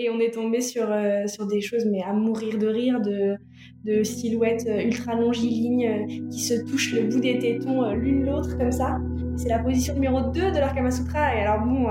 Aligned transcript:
Et 0.00 0.10
on 0.10 0.20
est 0.20 0.30
tombé 0.30 0.60
sur, 0.60 0.86
euh, 0.88 1.26
sur 1.26 1.44
des 1.48 1.60
choses, 1.60 1.84
mais 1.84 2.02
à 2.02 2.12
mourir 2.12 2.56
de 2.56 2.68
rire, 2.68 3.00
de, 3.00 3.34
de 3.84 4.04
silhouettes 4.04 4.64
euh, 4.68 4.84
ultra 4.84 5.16
longilignes 5.16 5.88
euh, 5.88 6.28
qui 6.30 6.38
se 6.38 6.54
touchent 6.54 6.94
le 6.94 7.08
bout 7.08 7.18
des 7.18 7.36
tétons 7.40 7.90
l'une 7.94 8.24
l'autre 8.24 8.56
comme 8.56 8.70
ça. 8.70 8.98
C'est 9.36 9.48
la 9.48 9.58
position 9.58 9.94
numéro 9.94 10.20
2 10.20 10.52
de 10.52 10.58
leur 10.60 10.72
Kama 10.72 10.92
Sutra. 10.92 11.34
Et 11.34 11.40
alors 11.40 11.66
bon, 11.66 11.86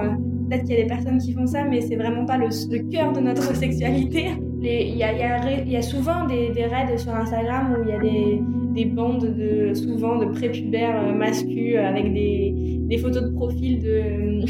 peut-être 0.48 0.64
qu'il 0.64 0.76
y 0.76 0.80
a 0.80 0.84
des 0.84 0.88
personnes 0.88 1.18
qui 1.18 1.34
font 1.34 1.46
ça, 1.46 1.66
mais 1.66 1.82
c'est 1.82 1.98
vraiment 1.98 2.26
pas 2.26 2.38
le, 2.38 2.48
cœur 2.90 3.12
de 3.12 3.20
notre 3.20 3.54
sexualité. 3.56 4.28
Il 4.62 4.96
y, 4.96 5.04
a, 5.04 5.64
y, 5.66 5.76
a, 5.76 5.82
souvent 5.82 6.26
des, 6.28 6.50
des, 6.52 6.66
raids 6.66 6.98
sur 6.98 7.14
Instagram 7.14 7.76
où 7.78 7.84
il 7.84 7.90
y 7.90 7.94
a 7.94 8.00
des, 8.00 8.42
des 8.74 8.86
bandes 8.86 9.36
de, 9.36 9.74
souvent 9.74 10.18
de 10.18 10.28
prépubères 10.28 11.14
masculins 11.14 11.86
avec 11.86 12.14
des, 12.14 12.54
des 12.88 12.98
photos 12.98 13.24
de 13.24 13.30
profil 13.36 13.82
de 13.82 14.46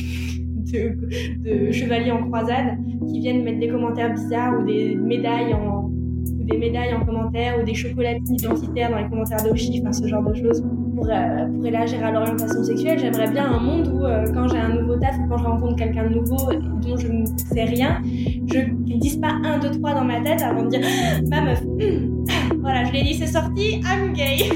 de, 0.71 1.71
chevaliers 1.71 2.11
en 2.11 2.23
croisade 2.27 2.77
qui 3.07 3.19
viennent 3.19 3.43
mettre 3.43 3.59
des 3.59 3.69
commentaires 3.69 4.13
bizarres 4.13 4.59
ou 4.59 4.65
des 4.65 4.95
médailles 4.95 5.53
en, 5.53 5.85
ou 5.85 6.43
des 6.43 6.57
médailles 6.57 6.93
en 6.93 7.05
commentaire 7.05 7.59
ou 7.59 7.65
des 7.65 7.73
chocolatines 7.73 8.35
identitaires 8.35 8.91
dans 8.91 8.97
les 8.97 9.09
commentaires 9.09 9.43
d'Oshi, 9.43 9.81
enfin 9.81 9.91
ce 9.93 10.07
genre 10.07 10.23
de 10.23 10.33
choses. 10.33 10.63
Pour, 10.95 11.07
euh, 11.11 11.45
pour 11.53 11.65
élargir 11.65 12.03
à 12.03 12.11
l'orientation 12.11 12.63
sexuelle, 12.63 12.97
j'aimerais 12.97 13.29
bien 13.29 13.51
un 13.51 13.59
monde 13.59 13.87
où 13.87 14.03
euh, 14.03 14.25
quand 14.33 14.47
j'ai 14.47 14.57
un 14.57 14.69
nouveau 14.81 14.97
taf 14.97 15.15
ou 15.19 15.27
quand 15.29 15.37
je 15.37 15.45
rencontre 15.45 15.75
quelqu'un 15.75 16.09
de 16.09 16.15
nouveau 16.15 16.51
dont 16.81 16.97
je 16.97 17.07
ne 17.07 17.25
sais 17.25 17.65
rien, 17.65 18.01
je 18.03 18.59
ne 18.59 18.99
dise 18.99 19.17
pas 19.17 19.35
un, 19.43 19.59
deux, 19.59 19.69
trois 19.71 19.93
dans 19.93 20.05
ma 20.05 20.21
tête 20.21 20.41
avant 20.41 20.63
de 20.63 20.69
dire 20.69 20.81
ma 21.29 21.41
meuf, 21.41 21.63
voilà, 22.61 22.83
je 22.85 22.93
l'ai 22.93 23.03
dit, 23.03 23.13
c'est 23.13 23.27
sorti, 23.27 23.81
I'm 23.85 24.13
gay. 24.13 24.49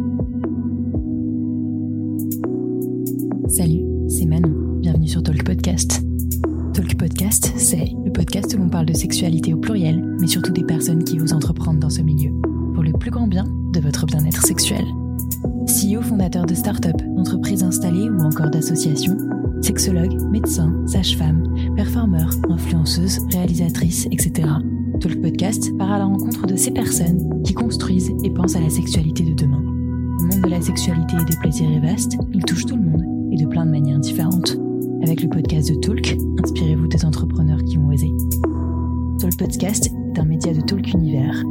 le 7.76 8.10
podcast 8.10 8.54
où 8.54 8.58
l'on 8.58 8.68
parle 8.68 8.86
de 8.86 8.92
sexualité 8.92 9.54
au 9.54 9.56
pluriel, 9.56 10.02
mais 10.20 10.26
surtout 10.26 10.52
des 10.52 10.64
personnes 10.64 11.04
qui 11.04 11.20
osent 11.20 11.32
entreprendre 11.32 11.78
dans 11.78 11.90
ce 11.90 12.02
milieu, 12.02 12.32
pour 12.74 12.82
le 12.82 12.92
plus 12.92 13.10
grand 13.10 13.28
bien 13.28 13.44
de 13.72 13.80
votre 13.80 14.06
bien-être 14.06 14.44
sexuel. 14.44 14.84
CEO 15.66 16.02
fondateur 16.02 16.46
de 16.46 16.54
start-up, 16.54 16.96
d'entreprises 17.16 17.62
installées 17.62 18.10
ou 18.10 18.20
encore 18.20 18.50
d'associations, 18.50 19.16
sexologue, 19.62 20.20
médecin, 20.30 20.74
sage-femme, 20.86 21.44
performeur, 21.76 22.30
influenceuse, 22.48 23.20
réalisatrice, 23.30 24.06
etc. 24.10 24.48
Talk 25.00 25.20
Podcast 25.22 25.76
part 25.78 25.92
à 25.92 25.98
la 25.98 26.06
rencontre 26.06 26.46
de 26.46 26.56
ces 26.56 26.72
personnes 26.72 27.42
qui 27.44 27.54
construisent 27.54 28.12
et 28.24 28.30
pensent 28.30 28.56
à 28.56 28.60
la 28.60 28.70
sexualité 28.70 29.22
de 29.22 29.34
demain. 29.34 29.62
Le 29.62 30.26
monde 30.26 30.44
de 30.44 30.50
la 30.50 30.60
sexualité 30.60 31.16
et 31.20 31.24
des 31.24 31.36
plaisirs 31.36 31.70
est 31.70 31.80
vaste, 31.80 32.16
il 32.34 32.44
touche 32.44 32.66
tout 32.66 32.76
le 32.76 32.82
monde 32.82 33.04
et 33.32 33.36
de 33.36 33.46
plein 33.46 33.64
de 33.64 33.70
manières 33.70 34.00
différentes. 34.00 34.59
Avec 35.02 35.22
le 35.22 35.28
podcast 35.28 35.70
de 35.72 35.80
Talk, 35.80 36.16
inspirez-vous 36.42 36.86
des 36.86 37.04
entrepreneurs 37.04 37.62
qui 37.64 37.78
ont 37.78 37.88
osé. 37.88 38.12
Talk 39.18 39.36
Podcast 39.38 39.86
est 39.86 40.18
un 40.18 40.24
média 40.24 40.52
de 40.52 40.60
Talk 40.60 40.92
Univers. 40.92 41.42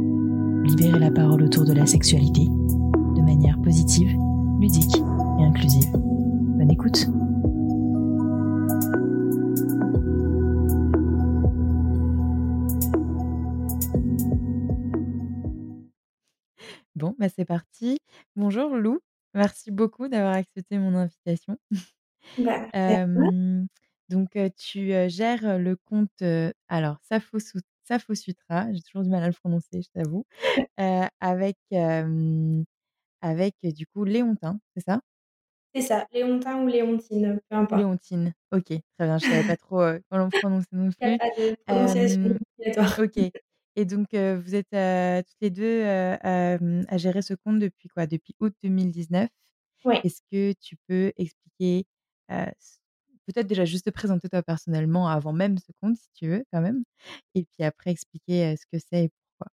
Libérez 0.64 0.98
la 0.98 1.10
parole 1.10 1.42
autour 1.42 1.64
de 1.64 1.72
la 1.72 1.84
sexualité 1.84 2.46
de 2.46 3.22
manière 3.22 3.60
positive, 3.60 4.08
ludique 4.60 4.96
et 5.40 5.44
inclusive. 5.44 5.90
Bonne 5.92 6.70
écoute! 6.70 7.08
Bon, 16.94 17.16
bah 17.18 17.28
c'est 17.28 17.44
parti. 17.44 17.98
Bonjour 18.36 18.76
Lou. 18.76 19.00
Merci 19.34 19.70
beaucoup 19.70 20.08
d'avoir 20.08 20.34
accepté 20.34 20.78
mon 20.78 20.94
invitation. 20.94 21.56
Bah, 22.36 22.72
donc, 24.08 24.30
tu 24.56 24.92
gères 25.08 25.58
le 25.58 25.76
compte, 25.76 26.22
alors 26.68 26.98
Safo, 27.02 27.38
Sutra, 27.38 28.72
j'ai 28.72 28.82
toujours 28.82 29.02
du 29.02 29.10
mal 29.10 29.22
à 29.22 29.26
le 29.28 29.32
prononcer, 29.32 29.82
je 29.82 29.88
t'avoue, 29.90 30.26
avec, 31.20 31.58
avec 33.22 33.56
du 33.62 33.86
coup 33.86 34.04
Léontin, 34.04 34.60
c'est 34.76 34.84
ça? 34.84 35.00
C'est 35.74 35.80
ça, 35.82 36.06
Léontin 36.12 36.62
ou 36.62 36.68
Léontine, 36.68 37.40
peu 37.48 37.56
importe. 37.56 37.88
Léontine, 38.12 38.34
ok, 38.52 38.64
très 38.66 38.80
bien, 38.98 39.18
je 39.18 39.24
ne 39.24 39.28
savais 39.28 39.44
pas 39.44 39.56
trop 39.56 39.78
comment 40.10 40.24
le 40.26 40.30
prononcer 40.32 40.66
non 40.72 40.90
plus. 40.90 40.96
Il 41.00 41.08
n'y 41.08 41.14
a 41.14 41.18
pas 41.18 41.30
de 41.36 41.56
prononciation 41.66 42.20
Ok. 42.98 43.18
Et 43.76 43.84
donc, 43.84 44.08
vous 44.14 44.54
êtes 44.54 44.70
toutes 45.26 45.36
les 45.40 45.50
deux 45.50 45.84
à 45.84 46.96
gérer 46.98 47.22
ce 47.22 47.34
compte 47.34 47.58
depuis 47.60 47.88
quoi? 47.88 48.06
Depuis 48.06 48.34
août 48.40 48.54
2019. 48.62 49.30
Oui. 49.84 50.00
Est-ce 50.02 50.20
que 50.32 50.52
tu 50.60 50.76
peux 50.88 51.12
expliquer, 51.16 51.86
peut-être 53.26 53.46
déjà 53.46 53.64
juste 53.64 53.86
te 53.86 53.90
présenter 53.90 54.28
toi 54.28 54.42
personnellement 54.42 55.08
avant 55.08 55.32
même 55.32 55.58
ce 55.58 55.72
compte, 55.80 55.96
si 55.96 56.08
tu 56.14 56.28
veux, 56.28 56.44
quand 56.52 56.60
même, 56.60 56.84
et 57.34 57.44
puis 57.44 57.64
après 57.64 57.90
expliquer 57.90 58.56
ce 58.56 58.66
que 58.66 58.78
c'est 58.78 59.04
et 59.04 59.10
pourquoi 59.10 59.52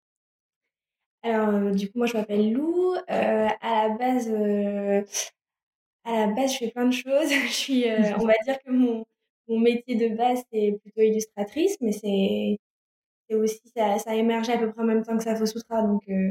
Alors, 1.23 1.75
du 1.75 1.91
coup, 1.91 1.99
moi, 1.99 2.07
je 2.07 2.17
m'appelle 2.17 2.53
Lou. 2.53 2.95
à 3.09 3.89
la 3.89 3.89
base, 3.97 4.29
à 6.05 6.27
la 6.27 6.27
base, 6.29 6.53
je 6.53 6.59
fais 6.59 6.71
plein 6.71 6.87
de 6.87 6.93
choses. 6.93 7.31
je 7.49 7.53
suis, 7.53 7.85
on 8.19 8.27
va 8.27 8.35
dire 8.45 8.59
que 8.65 8.71
mon, 8.71 9.05
mon 9.49 9.59
métier 9.59 9.97
de 9.97 10.17
base, 10.17 10.43
c'est 10.53 10.79
plutôt 10.83 11.03
illustratrice, 11.03 11.77
mais 11.81 11.93
c'est 11.93 12.59
aussi 13.35 13.61
ça, 13.77 13.99
ça 13.99 14.11
a 14.11 14.15
émergé 14.15 14.53
à 14.53 14.59
peu 14.59 14.73
près 14.73 14.83
en 14.83 14.87
même 14.87 15.05
temps 15.05 15.17
que 15.17 15.25
Safo 15.25 15.47
Sutra. 15.47 15.83
Donc 15.83 16.03
euh, 16.09 16.31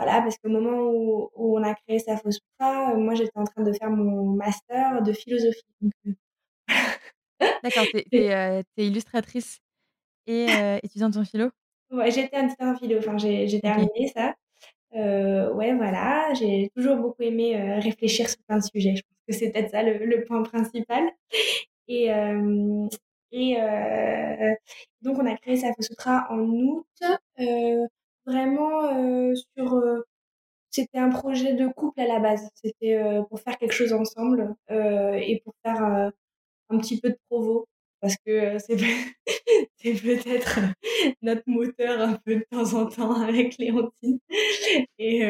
voilà, 0.00 0.22
parce 0.22 0.38
qu'au 0.38 0.48
moment 0.48 0.78
où, 0.80 1.30
où, 1.34 1.58
on 1.58 1.62
a 1.62 1.74
créé 1.74 1.98
Safo 1.98 2.30
Sutra, 2.30 2.92
euh, 2.92 2.96
moi 2.96 3.14
j'étais 3.14 3.36
en 3.36 3.44
train 3.44 3.62
de 3.62 3.72
faire 3.72 3.90
mon 3.90 4.34
master 4.34 5.02
de 5.02 5.12
philosophie. 5.12 5.62
Euh, 5.82 7.46
D'accord, 7.62 7.84
tu 7.92 8.16
es, 8.16 8.64
illustratrice 8.78 9.60
et 10.26 10.46
étudiante 10.82 11.16
en 11.16 11.24
philo? 11.24 11.50
Ouais, 11.90 12.10
j'étais 12.10 12.36
étudiante 12.38 12.60
en 12.60 12.76
philo, 12.76 12.98
enfin 12.98 13.18
j'ai 13.18 13.60
terminé 13.60 14.08
ça. 14.14 14.34
ouais, 14.92 15.74
voilà, 15.74 16.32
j'ai 16.34 16.70
toujours 16.74 16.96
beaucoup 16.96 17.22
aimé 17.22 17.78
réfléchir 17.80 18.28
sur 18.28 18.38
plein 18.46 18.58
de 18.58 18.64
sujets. 18.64 18.96
Je 18.96 19.02
pense 19.02 19.18
que 19.28 19.34
c'est 19.34 19.50
peut-être 19.50 19.70
ça 19.70 19.82
le, 19.82 20.04
le, 20.04 20.24
point 20.24 20.42
principal. 20.42 21.10
Et, 21.88 22.10
et 23.32 23.56
euh, 23.60 24.54
donc, 25.02 25.18
on 25.18 25.26
a 25.26 25.36
créé 25.36 25.56
Safo 25.56 25.82
Sutra 25.82 26.26
en 26.30 26.40
août, 26.40 26.86
euh, 27.40 27.86
vraiment 28.30 28.84
euh, 28.84 29.34
sur. 29.56 29.82
c'était 30.70 30.98
un 30.98 31.10
projet 31.10 31.54
de 31.54 31.68
couple 31.68 32.00
à 32.00 32.06
la 32.06 32.20
base. 32.20 32.48
C'était 32.54 32.98
pour 33.28 33.40
faire 33.40 33.58
quelque 33.58 33.74
chose 33.74 33.92
ensemble 33.92 34.54
et 34.70 35.40
pour 35.44 35.54
faire 35.64 35.82
un 36.70 36.78
petit 36.78 37.00
peu 37.00 37.10
de 37.10 37.18
provo 37.28 37.66
parce 38.00 38.16
que 38.24 38.58
c'est 39.76 39.92
peut-être 40.02 40.60
notre 41.22 41.42
moteur 41.46 42.00
un 42.00 42.14
peu 42.24 42.36
de 42.36 42.46
temps 42.50 42.74
en 42.74 42.86
temps 42.86 43.20
avec 43.22 43.58
Léontine. 43.58 44.20
Et 44.98 45.22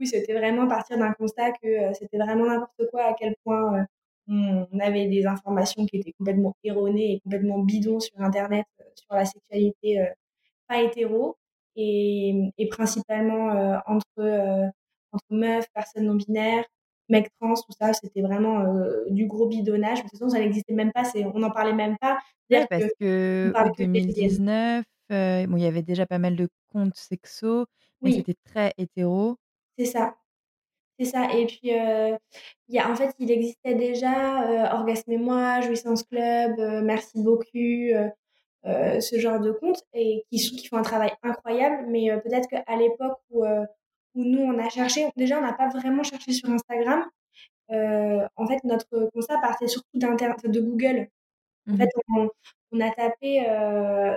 oui, 0.00 0.06
c'était 0.06 0.34
vraiment 0.34 0.68
partir 0.68 0.98
d'un 0.98 1.12
constat 1.12 1.52
que 1.52 1.92
c'était 1.94 2.18
vraiment 2.18 2.46
n'importe 2.46 2.90
quoi, 2.90 3.04
à 3.04 3.14
quel 3.14 3.34
point 3.44 3.86
on 4.28 4.80
avait 4.80 5.08
des 5.08 5.26
informations 5.26 5.86
qui 5.86 5.98
étaient 5.98 6.12
complètement 6.12 6.56
erronées 6.64 7.14
et 7.14 7.20
complètement 7.20 7.58
bidons 7.58 8.00
sur 8.00 8.20
Internet 8.20 8.66
euh, 8.80 8.84
sur 8.94 9.14
la 9.14 9.24
sexualité 9.24 10.00
euh, 10.00 10.06
pas 10.68 10.82
hétéro 10.82 11.36
et, 11.76 12.52
et 12.58 12.68
principalement 12.68 13.50
euh, 13.50 13.78
entre, 13.86 14.70
entre 15.12 15.24
meufs, 15.30 15.66
personnes 15.74 16.06
non 16.06 16.14
binaires, 16.14 16.64
mecs 17.08 17.28
trans, 17.40 17.54
tout 17.54 17.72
ça, 17.78 17.92
c'était 17.92 18.22
vraiment 18.22 18.64
du 19.10 19.26
gros 19.26 19.46
bidonnage. 19.46 19.98
De 19.98 20.02
toute 20.02 20.12
façon, 20.12 20.30
ça 20.30 20.38
n'existait 20.38 20.74
même 20.74 20.92
pas, 20.92 21.02
on 21.34 21.38
n'en 21.38 21.50
parlait 21.50 21.74
même 21.74 21.96
pas. 22.00 22.18
parce 22.70 22.84
que, 22.98 23.52
en 23.54 23.70
2019, 23.70 24.84
bon, 25.10 25.56
il 25.56 25.62
y 25.62 25.66
avait 25.66 25.82
déjà 25.82 26.06
pas 26.06 26.18
mal 26.18 26.36
de 26.36 26.48
comptes 26.72 26.96
sexo, 26.96 27.66
mais 28.00 28.12
c'était 28.12 28.36
très 28.44 28.72
hétéro. 28.78 29.36
C'est 29.78 29.86
ça. 29.86 30.14
C'est 30.98 31.06
ça. 31.06 31.32
Et 31.34 31.46
puis, 31.46 31.72
euh, 31.78 32.16
y 32.68 32.78
a, 32.78 32.90
en 32.90 32.94
fait, 32.94 33.14
il 33.18 33.30
existait 33.30 33.74
déjà 33.74 34.44
euh, 34.48 34.76
Orgasme 34.76 35.12
et 35.12 35.18
moi, 35.18 35.60
Jouissance 35.60 36.02
Club, 36.04 36.58
euh, 36.58 36.82
Merci 36.82 37.22
beaucoup, 37.22 38.12
euh, 38.66 39.00
ce 39.00 39.18
genre 39.18 39.40
de 39.40 39.52
comptes, 39.52 39.82
et 39.94 40.24
qui, 40.30 40.38
qui 40.38 40.66
font 40.68 40.76
un 40.78 40.82
travail 40.82 41.12
incroyable. 41.22 41.86
Mais 41.88 42.08
peut-être 42.22 42.48
qu'à 42.48 42.76
l'époque 42.76 43.18
où, 43.30 43.44
où 43.44 44.24
nous, 44.24 44.40
on 44.40 44.58
a 44.58 44.68
cherché, 44.68 45.08
déjà, 45.16 45.38
on 45.38 45.42
n'a 45.42 45.52
pas 45.54 45.68
vraiment 45.68 46.02
cherché 46.02 46.32
sur 46.32 46.48
Instagram. 46.50 47.04
en 47.70 48.46
fait, 48.46 48.64
notre 48.64 49.10
constat 49.14 49.38
partait 49.40 49.68
surtout 49.68 49.88
de 49.98 50.60
Google. 50.60 51.08
En 51.70 51.76
fait, 51.76 51.84
mmh 52.08 52.16
on, 52.18 52.30
on 52.72 52.80
a 52.80 52.90
tapé 52.90 53.44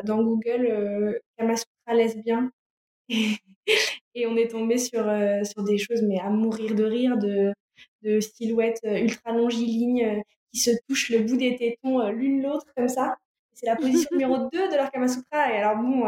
dans 0.03 0.23
Google 0.23 1.19
Kamasutra 1.37 1.93
lesbien. 1.93 2.51
Et 4.15 4.27
on 4.27 4.37
est 4.37 4.49
tombé 4.49 4.77
sur, 4.77 5.07
euh, 5.07 5.43
sur 5.43 5.63
des 5.63 5.77
choses, 5.77 6.01
mais 6.03 6.19
à 6.19 6.29
mourir 6.29 6.75
de 6.75 6.83
rire, 6.83 7.17
de, 7.17 7.53
de 8.03 8.19
silhouettes 8.19 8.79
euh, 8.85 8.97
ultra 8.99 9.31
longilignes 9.33 10.05
euh, 10.05 10.21
qui 10.51 10.59
se 10.59 10.71
touchent 10.87 11.09
le 11.09 11.19
bout 11.19 11.37
des 11.37 11.55
tétons 11.57 12.07
l'une 12.09 12.41
l'autre 12.41 12.65
comme 12.75 12.87
ça. 12.87 13.15
C'est 13.55 13.65
la 13.65 13.75
position 13.75 14.09
numéro 14.11 14.37
2 14.37 14.69
de 14.69 14.75
leur 14.75 14.91
Kama 14.91 15.07
Sutra. 15.07 15.51
Et 15.51 15.57
alors 15.57 15.77
bon, 15.77 16.01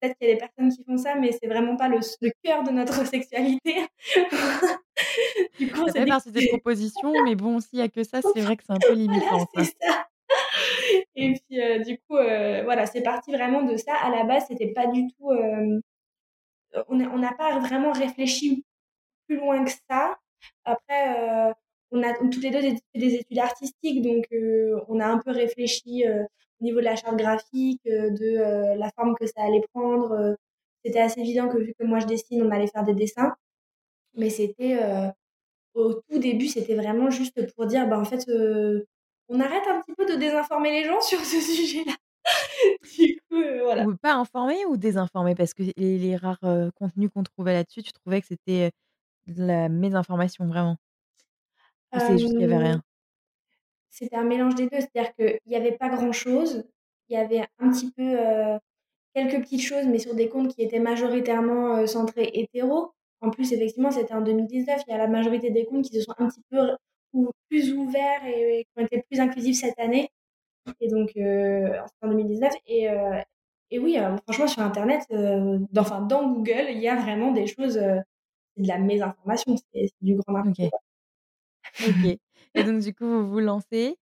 peut-être 0.00 0.16
qu'il 0.18 0.28
y 0.28 0.30
a 0.30 0.34
des 0.34 0.40
personnes 0.40 0.70
qui 0.70 0.84
font 0.84 0.98
ça, 0.98 1.14
mais 1.14 1.32
c'est 1.32 1.48
vraiment 1.48 1.76
pas 1.76 1.88
le, 1.88 1.98
le 2.20 2.30
cœur 2.42 2.62
de 2.64 2.70
notre 2.70 3.06
sexualité. 3.06 3.86
du 5.58 5.70
coup, 5.72 5.86
ça 5.86 5.92
fait 5.92 6.06
partie 6.06 6.32
des 6.32 6.48
propositions, 6.48 7.12
mais 7.24 7.34
bon, 7.34 7.60
s'il 7.60 7.78
y 7.78 7.82
a 7.82 7.88
que 7.88 8.02
ça, 8.02 8.20
c'est 8.22 8.40
vrai 8.40 8.56
que 8.56 8.64
c'est 8.66 8.72
un 8.72 8.78
peu 8.78 8.92
limitant. 8.94 9.46
ça. 9.56 10.08
Et 11.16 11.32
puis, 11.34 11.84
du 11.84 11.98
coup, 11.98 12.16
voilà, 12.16 12.86
c'est 12.86 13.02
parti 13.02 13.32
vraiment 13.32 13.62
de 13.62 13.76
ça. 13.76 13.94
À 13.94 14.10
la 14.10 14.24
base, 14.24 14.44
c'était 14.48 14.72
pas 14.72 14.86
du 14.86 15.06
tout. 15.08 15.30
on 16.88 17.18
n'a 17.18 17.32
pas 17.32 17.58
vraiment 17.60 17.92
réfléchi 17.92 18.64
plus 19.26 19.36
loin 19.38 19.64
que 19.64 19.70
ça. 19.90 20.18
Après, 20.64 21.54
on 21.90 22.02
a 22.02 22.12
toutes 22.14 22.42
les 22.42 22.50
deux 22.50 22.60
fait 22.60 22.76
des 22.94 23.14
études 23.14 23.38
artistiques, 23.38 24.02
donc 24.02 24.26
on 24.88 25.00
a 25.00 25.06
un 25.06 25.18
peu 25.18 25.30
réfléchi 25.30 26.04
au 26.60 26.64
niveau 26.64 26.80
de 26.80 26.84
la 26.84 26.96
charte 26.96 27.16
graphique, 27.16 27.82
de 27.84 28.76
la 28.78 28.90
forme 28.90 29.14
que 29.14 29.26
ça 29.26 29.42
allait 29.42 29.62
prendre. 29.72 30.36
c'était 30.84 31.00
assez 31.00 31.20
évident 31.20 31.48
que 31.48 31.58
vu 31.58 31.74
que 31.78 31.84
moi 31.84 31.98
je 32.00 32.06
dessine, 32.06 32.42
on 32.42 32.50
allait 32.50 32.66
faire 32.66 32.84
des 32.84 32.94
dessins. 32.94 33.34
Mais 34.14 34.30
c'était 34.30 34.78
au 35.74 35.94
tout 35.94 36.18
début, 36.18 36.48
c'était 36.48 36.74
vraiment 36.74 37.10
juste 37.10 37.54
pour 37.54 37.66
dire, 37.66 37.88
bah, 37.88 37.98
en 37.98 38.04
fait, 38.04 38.26
on 39.28 39.40
arrête 39.40 39.66
un 39.68 39.80
petit 39.80 39.94
peu 39.96 40.06
de 40.06 40.18
désinformer 40.18 40.70
les 40.72 40.84
gens 40.84 41.00
sur 41.00 41.20
ce 41.20 41.40
sujet-là. 41.40 41.94
du 42.98 43.20
coup, 43.30 43.42
voilà. 43.62 43.86
Pas 44.02 44.14
informer 44.14 44.66
ou 44.66 44.76
désinformer 44.76 45.34
Parce 45.34 45.54
que 45.54 45.62
les, 45.62 45.98
les 45.98 46.16
rares 46.16 46.70
contenus 46.74 47.10
qu'on 47.14 47.22
trouvait 47.22 47.54
là-dessus, 47.54 47.82
tu 47.82 47.92
trouvais 47.92 48.20
que 48.20 48.26
c'était 48.26 48.72
de 49.26 49.44
la 49.44 49.68
mésinformation 49.68 50.46
vraiment 50.46 50.76
Ou 51.94 51.98
c'est 52.00 52.18
juste 52.18 52.32
qu'il 52.32 52.40
y 52.40 52.44
avait 52.44 52.58
rien? 52.58 52.82
C'était 53.90 54.16
un 54.16 54.24
mélange 54.24 54.54
des 54.54 54.68
deux, 54.68 54.80
c'est-à-dire 54.80 55.14
qu'il 55.14 55.40
y 55.46 55.56
avait 55.56 55.72
pas 55.72 55.88
grand-chose. 55.88 56.64
Il 57.08 57.14
y 57.14 57.16
avait 57.16 57.46
un 57.58 57.70
petit 57.70 57.90
peu, 57.90 58.16
quelques 59.14 59.42
petites 59.42 59.62
choses, 59.62 59.86
mais 59.86 59.98
sur 59.98 60.14
des 60.14 60.28
comptes 60.28 60.54
qui 60.54 60.62
étaient 60.62 60.78
majoritairement, 60.78 61.86
centrés 61.86 62.30
hétéros. 62.34 62.92
En 63.20 63.30
plus, 63.30 63.52
effectivement, 63.52 63.90
c'était 63.90 64.14
en 64.14 64.20
2019. 64.20 64.82
Il 64.86 64.90
y 64.90 64.94
a 64.94 64.98
la 64.98 65.08
majorité 65.08 65.50
des 65.50 65.64
comptes 65.64 65.86
qui 65.86 65.96
se 65.96 66.02
sont 66.02 66.14
un 66.18 66.28
petit 66.28 66.42
peu 66.50 66.76
ou 67.14 67.30
plus 67.48 67.72
ouverts 67.72 68.24
et, 68.26 68.64
qui 68.64 68.82
ont 68.82 68.84
été 68.84 69.02
plus 69.02 69.18
inclusifs 69.20 69.58
cette 69.60 69.78
année. 69.78 70.10
Et 70.80 70.88
donc, 70.88 71.12
en 71.16 72.08
2019. 72.08 72.52
Et, 72.66 72.88
et 73.70 73.78
oui, 73.78 73.98
franchement, 74.24 74.46
sur 74.46 74.62
Internet, 74.62 75.02
dans, 75.10 75.82
enfin, 75.82 76.02
dans 76.02 76.30
Google, 76.30 76.66
il 76.70 76.78
y 76.78 76.88
a 76.88 76.96
vraiment 76.96 77.32
des 77.32 77.46
choses, 77.46 77.74
c'est 77.74 78.62
de 78.62 78.68
la 78.68 78.78
mésinformation, 78.78 79.56
c'est 79.72 79.90
du 80.00 80.16
grand 80.16 80.34
n'importe 80.34 80.87
OK. 81.80 82.04
Et 82.54 82.64
donc 82.64 82.80
du 82.82 82.94
coup, 82.94 83.06
vous 83.06 83.28
vous 83.30 83.40
lancez 83.40 83.96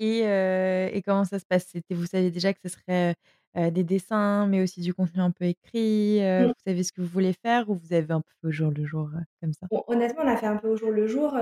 et 0.00 0.18
et 0.20 1.02
comment 1.04 1.24
ça 1.24 1.38
se 1.40 1.46
passe? 1.46 1.66
C'était 1.68 1.94
vous 1.94 2.06
saviez 2.06 2.30
déjà 2.30 2.52
que 2.54 2.60
ce 2.62 2.68
serait, 2.70 3.16
des 3.56 3.84
dessins, 3.84 4.46
mais 4.46 4.62
aussi 4.62 4.80
du 4.82 4.94
contenu 4.94 5.20
un 5.22 5.30
peu 5.32 5.44
écrit, 5.46 6.18
Mmh. 6.38 6.52
vous 6.54 6.62
savez 6.66 6.84
ce 6.84 6.92
que 6.92 7.00
vous 7.02 7.08
voulez 7.08 7.34
faire 7.34 7.70
ou 7.70 7.74
vous 7.76 7.92
avez 7.94 8.12
un 8.12 8.20
peu 8.22 8.30
fait 8.42 8.48
au 8.48 8.52
jour 8.52 8.72
le 8.72 8.84
jour, 8.86 9.10
comme 9.42 9.52
ça? 9.54 9.68
honnêtement, 9.88 10.22
on 10.24 10.28
a 10.28 10.36
fait 10.36 10.46
un 10.46 10.56
peu 10.56 10.68
au 10.68 10.76
jour 10.76 10.90
le 10.90 11.06
jour, 11.06 11.34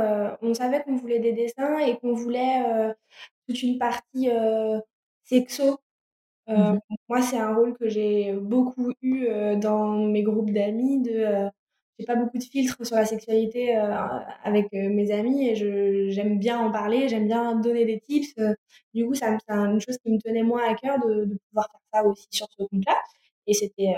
on 0.43 0.55
savait 0.55 0.83
qu'on 0.83 0.97
voulait 0.97 1.19
des 1.21 1.33
dessins 1.33 1.79
et 1.79 1.99
qu'on 1.99 2.15
voulait, 2.15 2.95
toute 3.49 3.63
une 3.63 3.79
partie, 3.79 4.31
sexo. 5.25 5.79
Mmh 6.55 6.81
moi, 7.09 7.23
c'est 7.23 7.39
un 7.39 7.55
rôle 7.55 7.77
que 7.77 7.89
j'ai 7.89 8.33
beaucoup 8.35 8.93
eu, 9.03 9.27
dans 9.61 9.99
mes 10.07 10.23
groupes 10.23 10.51
d'amis 10.53 11.01
de, 11.03 11.49
j'ai 12.01 12.07
pas 12.07 12.17
beaucoup 12.17 12.39
de 12.39 12.43
filtres 12.43 12.85
sur 12.85 12.97
la 12.97 13.05
sexualité 13.05 13.77
euh, 13.77 13.95
avec 14.43 14.73
euh, 14.73 14.89
mes 14.89 15.13
amis 15.13 15.49
et 15.49 16.11
j'aime 16.11 16.39
bien 16.39 16.59
en 16.59 16.73
parler, 16.73 17.11
j'aime 17.11 17.27
bien 17.27 17.57
donner 17.57 17.85
des 17.85 18.01
tips. 18.01 18.33
Euh. 18.39 18.55
du 18.95 19.07
coup, 19.07 19.15
c'est 19.15 19.27
une 19.49 19.81
chose 19.81 19.99
qui 19.99 20.11
me 20.11 20.19
tenait 20.19 20.43
moins 20.43 20.67
à 20.67 20.75
cœur 20.75 20.99
de, 20.99 21.39
pouvoir 21.49 21.69
faire 21.71 21.81
ça 21.93 22.07
aussi 22.07 22.27
sur 22.31 22.47
ce 22.57 22.65
compte-là. 22.65 22.97
Et 23.47 23.53
c'était 23.53 23.95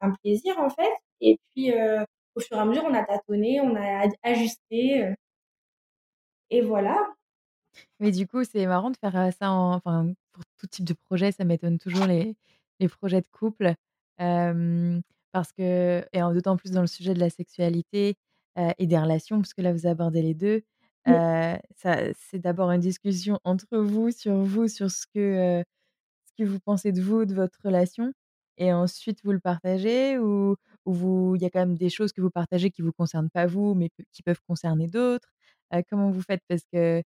un, 0.00 0.10
plaisir 0.22 0.58
en 0.58 0.70
fait. 0.70 0.90
Et 1.20 1.38
puis, 1.50 1.72
au 2.34 2.40
fur 2.40 2.56
et 2.56 2.60
à 2.60 2.64
mesure, 2.64 2.84
on 2.88 2.94
a 2.94 3.04
tâtonné, 3.04 3.60
on 3.60 3.76
a 3.76 4.08
ajusté. 4.22 5.14
et 6.50 6.62
voilà. 6.62 6.98
Mais 8.00 8.10
du 8.10 8.26
coup, 8.26 8.42
c'est 8.42 8.66
marrant 8.66 8.90
de 8.90 8.96
faire 8.96 9.32
ça 9.38 9.52
en, 9.52 9.74
enfin, 9.74 10.12
pour 10.32 10.42
tout 10.58 10.66
type 10.66 10.84
de 10.84 10.94
projet, 10.94 11.30
ça 11.30 11.44
m'étonne 11.44 11.78
toujours 11.78 12.06
les, 12.06 12.34
les 12.80 12.88
projets 12.88 13.20
de 13.20 13.28
couple. 13.30 13.74
Parce 15.32 15.52
que 15.52 16.04
et 16.12 16.20
d'autant 16.20 16.56
plus 16.56 16.70
dans 16.72 16.80
le 16.82 16.86
sujet 16.86 17.14
de 17.14 17.20
la 17.20 17.30
sexualité, 17.30 18.16
et 18.78 18.86
des 18.86 18.98
relations, 18.98 19.38
parce 19.40 19.54
que 19.54 19.62
là 19.62 19.72
vous 19.72 19.86
abordez 19.86 20.22
les 20.22 20.34
2, 20.34 20.62
Mmh. 21.06 21.20
ça 21.76 21.96
c'est 22.14 22.38
d'abord 22.40 22.70
une 22.70 22.80
discussion 22.80 23.38
entre 23.44 23.78
vous, 23.78 24.10
sur 24.10 24.34
vous, 24.36 24.68
sur 24.68 24.90
ce 24.90 25.06
que, 25.14 25.62
ce 26.26 26.32
que 26.44 26.48
vous 26.48 26.60
pensez 26.60 26.92
de 26.92 27.00
vous, 27.02 27.24
de 27.26 27.34
votre 27.34 27.58
relation 27.64 28.12
et 28.58 28.72
ensuite 28.72 29.20
vous 29.24 29.32
le 29.32 29.40
partagez 29.40 30.18
ou 30.18 30.56
ou 30.86 30.92
vous 30.94 31.34
il 31.36 31.42
y 31.42 31.46
a 31.46 31.50
quand 31.50 31.60
même 31.60 31.76
des 31.78 31.90
choses 31.90 32.12
que 32.12 32.20
vous 32.22 32.30
partagez 32.30 32.70
qui 32.70 32.82
vous 32.82 32.92
concernent 32.92 33.30
pas 33.30 33.46
vous, 33.46 33.74
mais 33.74 33.90
qui 34.12 34.22
peuvent 34.22 34.40
concerner 34.48 34.88
d'autres? 34.88 35.28
comment 35.90 36.10
vous 36.10 36.22
faites? 36.22 36.42
Parce 36.48 36.62
que 36.72 37.02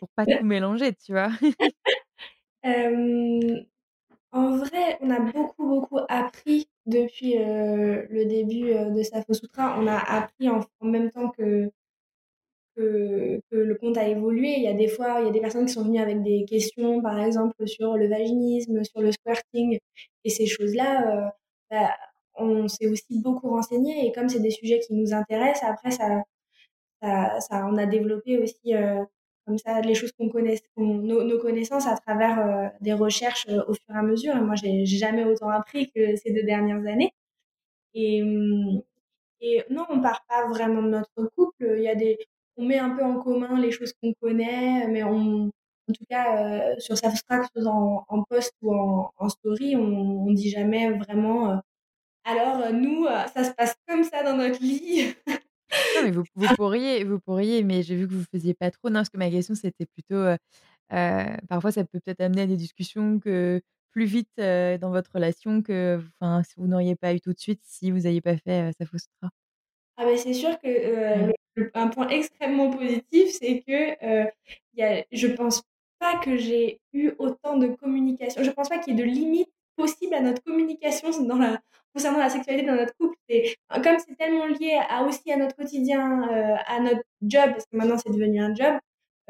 pour 0.00 0.08
pas 0.16 0.26
tout 0.28 0.44
mélanger, 0.44 0.94
tu 0.94 1.12
vois? 1.12 1.30
En 4.32 4.56
vrai, 4.58 4.98
on 5.00 5.10
a 5.10 5.18
beaucoup, 5.20 5.66
beaucoup 5.66 5.98
appris 6.08 6.68
depuis, 6.86 7.36
heu, 7.38 8.06
le 8.10 8.24
début, 8.26 8.72
heu, 8.72 8.90
de 8.92 9.02
Safo 9.02 9.34
Sutra. 9.34 9.76
On 9.80 9.86
a 9.86 9.96
appris 9.98 10.48
en 10.50 10.60
même 10.82 11.10
temps 11.10 11.30
que 11.30 11.70
que 12.76 13.40
que 13.50 13.56
le 13.56 13.74
compte 13.76 13.96
a 13.96 14.06
évolué. 14.08 14.54
Il 14.58 14.62
y 14.64 14.68
a 14.68 14.74
des 14.74 14.88
fois, 14.88 15.20
il 15.20 15.26
y 15.26 15.28
a 15.28 15.32
des 15.32 15.40
personnes 15.40 15.66
qui 15.66 15.72
sont 15.72 15.84
venues 15.84 16.00
avec 16.00 16.22
des 16.22 16.44
questions, 16.44 17.00
par 17.02 17.18
exemple, 17.20 17.66
sur 17.66 17.96
le 17.96 18.06
vaginisme, 18.08 18.84
sur 18.84 19.00
le 19.00 19.12
squirting 19.12 19.78
et 20.24 20.30
ces 20.30 20.46
choses-là, 20.46 21.26
heu, 21.28 21.30
bah, 21.70 21.90
on 22.34 22.68
s'est 22.68 22.86
aussi 22.86 23.18
beaucoup 23.22 23.48
renseigné 23.48 24.06
et 24.06 24.12
comme 24.12 24.28
c'est 24.28 24.40
des 24.40 24.50
sujets 24.50 24.80
qui 24.80 24.92
nous 24.94 25.14
intéressent, 25.14 25.64
après 25.70 25.90
ça 25.90 26.22
ça 27.02 27.40
ça 27.40 27.66
on 27.70 27.76
a 27.78 27.86
développé 27.86 28.38
aussi, 28.38 28.74
heu, 28.74 29.06
comme 29.46 29.58
ça 29.58 29.80
les 29.82 29.94
choses 29.94 30.12
qu'on 30.18 30.28
connaisse 30.30 30.60
nos 30.78 31.38
connaissances 31.40 31.86
à 31.88 31.96
travers, 31.96 32.38
heu, 32.46 32.70
des 32.82 32.92
recherches, 32.94 33.46
heu, 33.50 33.62
au 33.68 33.74
fur 33.74 33.94
et 33.94 33.98
à 33.98 34.02
mesure. 34.02 34.36
Et 34.36 34.40
moi 34.42 34.54
j'ai 34.56 34.86
jamais 34.86 35.24
autant 35.24 35.50
appris 35.50 35.90
que 35.92 36.16
ces 36.16 36.32
2 36.32 36.44
dernières 36.44 36.86
années. 36.86 37.12
Et 37.94 38.22
mmh 38.22 38.82
et 39.42 39.64
non, 39.70 39.86
on 39.90 40.00
part 40.02 40.24
pas 40.28 40.48
vraiment 40.48 40.82
de 40.82 40.88
notre 40.90 41.26
couple, 41.36 41.74
il 41.78 41.82
y 41.84 41.88
a 41.88 41.94
des 41.96 42.18
on 42.58 42.64
met 42.66 42.78
un 42.78 42.90
peu 42.96 43.04
en 43.04 43.20
commun 43.20 43.60
les 43.60 43.70
choses 43.72 43.92
qu'on 44.02 44.12
connaît, 44.22 44.88
mais 44.88 45.04
on 45.04 45.48
en 45.90 45.92
tout 45.94 46.04
cas, 46.10 46.72
heu, 46.76 46.80
sur 46.80 46.96
Substract, 46.98 47.50
en 47.66 48.04
en 48.08 48.24
post 48.24 48.52
ou 48.62 48.74
en 49.18 49.28
story, 49.30 49.76
on 49.76 50.26
on 50.28 50.32
dit 50.32 50.50
jamais 50.50 50.90
vraiment, 50.92 51.60
«Alors, 52.24 52.72
nous, 52.72 53.06
ça 53.34 53.44
se 53.44 53.52
passe 53.54 53.76
comme 53.88 54.04
ça 54.04 54.22
dans 54.24 54.36
notre 54.38 54.60
lit». 54.62 55.14
Non, 55.94 56.02
mais 56.02 56.10
vous 56.10 56.24
vous 56.34 56.48
pourriez 56.50 57.04
vous 57.04 57.20
pourriez, 57.20 57.62
mais 57.62 57.82
j'ai 57.82 57.96
vu 57.96 58.06
que 58.08 58.12
vous 58.14 58.24
faisiez 58.24 58.54
pas 58.54 58.70
trop. 58.70 58.88
Non, 58.90 58.96
parce 59.00 59.08
que 59.10 59.18
ma 59.18 59.30
question, 59.30 59.54
c'était 59.54 59.86
plutôt, 59.86 60.14
heu 60.16 60.36
heu, 60.92 61.36
parfois 61.48 61.72
ça 61.72 61.84
peut 61.84 62.00
peut-être 62.00 62.20
amener 62.22 62.42
à 62.42 62.46
des 62.48 62.56
discussions 62.56 63.20
que 63.20 63.62
plus 63.92 64.06
vite, 64.06 64.30
heu, 64.40 64.78
dans 64.78 64.90
votre 64.90 65.12
relation 65.14 65.62
que 65.62 66.00
enfin, 66.20 66.42
si 66.44 66.54
vous 66.58 66.66
n'auriez 66.68 66.96
pas 66.96 67.14
eu 67.14 67.20
tout 67.20 67.32
de 67.34 67.40
suite 67.40 67.62
si 67.64 67.90
vous 67.92 68.06
aviez 68.06 68.20
pas 68.22 68.36
fait, 68.38 68.70
heu, 68.70 68.72
Safo 68.78 68.98
Sutra. 68.98 69.30
Ah 69.98 70.04
beh, 70.04 70.18
c'est 70.18 70.34
sûr 70.34 70.58
que, 70.58 70.68
le 71.54 71.70
un 71.74 71.88
point 71.88 72.08
extrêmement 72.08 72.70
positif, 72.70 73.30
c'est 73.32 73.62
que, 73.66 73.92
heu, 74.26 74.30
il 74.74 74.80
y 74.80 74.82
a 74.82 75.04
je 75.10 75.26
pense 75.28 75.62
pas 75.98 76.18
que 76.18 76.36
j'ai 76.36 76.80
eu 76.92 77.12
autant 77.18 77.56
de 77.56 77.68
communication 77.68 78.42
je 78.42 78.50
pense 78.50 78.68
pas 78.68 78.78
qu'il 78.78 78.94
y 78.94 79.00
ait 79.00 79.04
de 79.06 79.10
limites 79.10 79.50
possibles 79.76 80.14
à 80.14 80.20
notre 80.20 80.42
communication 80.42 81.10
dans 81.24 81.36
la 81.38 81.60
concernant 81.94 82.18
la 82.18 82.28
sexualité 82.30 82.66
dans 82.66 82.74
notre 82.76 82.94
couple. 82.96 83.16
C'est 83.28 83.56
comme 83.84 83.98
c'est 83.98 84.16
tellement 84.16 84.46
lié 84.46 84.80
à 84.88 85.02
aussi 85.04 85.32
à 85.32 85.36
notre 85.36 85.56
quotidien, 85.56 86.22
heu, 86.30 86.54
à 86.66 86.80
notre 86.80 87.02
job, 87.22 87.50
parce 87.52 87.64
que 87.66 87.76
maintenant 87.76 87.98
c'est 87.98 88.12
devenu 88.12 88.40
un 88.42 88.54
job, 88.54 88.74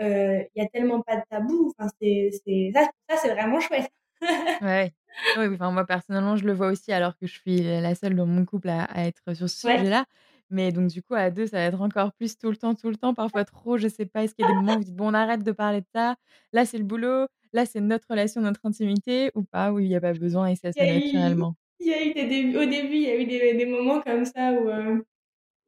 heu, 0.00 0.44
il 0.54 0.62
y 0.62 0.64
a 0.64 0.68
tellement 0.68 1.00
pas 1.02 1.16
de 1.16 1.22
tabou, 1.30 1.72
enfin 1.78 1.88
c'est 2.00 2.30
c'est 2.46 2.72
ça 2.74 2.84
ça 3.08 3.16
c'est 3.18 3.30
vraiment 3.34 3.60
chouette. 3.60 3.90
Ouais. 4.60 4.94
Oui, 5.34 5.46
oui, 5.48 5.54
enfin, 5.54 5.70
moi, 5.70 5.84
personnellement, 5.84 6.36
je 6.36 6.46
le 6.46 6.54
vois 6.54 6.68
aussi 6.68 6.90
alors 6.92 7.16
que 7.18 7.26
je 7.26 7.32
suis 7.38 7.60
la 7.62 7.94
seule 7.94 8.14
dans 8.16 8.24
mon 8.26 8.44
couple 8.46 8.70
à 8.70 8.84
à 8.84 9.02
être 9.06 9.34
sur 9.34 9.48
ce 9.50 9.56
Ouais. 9.64 9.76
sujet-là. 9.76 10.06
Mais 10.50 10.72
donc 10.72 10.88
du 10.90 11.02
coup, 11.02 11.14
à 11.14 11.30
2, 11.30 11.46
ça 11.46 11.58
va 11.58 11.64
être 11.64 11.80
encore 11.80 12.12
plus 12.14 12.38
tout 12.38 12.50
le 12.50 12.56
temps, 12.56 12.74
tout 12.74 12.88
le 12.90 12.96
temps, 12.96 13.14
parfois 13.14 13.44
trop, 13.44 13.78
je 13.78 13.88
sais 13.88 14.06
pas. 14.06 14.24
Est-ce 14.24 14.34
qu'il 14.34 14.44
y 14.44 14.46
a 14.50 14.52
des 14.52 14.58
moments 14.58 14.74
où 14.76 14.78
vous 14.78 14.84
dites: 14.84 14.96
«Bon, 14.96 15.10
on 15.10 15.14
arrête 15.14 15.42
de 15.42 15.52
parler 15.52 15.80
de 15.80 15.86
ça, 15.94 16.16
là, 16.52 16.64
c'est 16.66 16.78
le 16.78 16.84
boulot, 16.84 17.26
là, 17.52 17.66
c'est 17.66 17.80
notre 17.80 18.06
relation, 18.10 18.40
notre 18.40 18.64
intimité» 18.64 19.30
ou 19.34 19.42
pas? 19.44 19.72
Ou 19.72 19.80
il 19.80 19.88
y 19.88 19.96
a 19.96 20.00
pas 20.00 20.12
besoin 20.14 20.46
et 20.48 20.56
ça 20.56 20.72
se 20.72 20.76
fait 20.78 20.86
naturellement? 20.86 21.56
il 21.80 21.86
y 21.88 21.92
a 21.94 22.04
eu 22.04 22.12
des 22.14 22.26
débuts 22.26 22.56
au 22.58 22.64
début, 22.66 22.94
il 22.96 23.02
y 23.02 23.10
a 23.10 23.16
eu 23.16 23.26
des 23.26 23.54
des 23.54 23.66
moments 23.66 24.00
comme 24.00 24.24
ça 24.24 24.52
où, 24.52 24.68
heu 24.68 25.04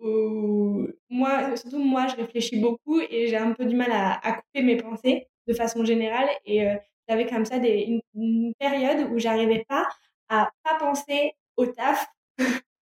Où 0.00 0.88
moi, 1.10 1.56
surtout 1.56 1.80
moi, 1.80 2.06
je 2.08 2.16
réfléchis 2.16 2.60
beaucoup 2.60 3.00
et 3.00 3.28
j'ai 3.28 3.36
un 3.38 3.52
peu 3.54 3.66
du 3.66 3.76
mal 3.76 3.92
à 3.92 4.14
à 4.26 4.32
couper 4.34 4.62
mes 4.64 4.76
pensées 4.78 5.28
de 5.48 5.54
façon 5.54 5.84
générale 5.84 6.28
et 6.46 6.66
heu, 6.66 6.78
j'avais 7.08 7.26
comme 7.26 7.46
ça 7.46 7.58
des 7.60 7.80
une 7.92 8.02
une 8.16 8.54
période 8.60 9.10
où 9.12 9.18
j'arrivais 9.18 9.64
pas 9.68 9.88
à 10.30 10.50
pas 10.64 10.76
penser 10.80 11.32
au 11.56 11.66
taf 11.66 12.06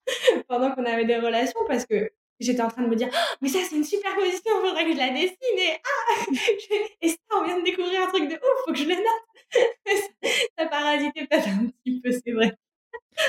pendant 0.49 0.73
qu'on 0.73 0.85
avait 0.85 1.05
des 1.07 1.17
relations 1.19 1.61
parce 1.69 1.87
que 1.87 2.11
j'étais 2.41 2.63
en 2.63 2.69
train 2.69 2.83
de 2.83 2.89
me 2.89 2.97
dire: 2.97 3.09
«Oh, 3.13 3.37
«Mais 3.43 3.49
ça, 3.49 3.61
c'est 3.69 3.77
une 3.77 3.85
super 3.85 4.15
position, 4.17 4.53
faudrait 4.63 4.85
que 4.87 4.93
je 4.93 4.99
la 4.99 5.11
dessine 5.11 5.59
et 5.59 5.79
ah! 5.85 6.27
et 7.03 7.09
ça, 7.11 7.17
on 7.41 7.45
vient 7.45 7.59
de 7.59 7.65
découvrir 7.65 8.03
un 8.03 8.09
truc 8.09 8.29
de 8.29 8.35
ouf, 8.35 8.65
faut 8.67 8.73
que 8.73 8.79
je 8.79 8.85
le 8.85 8.95
note». 8.97 9.25
Ça 10.59 10.67
parasitait 10.67 11.27
peut-être 11.27 11.49
un 11.49 11.67
petit 11.85 12.01
peu, 12.03 12.11
c'est 12.13 12.33
vrai. 12.33 12.53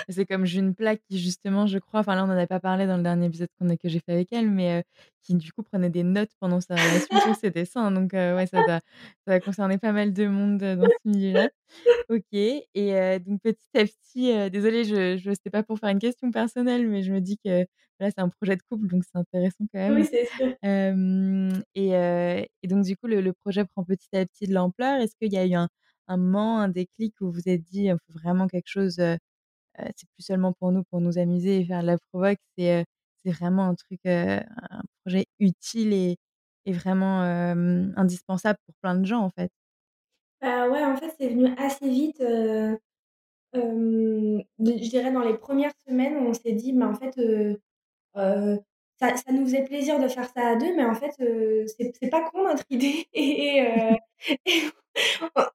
C'est 0.09 0.25
comme 0.25 0.45
June 0.45 0.75
Plaque 0.75 1.01
qui 1.09 1.17
justement, 1.19 1.67
je 1.67 1.77
crois, 1.79 2.01
enfin 2.01 2.15
là, 2.15 2.23
on 2.25 2.29
en 2.29 2.37
a 2.37 2.47
pas 2.47 2.59
parlé 2.59 2.87
dans 2.87 2.97
le 2.97 3.03
dernier 3.03 3.27
épisode 3.27 3.49
qu'on 3.59 3.69
a 3.69 3.77
que 3.77 3.89
j'ai 3.89 3.99
fait 3.99 4.13
avec 4.13 4.31
elle, 4.33 4.49
mais 4.51 4.83
qui 5.23 5.35
du 5.35 5.51
coup 5.51 5.63
prenait 5.63 5.89
des 5.89 6.03
notes 6.03 6.31
pendant 6.39 6.61
sa 6.61 6.79
relation 6.81 7.17
sur 7.17 7.35
ses 7.35 7.51
dessins, 7.51 7.91
donc 7.91 8.13
heu, 8.13 8.35
ouais, 8.35 8.47
ça 8.47 8.63
doit 8.63 8.79
ça 9.27 9.33
doit 9.33 9.39
concerner 9.41 9.77
pas 9.77 9.91
mal 9.91 10.13
de 10.13 10.27
monde, 10.27 10.59
dans 10.59 10.89
ce 10.89 11.09
milieu-là. 11.09 11.49
OK 12.09 12.23
et 12.33 13.19
donc 13.19 13.41
petit 13.41 13.67
à 13.75 13.85
petit, 13.85 14.49
désolée, 14.49 14.85
je 14.85 15.17
je 15.17 15.31
c'était 15.31 15.49
pas 15.49 15.63
pour 15.63 15.79
faire 15.79 15.89
une 15.89 15.99
question 15.99 16.31
personnelle, 16.31 16.87
mais 16.87 17.03
je 17.03 17.11
me 17.13 17.19
dis 17.21 17.37
que 17.43 17.61
là, 17.99 18.09
c'est 18.11 18.19
un 18.19 18.29
projet 18.29 18.55
de 18.55 18.61
couple, 18.69 18.87
donc 18.87 19.03
c'est 19.05 19.17
intéressant 19.19 19.65
quand 19.73 19.79
Oui, 19.87 20.03
même. 20.03 20.05
c'est 20.05 20.25
sûr. 20.25 20.55
Et 21.75 21.89
et 22.63 22.67
donc 22.67 22.83
du 22.85 22.95
coup, 22.97 23.07
le 23.07 23.21
le 23.21 23.33
projet 23.33 23.65
prend 23.65 23.83
petit 23.83 24.09
à 24.15 24.25
petit 24.25 24.47
de 24.47 24.53
l'ampleur. 24.53 24.99
Est-ce 25.01 25.15
qu'il 25.21 25.33
y 25.33 25.37
a 25.37 25.45
eu 25.45 25.53
un 25.55 25.69
un 26.09 26.17
moment, 26.17 26.59
un 26.61 26.69
déclic 26.69 27.15
où 27.21 27.25
vous 27.27 27.31
vous 27.33 27.49
êtes 27.49 27.63
dit: 27.63 27.85
«Il 27.85 27.97
faut 28.07 28.13
vraiment 28.19 28.47
quelque 28.47 28.67
chose, 28.69 28.99
c'est 29.95 30.09
plus 30.15 30.23
seulement 30.25 30.53
pour 30.53 30.71
nous, 30.71 30.83
pour 30.91 31.01
nous 31.01 31.17
amuser 31.19 31.59
et 31.59 31.65
faire 31.65 31.81
de 31.81 31.87
la 31.87 31.97
provoque, 32.11 32.37
c'est, 32.57 32.85
c'est 33.23 33.31
vraiment 33.31 33.65
un 33.69 33.75
truc, 33.75 33.99
heu, 34.07 34.39
un 34.69 34.81
projet 35.05 35.25
utile 35.39 35.93
et 35.93 36.17
vraiment, 36.73 37.21
indispensable 37.97 38.59
pour 38.65 38.75
plein 38.81 38.95
de 38.95 39.05
gens, 39.05 39.21
en 39.23 39.29
fait»? 39.31 39.49
Bah, 40.41 40.69
ouais, 40.69 40.83
en 40.85 40.95
fait, 40.97 41.09
c'est 41.19 41.29
venu 41.29 41.47
assez 41.57 41.89
vite, 41.89 42.17
je 44.63 44.89
dirais 44.89 45.11
dans 45.13 45.21
les 45.23 45.37
premières 45.37 45.73
semaines 45.87 46.17
on 46.17 46.33
s'est 46.33 46.53
dit: 46.53 46.73
«Mais 46.73 46.85
en 46.85 46.95
fait, 46.95 47.19
ça 48.99 49.15
ça 49.17 49.31
nous 49.31 49.43
faisait 49.45 49.63
plaisir 49.65 49.99
de 49.99 50.07
faire 50.07 50.29
ça 50.35 50.49
à 50.49 50.55
2, 50.55 50.75
mais 50.75 50.85
en 50.85 50.95
fait, 50.95 51.11
heu, 51.21 51.65
c'est 51.67 52.09
pas 52.09 52.29
con 52.31 52.43
notre 52.43 52.65
idée» 52.69 53.07
et 53.13 53.59
et 54.45 54.61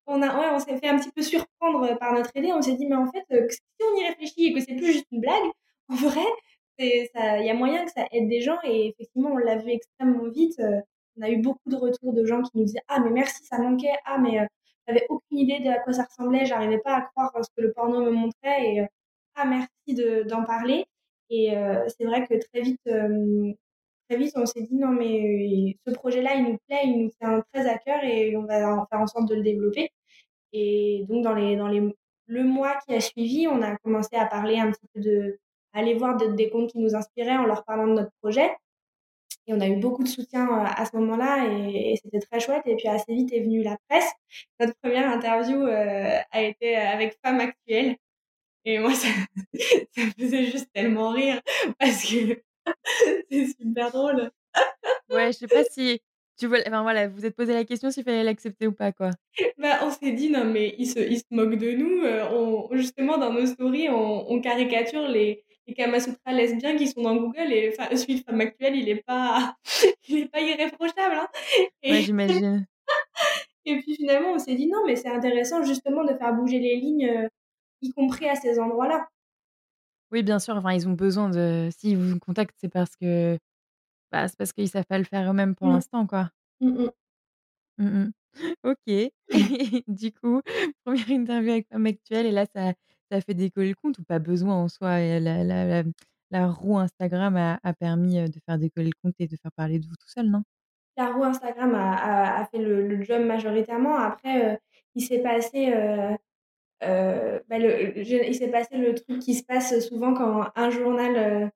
on 0.06 0.22
a 0.22 0.28
ouais, 0.38 0.46
on 0.54 0.58
s'est 0.58 0.78
fait 0.78 0.88
un 0.88 0.98
petit 0.98 1.10
peu 1.10 1.22
surprendre 1.22 1.98
par 1.98 2.12
notre 2.14 2.34
idée. 2.36 2.52
On 2.52 2.62
s'est 2.62 2.74
dit: 2.76 2.86
«Mais 2.86 2.96
en 2.96 3.10
fait, 3.10 3.24
heu, 3.32 3.46
si 3.50 3.60
on 3.80 4.00
y 4.00 4.06
réfléchit 4.06 4.46
et 4.48 4.54
que 4.54 4.60
c'est 4.60 4.74
plus 4.76 4.92
juste 4.92 5.06
une 5.12 5.20
blague, 5.20 5.42
en 5.88 5.94
vrai, 5.96 6.24
il 6.78 7.08
y 7.46 7.50
a 7.50 7.54
moyen 7.54 7.84
que 7.84 7.92
ça 7.92 8.06
aide 8.12 8.28
des 8.28 8.40
gens» 8.40 8.58
et 8.64 8.88
effectivement, 8.88 9.30
on 9.32 9.36
l'a 9.38 9.56
vu 9.56 9.70
extrêmement 9.70 10.28
vite, 10.30 10.58
heu, 10.60 10.80
on 11.18 11.22
a 11.22 11.30
eu 11.30 11.38
beaucoup 11.38 11.68
de 11.70 11.76
retours 11.76 12.12
de 12.12 12.24
gens 12.24 12.42
qui 12.42 12.50
nous 12.54 12.64
disaient: 12.64 12.82
«Ah 12.88 13.00
mais 13.00 13.10
merci, 13.10 13.44
ça 13.44 13.58
manquait. 13.58 13.92
Ah 14.06 14.18
mais, 14.18 14.40
heu, 14.40 14.46
j'avais 14.88 15.06
aucune 15.10 15.38
idée 15.38 15.60
de 15.60 15.68
à 15.70 15.78
quoi 15.80 15.92
ça 15.92 16.04
ressemblait, 16.04 16.46
j'arrivais 16.46 16.78
pas 16.78 16.96
à 16.96 17.02
croire 17.02 17.32
ce 17.42 17.48
que 17.56 17.62
le 17.66 17.72
porno 17.72 18.00
me 18.02 18.10
montrait 18.10 18.64
et 18.74 18.86
ah 19.36 19.44
merci 19.46 19.94
de 19.94 20.22
d'en 20.24 20.44
parler» 20.44 20.84
et 21.32 21.56
heu, 21.56 21.84
c'est 21.98 22.06
vrai 22.06 22.26
que 22.28 22.34
très 22.52 22.62
vite, 22.62 22.80
hem, 22.86 23.54
très 24.10 24.18
vite, 24.18 24.34
on 24.36 24.46
s'est 24.46 24.62
dit: 24.62 24.76
«Non 24.76 24.90
mais 24.90 25.76
ce 25.86 25.92
projet-là, 25.94 26.34
il 26.36 26.44
nous 26.44 26.58
plaît, 26.68 26.82
il 26.86 27.04
nous 27.04 27.10
tient 27.20 27.42
très 27.54 27.68
à 27.68 27.78
cœur 27.78 28.04
et 28.04 28.36
on 28.36 28.44
va 28.44 28.86
faire 28.90 29.00
en 29.00 29.08
sorte 29.08 29.28
de 29.30 29.36
le 29.36 29.42
développer» 29.44 29.90
et 30.54 31.04
donc 31.08 31.24
dans 31.24 31.34
le 31.34 32.44
mois 32.44 32.76
qui 32.88 32.94
a 32.94 33.00
suivi, 33.00 33.48
on 33.48 33.62
a 33.62 33.76
commencé 33.78 34.16
à 34.16 34.26
parler 34.26 34.58
un 34.58 34.72
petit 34.72 34.86
peu 34.94 35.00
de 35.02 35.38
aller 35.74 35.94
voir 35.94 36.16
de 36.18 36.28
des 36.28 36.50
comptes 36.50 36.70
qui 36.72 36.78
nous 36.80 36.94
inspiraient 36.96 37.36
en 37.38 37.46
leur 37.46 37.64
parlant 37.64 37.86
de 37.88 37.94
notre 37.94 38.12
projet. 38.22 38.50
Et 39.48 39.54
on 39.54 39.60
a 39.62 39.68
eu 39.68 39.76
beaucoup 39.78 40.04
de 40.04 40.08
soutien, 40.08 40.48
à 40.66 40.84
ce 40.86 40.96
moment-là 40.96 41.46
et 41.50 41.96
c'était 42.02 42.20
très 42.20 42.40
chouette. 42.40 42.62
Et 42.66 42.76
puis 42.76 42.88
assez 42.88 43.14
vite 43.14 43.32
est 43.34 43.40
venue 43.42 43.62
la 43.62 43.76
presse. 43.88 44.10
Notre 44.60 44.74
1re 44.84 45.10
interview, 45.12 45.64
a 45.66 46.42
été 46.42 46.76
avec 46.76 47.18
Femme 47.24 47.40
Actuelle 47.40 47.96
et 48.64 48.78
moi 48.78 48.94
ça 48.94 49.08
ça 49.94 50.02
me 50.06 50.10
faisait 50.12 50.44
juste 50.46 50.68
tellement 50.72 51.10
rire 51.10 51.40
parce 51.78 52.02
que 52.04 52.42
c'est 53.30 53.46
super 53.60 53.90
drôle. 53.92 54.30
Ouais, 55.08 55.32
je 55.32 55.38
sais 55.38 55.48
pas 55.48 55.64
si 55.64 56.00
tu 56.38 56.46
vois 56.46 56.58
enfin 56.66 56.82
voilà, 56.82 57.08
vous 57.08 57.16
vous 57.16 57.26
êtes 57.26 57.36
posé 57.36 57.52
la 57.54 57.64
question 57.64 57.90
s'il 57.90 58.04
fallait 58.04 58.24
l'accepter 58.24 58.66
ou 58.66 58.72
pas, 58.72 58.92
quoi? 58.92 59.10
Bah, 59.58 59.78
on 59.82 59.90
s'est 59.90 60.12
dit: 60.12 60.30
«Non 60.30 60.44
mais 60.44 60.74
ils 60.78 60.86
se 60.86 60.98
ils 60.98 61.18
se 61.18 61.24
moquent 61.30 61.56
de 61.56 61.72
nous, 61.72 62.02
on» 62.04 62.68
justement 62.76 63.16
dans 63.18 63.32
nos 63.32 63.46
stories, 63.46 63.88
on 63.88 64.30
on 64.30 64.40
caricature 64.40 65.08
les 65.08 65.44
les 65.66 65.74
Kamasutra 65.74 66.32
lesbiens 66.32 66.76
qui 66.76 66.88
sont 66.88 67.02
dans 67.02 67.16
Google 67.16 67.52
et 67.52 67.70
enfin 67.72 67.94
celui 67.96 68.16
de 68.20 68.24
Femme 68.24 68.40
Actuelle, 68.40 68.76
il 68.76 68.88
est 68.88 69.02
pas 69.02 69.56
il 70.08 70.18
est 70.18 70.28
pas 70.28 70.40
irréprochable, 70.40 71.14
hein 71.14 71.28
et 71.82 71.92
Ouais, 71.92 72.02
j'imagine. 72.02 72.66
et 73.64 73.78
puis 73.78 73.94
finalement, 73.96 74.32
on 74.32 74.38
s'est 74.38 74.54
dit: 74.54 74.66
«Non 74.68 74.84
mais 74.86 74.96
c'est 74.96 75.08
intéressant 75.08 75.62
justement 75.62 76.04
de 76.04 76.14
faire 76.14 76.34
bouger 76.34 76.58
les 76.58 76.76
lignes, 76.76 77.08
heu, 77.08 77.28
y 77.82 77.92
compris 77.92 78.28
à 78.28 78.34
ces 78.36 78.58
endroits-là». 78.60 79.08
Oui, 80.10 80.22
bien 80.22 80.38
sûr, 80.38 80.56
enfin, 80.56 80.72
ils 80.74 80.86
ont 80.88 80.92
besoin 80.92 81.30
de 81.30 81.70
s'ils 81.74 81.96
vous 81.96 82.18
contactent, 82.18 82.56
c'est 82.60 82.68
parce 82.68 82.96
que, 82.96 83.38
bah, 84.12 84.28
c'est 84.28 84.36
parce 84.38 84.52
qu'ils 84.52 84.68
savent 84.70 84.86
pas 84.86 84.98
le 84.98 85.04
faire 85.04 85.30
eux-mêmes 85.30 85.54
pour 85.56 85.66
Mmh. 85.66 85.68
l'instant, 85.68 86.06
quoi. 86.06 86.30
Mmh 86.60 86.78
mh. 86.86 86.90
Mmh 87.78 87.86
mh. 88.08 88.12
OK 88.64 89.12
du 89.88 90.12
coup, 90.12 90.42
1re 90.86 91.10
interview 91.10 91.50
avec 91.52 91.68
Femme 91.70 91.86
Actuelle 91.86 92.26
et 92.26 92.30
là, 92.32 92.46
ça 92.46 92.74
ça 93.10 93.18
a 93.18 93.20
fait 93.20 93.34
décoller 93.34 93.70
le 93.70 93.74
compte 93.74 93.98
ou 93.98 94.04
pas 94.04 94.18
besoin 94.18 94.54
en 94.56 94.68
soi 94.68 95.00
et 95.00 95.20
la 95.20 95.44
la 95.44 95.64
la 95.66 95.84
la 96.30 96.48
roue 96.50 96.78
Instagram 96.78 97.36
a 97.36 97.60
a 97.62 97.74
permis, 97.74 98.18
heu, 98.18 98.28
de 98.28 98.40
faire 98.46 98.58
décoller 98.58 98.88
le 98.88 98.92
compte 99.02 99.14
et 99.20 99.26
de 99.28 99.36
faire 99.36 99.52
parler 99.52 99.78
de 99.78 99.86
vous 99.86 99.96
tout 99.96 100.08
seul, 100.08 100.28
non? 100.30 100.42
La 100.96 101.10
roue 101.12 101.24
Instagram 101.24 101.74
a 101.74 101.94
a 101.94 102.40
a 102.42 102.46
fait 102.46 102.58
le 102.58 102.86
le 102.86 103.02
job 103.02 103.22
majoritairement. 103.22 103.96
Après, 103.96 104.54
heu, 104.54 104.58
il 104.94 105.02
s'est 105.02 105.20
passé, 105.22 105.72
heu 105.72 106.16
heu, 106.82 107.42
bah, 107.48 107.58
le 107.58 107.98
il 107.98 108.34
s'est 108.34 108.50
passé 108.50 108.76
le 108.76 108.94
truc 108.94 109.18
qui 109.20 109.34
se 109.34 109.44
passe 109.44 109.78
souvent 109.88 110.14
quand 110.14 110.46
un 110.56 110.70
journal, 110.70 111.16
heu, 111.16 111.50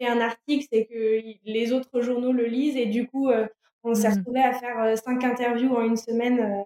fait 0.00 0.08
un 0.08 0.20
article, 0.20 0.66
c'est 0.72 0.86
que 0.86 1.22
les 1.44 1.72
autres 1.72 2.00
journaux 2.02 2.32
le 2.32 2.46
lisent 2.46 2.76
et 2.76 2.86
du 2.86 3.06
coup, 3.08 3.30
heu, 3.30 3.48
on 3.84 3.94
s'est 3.94 4.08
Mmh. 4.08 4.10
retrouvés 4.10 4.40
à 4.42 4.52
faire, 4.54 4.98
5 4.98 5.24
interviews 5.24 5.74
en 5.76 5.82
1 5.82 5.96
semaine, 5.96 6.64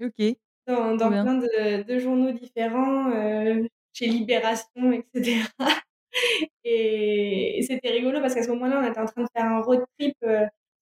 OK. 0.00 0.38
dans 0.66 1.16
plein 1.18 1.34
de 1.38 1.82
de 1.82 1.98
journaux 1.98 2.32
différents, 2.32 3.10
chez 3.92 4.06
Libération 4.06 4.92
et 4.92 5.04
cetera 5.14 5.48
et 6.64 7.60
c'était 7.66 7.90
rigolo 7.90 8.20
parce 8.20 8.34
qu'à 8.34 8.42
ce 8.42 8.50
moment-là, 8.50 8.80
on 8.84 8.90
était 8.90 9.00
en 9.00 9.06
train 9.06 9.22
de 9.24 9.28
faire 9.36 9.46
un 9.46 9.60
road 9.62 9.84
trip, 9.98 10.14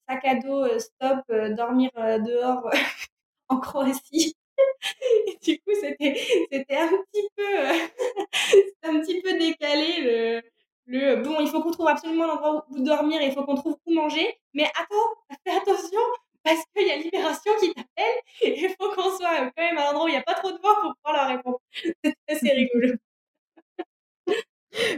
sac 0.08 0.24
à 0.24 0.36
dos, 0.36 0.78
stop, 0.78 1.20
dormir, 1.56 1.90
dehors 1.96 2.70
en 3.48 3.60
Croatie 3.60 4.34
du 5.44 5.58
coup, 5.60 5.72
c'était 5.80 6.16
c'était 6.52 6.76
un 6.76 6.88
petit 6.88 7.28
peu, 7.36 7.44
un 8.84 9.00
petit 9.00 9.20
peu 9.22 9.38
décalé 9.38 10.02
le 10.02 10.42
le: 10.86 11.16
«Bon, 11.22 11.38
il 11.40 11.48
faut 11.48 11.62
qu'on 11.62 11.70
trouve 11.72 11.88
absolument 11.88 12.26
l'endroit 12.26 12.66
où 12.70 12.78
dormir 12.82 13.22
il 13.22 13.32
faut 13.32 13.44
qu'on 13.44 13.56
trouve 13.56 13.76
où 13.86 13.94
manger, 13.94 14.38
mais 14.54 14.64
attends, 14.66 15.10
fais 15.46 15.52
attention 15.56 16.00
parce 16.44 16.60
qu'il 16.76 16.88
y 16.88 16.92
a 16.92 16.96
Libération 16.98 17.52
qui 17.60 17.74
t'appelle 17.74 18.16
et 18.42 18.60
il 18.64 18.68
faut 18.80 18.90
qu'on 18.94 19.10
soit, 19.16 19.50
quand 19.56 19.62
même 19.64 19.78
à 19.78 19.86
un 19.88 19.90
endroit 19.92 20.06
où 20.06 20.08
il 20.08 20.14
y 20.14 20.18
a 20.18 20.22
pas 20.22 20.34
trop 20.34 20.50
de 20.52 20.58
vent 20.58 20.74
pour 20.82 20.94
pouvoir 21.02 21.26
leur 21.28 21.36
répondre». 21.36 21.60
C'était 22.04 22.16
assez 22.28 22.52
rigolo. 22.52 22.94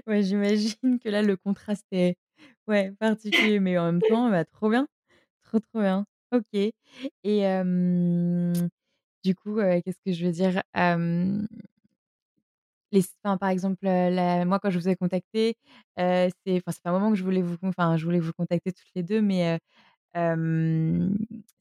Ouais, 0.07 0.23
j'imagine 0.23 0.99
que 1.01 1.09
là, 1.09 1.23
le 1.23 1.37
contraste 1.37 1.85
est, 1.91 2.17
ouais, 2.69 2.93
particulier, 3.01 3.59
mais 3.61 3.77
en 3.79 3.87
même 3.87 4.03
temps, 4.03 4.31
bah, 4.31 4.45
trop 4.45 4.71
bien, 4.71 4.87
trop, 5.45 5.61
trop 5.61 5.81
bien. 5.81 6.07
OK 6.33 6.73
et 7.25 7.47
du 9.27 9.35
coup, 9.35 9.59
heu, 9.61 9.81
qu'est-ce 9.85 10.01
que 10.05 10.13
je 10.13 10.25
veux 10.27 10.33
dire? 10.33 10.63
Les 12.93 13.03
par 13.39 13.49
exemple, 13.51 13.85
la 13.85 14.45
moi, 14.45 14.61
quand 14.61 14.71
je 14.71 14.79
vous 14.79 14.89
ai 14.89 14.97
contactés, 14.97 15.57
heu, 15.99 16.29
c'est 16.47 16.57
enfin, 16.59 16.73
fait 16.73 16.89
un 16.89 16.93
moment 16.93 17.11
que 17.11 17.17
je 17.17 17.25
voulais 17.25 17.43
vous 17.43 17.57
enfin, 17.63 17.97
je 17.97 18.05
voulais 18.05 18.21
vous 18.21 18.33
contacter 18.33 18.73
toutes 18.73 18.87
les 18.95 19.03
2, 19.03 19.21
mais 19.21 19.59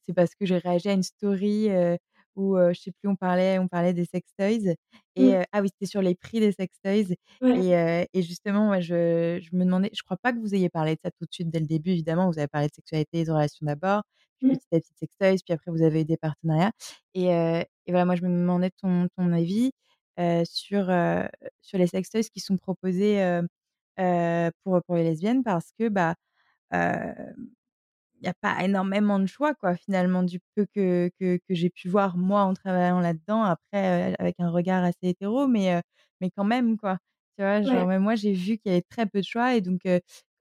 c'est 0.05 0.13
parce 0.13 0.35
que 0.35 0.45
j'ai 0.45 0.57
réagi 0.57 0.89
à 0.89 0.93
une 0.93 1.03
story, 1.03 1.69
où, 2.35 2.57
heu, 2.57 2.73
je 2.73 2.81
sais 2.81 2.91
plus, 2.91 3.09
on 3.09 3.15
parlait 3.15 3.59
on 3.59 3.67
parlait 3.67 3.93
des 3.93 4.05
sextoys 4.05 4.75
et 5.15 5.35
Mmh. 5.35 5.37
heu 5.37 5.43
ah 5.51 5.61
oui, 5.61 5.69
c'était 5.73 5.85
sur 5.89 6.01
les 6.01 6.15
prix 6.15 6.39
des 6.39 6.51
sextoys 6.51 7.15
Ouais. 7.41 7.61
et 7.61 8.07
et 8.13 8.21
justement, 8.23 8.69
ouais, 8.71 8.81
je 8.81 9.39
je 9.41 9.55
me 9.55 9.65
demandais 9.65 9.89
je 9.93 10.03
crois 10.03 10.17
pas 10.17 10.33
que 10.33 10.39
vous 10.39 10.53
ayez 10.55 10.69
parlé 10.69 10.95
de 10.95 10.99
ça 11.03 11.11
tout 11.11 11.25
de 11.25 11.33
suite 11.33 11.49
dès 11.49 11.59
le 11.59 11.67
début, 11.67 11.91
évidemment, 11.91 12.29
vous 12.31 12.39
avez 12.39 12.47
parlé 12.47 12.67
de 12.67 12.73
sexualité 12.73 13.19
et 13.21 13.25
de 13.25 13.31
relations 13.31 13.65
d'abord, 13.65 14.03
puis 14.43 14.43
Mmh. 14.43 14.57
petit 14.57 14.67
à 14.75 14.79
petit 14.79 14.93
sextoys, 14.95 15.37
puis 15.45 15.53
après 15.53 15.71
vous 15.71 15.81
avez 15.83 16.01
eu 16.01 16.05
des 16.05 16.17
partenariats 16.17 16.71
et 17.13 17.27
et 17.87 17.91
voilà, 17.91 18.05
moi, 18.05 18.15
je 18.15 18.23
me 18.23 18.29
demandais 18.29 18.71
ton 18.71 19.07
ton 19.17 19.31
avis, 19.31 19.71
sur, 20.45 20.89
sur 21.61 21.77
les 21.77 21.87
sextoys 21.87 22.23
qui 22.29 22.39
sont 22.39 22.57
proposés, 22.57 23.21
pour 24.63 24.81
pour 24.85 24.95
les 24.95 25.03
lesbiennes 25.03 25.43
parce 25.43 25.71
que, 25.79 25.89
bah, 25.89 26.15
hem, 28.25 28.25
il 28.25 28.27
y 28.27 28.29
a 28.29 28.33
pas 28.57 28.63
énormément 28.63 29.19
de 29.19 29.25
choix, 29.27 29.53
quoi, 29.55 29.75
finalement, 29.75 30.23
du 30.23 30.39
peu 30.55 30.65
que 30.75 31.09
que 31.19 31.37
que 31.47 31.53
j'ai 31.55 31.69
pu 31.69 31.89
voir, 31.89 32.17
moi, 32.17 32.41
en 32.43 32.53
travaillant 32.53 32.99
là-dedans. 32.99 33.43
Après, 33.43 34.15
avec 34.19 34.35
un 34.39 34.49
regard 34.51 34.83
assez 34.83 34.97
hétéro, 35.09 35.47
mais 35.47 35.81
mais 36.21 36.31
quand 36.35 36.43
même, 36.45 36.77
quoi. 36.77 36.97
Tu 37.37 37.43
vois? 37.43 37.61
Genre, 37.63 37.85
Ouais. 37.85 37.87
même 37.87 38.01
moi, 38.03 38.15
j'ai 38.15 38.33
vu 38.33 38.57
qu'il 38.57 38.71
y 38.71 38.75
avait 38.75 38.81
très 38.83 39.05
peu 39.07 39.19
de 39.21 39.25
choix 39.25 39.55
et 39.55 39.61
donc 39.61 39.81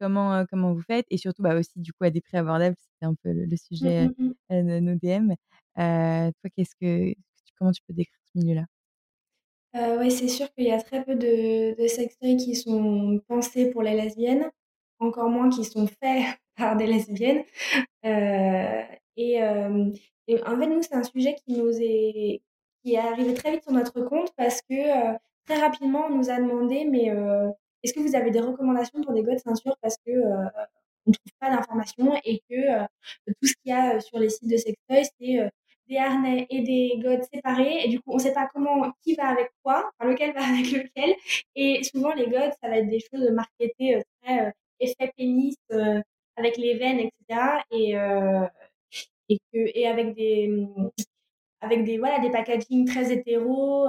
comment, 0.01 0.45
comment 0.51 0.73
vous 0.75 0.83
faites? 0.83 1.07
Et 1.11 1.19
surtout, 1.19 1.43
bah, 1.43 1.55
aussi, 1.59 1.73
du 1.77 1.93
coup, 1.93 2.05
à 2.05 2.11
des 2.11 2.21
prix 2.21 2.37
abordables, 2.39 2.77
c'était 2.79 3.07
un 3.07 3.15
peu 3.23 3.33
le 3.33 3.45
le 3.47 3.57
Mmh, 3.81 3.93
sujet, 3.97 4.05
mmh 4.05 4.15
mh. 4.19 4.35
heu, 4.53 4.63
de 4.63 4.81
nos 4.81 4.95
DM. 4.97 5.35
Toi, 5.77 6.51
qu'est-ce 6.57 6.75
que 6.81 7.15
comment 7.59 7.73
tu 7.73 7.83
peux 7.87 7.95
décrire 7.95 8.19
ce 8.33 8.39
milieu-là? 8.39 8.67
Ouais, 9.75 10.11
c'est 10.11 10.29
sûr 10.29 10.53
qu'il 10.55 10.67
y 10.67 10.71
a 10.71 10.81
très 10.81 11.05
peu 11.05 11.17
de 11.17 11.75
de 11.81 11.87
sextoys 11.89 12.37
qui 12.37 12.55
sont 12.55 13.21
pensés 13.27 13.71
pour 13.71 13.83
les 13.83 13.95
lesbiennes, 13.95 14.51
encore 15.01 15.29
moins 15.29 15.51
qui 15.51 15.65
sont 15.65 15.87
faits 15.89 16.39
par 16.57 16.77
des 16.77 16.87
lesbiennes. 16.87 17.45
Heu 18.05 18.85
et 19.17 19.35
hem 19.37 19.93
et 20.29 20.43
en 20.45 20.59
fait, 20.59 20.67
nous, 20.69 20.83
c'est 20.83 20.95
un 20.95 21.03
sujet 21.05 21.35
qui 21.47 21.53
nous 21.59 21.71
est 21.81 22.43
qui 22.85 22.95
est 22.95 22.99
arrivé 22.99 23.35
très 23.35 23.53
vite 23.53 23.63
sur 23.65 23.73
notre 23.73 24.01
compte 24.03 24.33
parce 24.37 24.61
que, 24.63 24.75
heu 25.15 25.19
très 25.47 25.57
rapidement, 25.61 26.07
on 26.09 26.17
nous 26.17 26.31
a 26.31 26.39
demandé, 26.39 26.85
mais 26.87 27.07
est-ce 27.83 27.95
que 27.95 28.01
vous 28.01 28.17
avez 28.17 28.31
des 28.31 28.41
recommandations 28.41 29.01
pour 29.03 29.13
des 29.15 29.23
de 29.23 29.37
ceinture 29.39 29.77
parce 29.83 29.97
que 30.07 30.13
on 31.07 31.11
ne 31.11 31.15
trouve 31.15 31.33
pas 31.41 31.51
d'informations 31.51 32.15
et 32.25 32.41
que 32.51 32.85
tout 33.29 33.47
ce 33.49 33.55
qu'il 33.63 33.71
y 33.71 33.73
a 33.73 34.01
sur 34.01 34.19
les 34.19 34.31
sites 34.31 34.51
de 34.51 34.57
sextoy, 34.57 35.05
c'est 35.21 35.51
des 35.89 35.99
harnais 35.99 36.47
et 36.51 36.63
des 36.63 36.99
godes 37.03 37.25
séparés 37.33 37.85
et 37.85 37.89
du 37.89 38.01
coup 38.01 38.13
on 38.13 38.17
ne 38.17 38.21
sait 38.23 38.33
pas 38.33 38.49
comment 38.55 38.91
qui 39.03 39.15
va 39.17 39.29
avec 39.29 39.51
quoi, 39.63 39.91
enfin 40.01 40.11
lequel 40.11 40.33
va 40.35 40.43
avec 40.43 40.71
lequel 40.73 41.15
et 41.57 41.83
souvent 41.85 42.15
les 42.15 42.27
godes 42.29 42.53
ça 42.63 42.69
va 42.71 42.79
être 42.79 42.89
des 42.89 43.01
choses 43.01 43.31
marketées 43.33 44.03
très 44.23 44.53
effet 44.81 45.13
pénis 45.17 45.57
avec 46.37 46.57
les 46.57 46.75
veines 46.79 46.99
etc 46.99 47.41
et 47.71 47.95
et 49.29 49.39
que 49.53 49.79
et 49.79 49.87
avec 49.87 50.15
des 50.15 50.67
avec 51.61 51.85
des 51.85 51.99
voilà 51.99 52.19
des 52.21 52.31
packaging 52.31 52.87
très 52.87 53.13
hétéro 53.13 53.89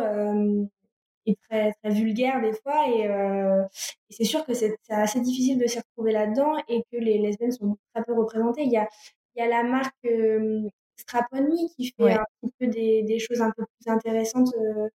et 1.28 1.36
très 1.50 1.74
très 1.74 1.94
vulgaires 1.94 2.42
des 2.42 2.54
fois 2.54 2.88
et, 2.88 3.02
et 3.04 4.14
c'est 4.14 4.24
sûr 4.24 4.46
que 4.46 4.54
c'est 4.54 4.76
assez 4.90 5.20
difficile 5.22 5.58
de 5.60 5.68
s'y 5.68 5.80
retrouver 5.80 6.12
là-dedans 6.12 6.56
et 6.68 6.84
que 6.92 6.98
les 6.98 7.18
lesbiennes 7.18 7.52
sont 7.52 7.78
très 7.94 8.04
peu 8.04 8.14
représentées 8.14 8.64
il 8.64 8.72
y 8.72 8.78
a 8.78 8.88
il 9.36 9.40
y 9.40 9.42
a 9.42 9.48
la 9.48 9.64
marque 9.64 10.08
Strap 10.98 11.26
qui 11.76 11.94
fait 11.98 12.14
un 12.14 12.24
petit 12.42 12.54
peu 12.60 12.68
des, 12.68 13.04
des, 13.04 13.20
choses 13.20 13.42
un 13.42 13.52
peu 13.52 13.66
plus 13.66 13.92
intéressantes 13.92 14.54
euh, 14.56 14.90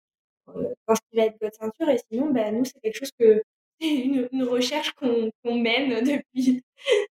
dans 0.87 0.95
ce 0.95 1.01
qui 1.11 1.17
va 1.17 1.25
être 1.25 1.37
votre 1.41 1.57
ceinture. 1.57 1.89
Et 1.89 1.99
sinon, 2.11 2.31
ben, 2.31 2.57
nous, 2.57 2.65
c'est 2.65 2.81
quelque 2.81 2.99
chose 2.99 3.13
que 3.19 3.43
une, 3.81 4.29
une 4.33 4.43
recherche 4.45 4.93
qu'on 4.93 5.31
mène 5.45 6.05
depuis, 6.05 6.63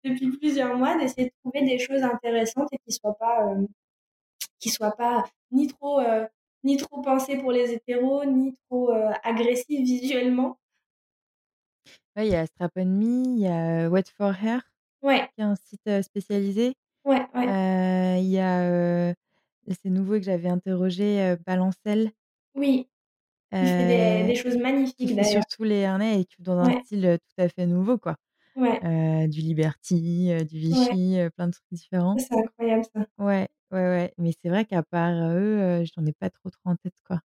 depuis 0.04 0.38
plusieurs 0.38 0.78
mois, 0.78 0.98
d'essayer 0.98 1.26
de 1.28 1.34
trouver 1.44 1.66
des 1.66 1.80
choses 1.80 2.04
intéressantes 2.04 2.70
et 2.72 2.78
qui 2.86 2.92
soient 2.92 3.18
pas, 3.18 3.48
euh, 3.48 3.66
qui 4.60 4.70
soient 4.70 4.96
pas 4.96 5.26
ni 5.52 5.68
trop, 5.68 6.00
euh, 6.00 6.26
ni 6.64 6.78
trop 6.78 7.02
pensées 7.02 7.38
pour 7.38 7.52
les 7.52 7.72
hétéros, 7.74 8.26
ni 8.26 8.56
trop 8.70 8.92
euh, 8.92 9.12
agressives 9.24 9.86
visuellement. 9.86 10.58
Ouais, 12.16 12.28
il 12.28 12.32
y 12.32 12.36
a 12.36 12.46
Strap 12.48 12.72
il 12.76 13.40
y 13.40 13.48
a 13.48 13.90
Wet 13.90 14.06
for 14.18 14.34
Hair, 14.44 14.62
ouais. 15.04 15.30
qui 15.36 15.42
est 15.42 15.44
un 15.44 15.56
site 15.56 16.02
spécialisé. 16.02 16.74
Ouais, 17.06 17.26
ouais. 17.36 18.22
Il 18.24 18.30
y 18.30 18.40
a, 18.40 19.14
c'est 19.70 19.90
nouveau 19.90 20.14
que 20.14 20.24
j'avais 20.24 20.50
interrogé, 20.50 21.36
Balancelle. 21.46 22.12
Oui. 22.56 22.90
Il 23.52 23.68
fait 23.68 23.88
des, 24.24 24.28
des 24.28 24.36
choses 24.36 24.58
magnifiques 24.58 25.16
d'ailleurs. 25.16 25.44
Surtout 25.44 25.64
les 25.64 25.86
harnais 25.86 26.22
et 26.22 26.26
dans 26.40 26.58
un 26.60 26.82
style 26.84 27.18
tout 27.22 27.42
à 27.42 27.50
fait 27.50 27.66
nouveau, 27.66 27.98
quoi. 27.98 28.16
Ouais. 28.56 29.28
du 29.28 29.42
Liberty, 29.42 30.32
du 30.46 30.58
Vichy, 30.60 31.18
plein 31.36 31.48
de 31.48 31.52
trucs 31.52 31.66
différents. 31.72 32.18
C'est 32.18 32.34
incroyable 32.34 32.84
ça. 32.94 33.06
Ouais, 33.18 33.48
ouais, 33.72 33.78
ouais. 33.80 34.14
Mais 34.18 34.32
c'est 34.42 34.50
vrai 34.50 34.66
qu'à 34.66 34.84
part 34.84 35.12
eux, 35.32 35.84
j'en 35.96 36.06
ai 36.06 36.14
pas 36.14 36.30
trop, 36.30 36.50
trop 36.50 36.70
en 36.72 36.76
tête, 36.76 36.96
quoi. 37.06 37.22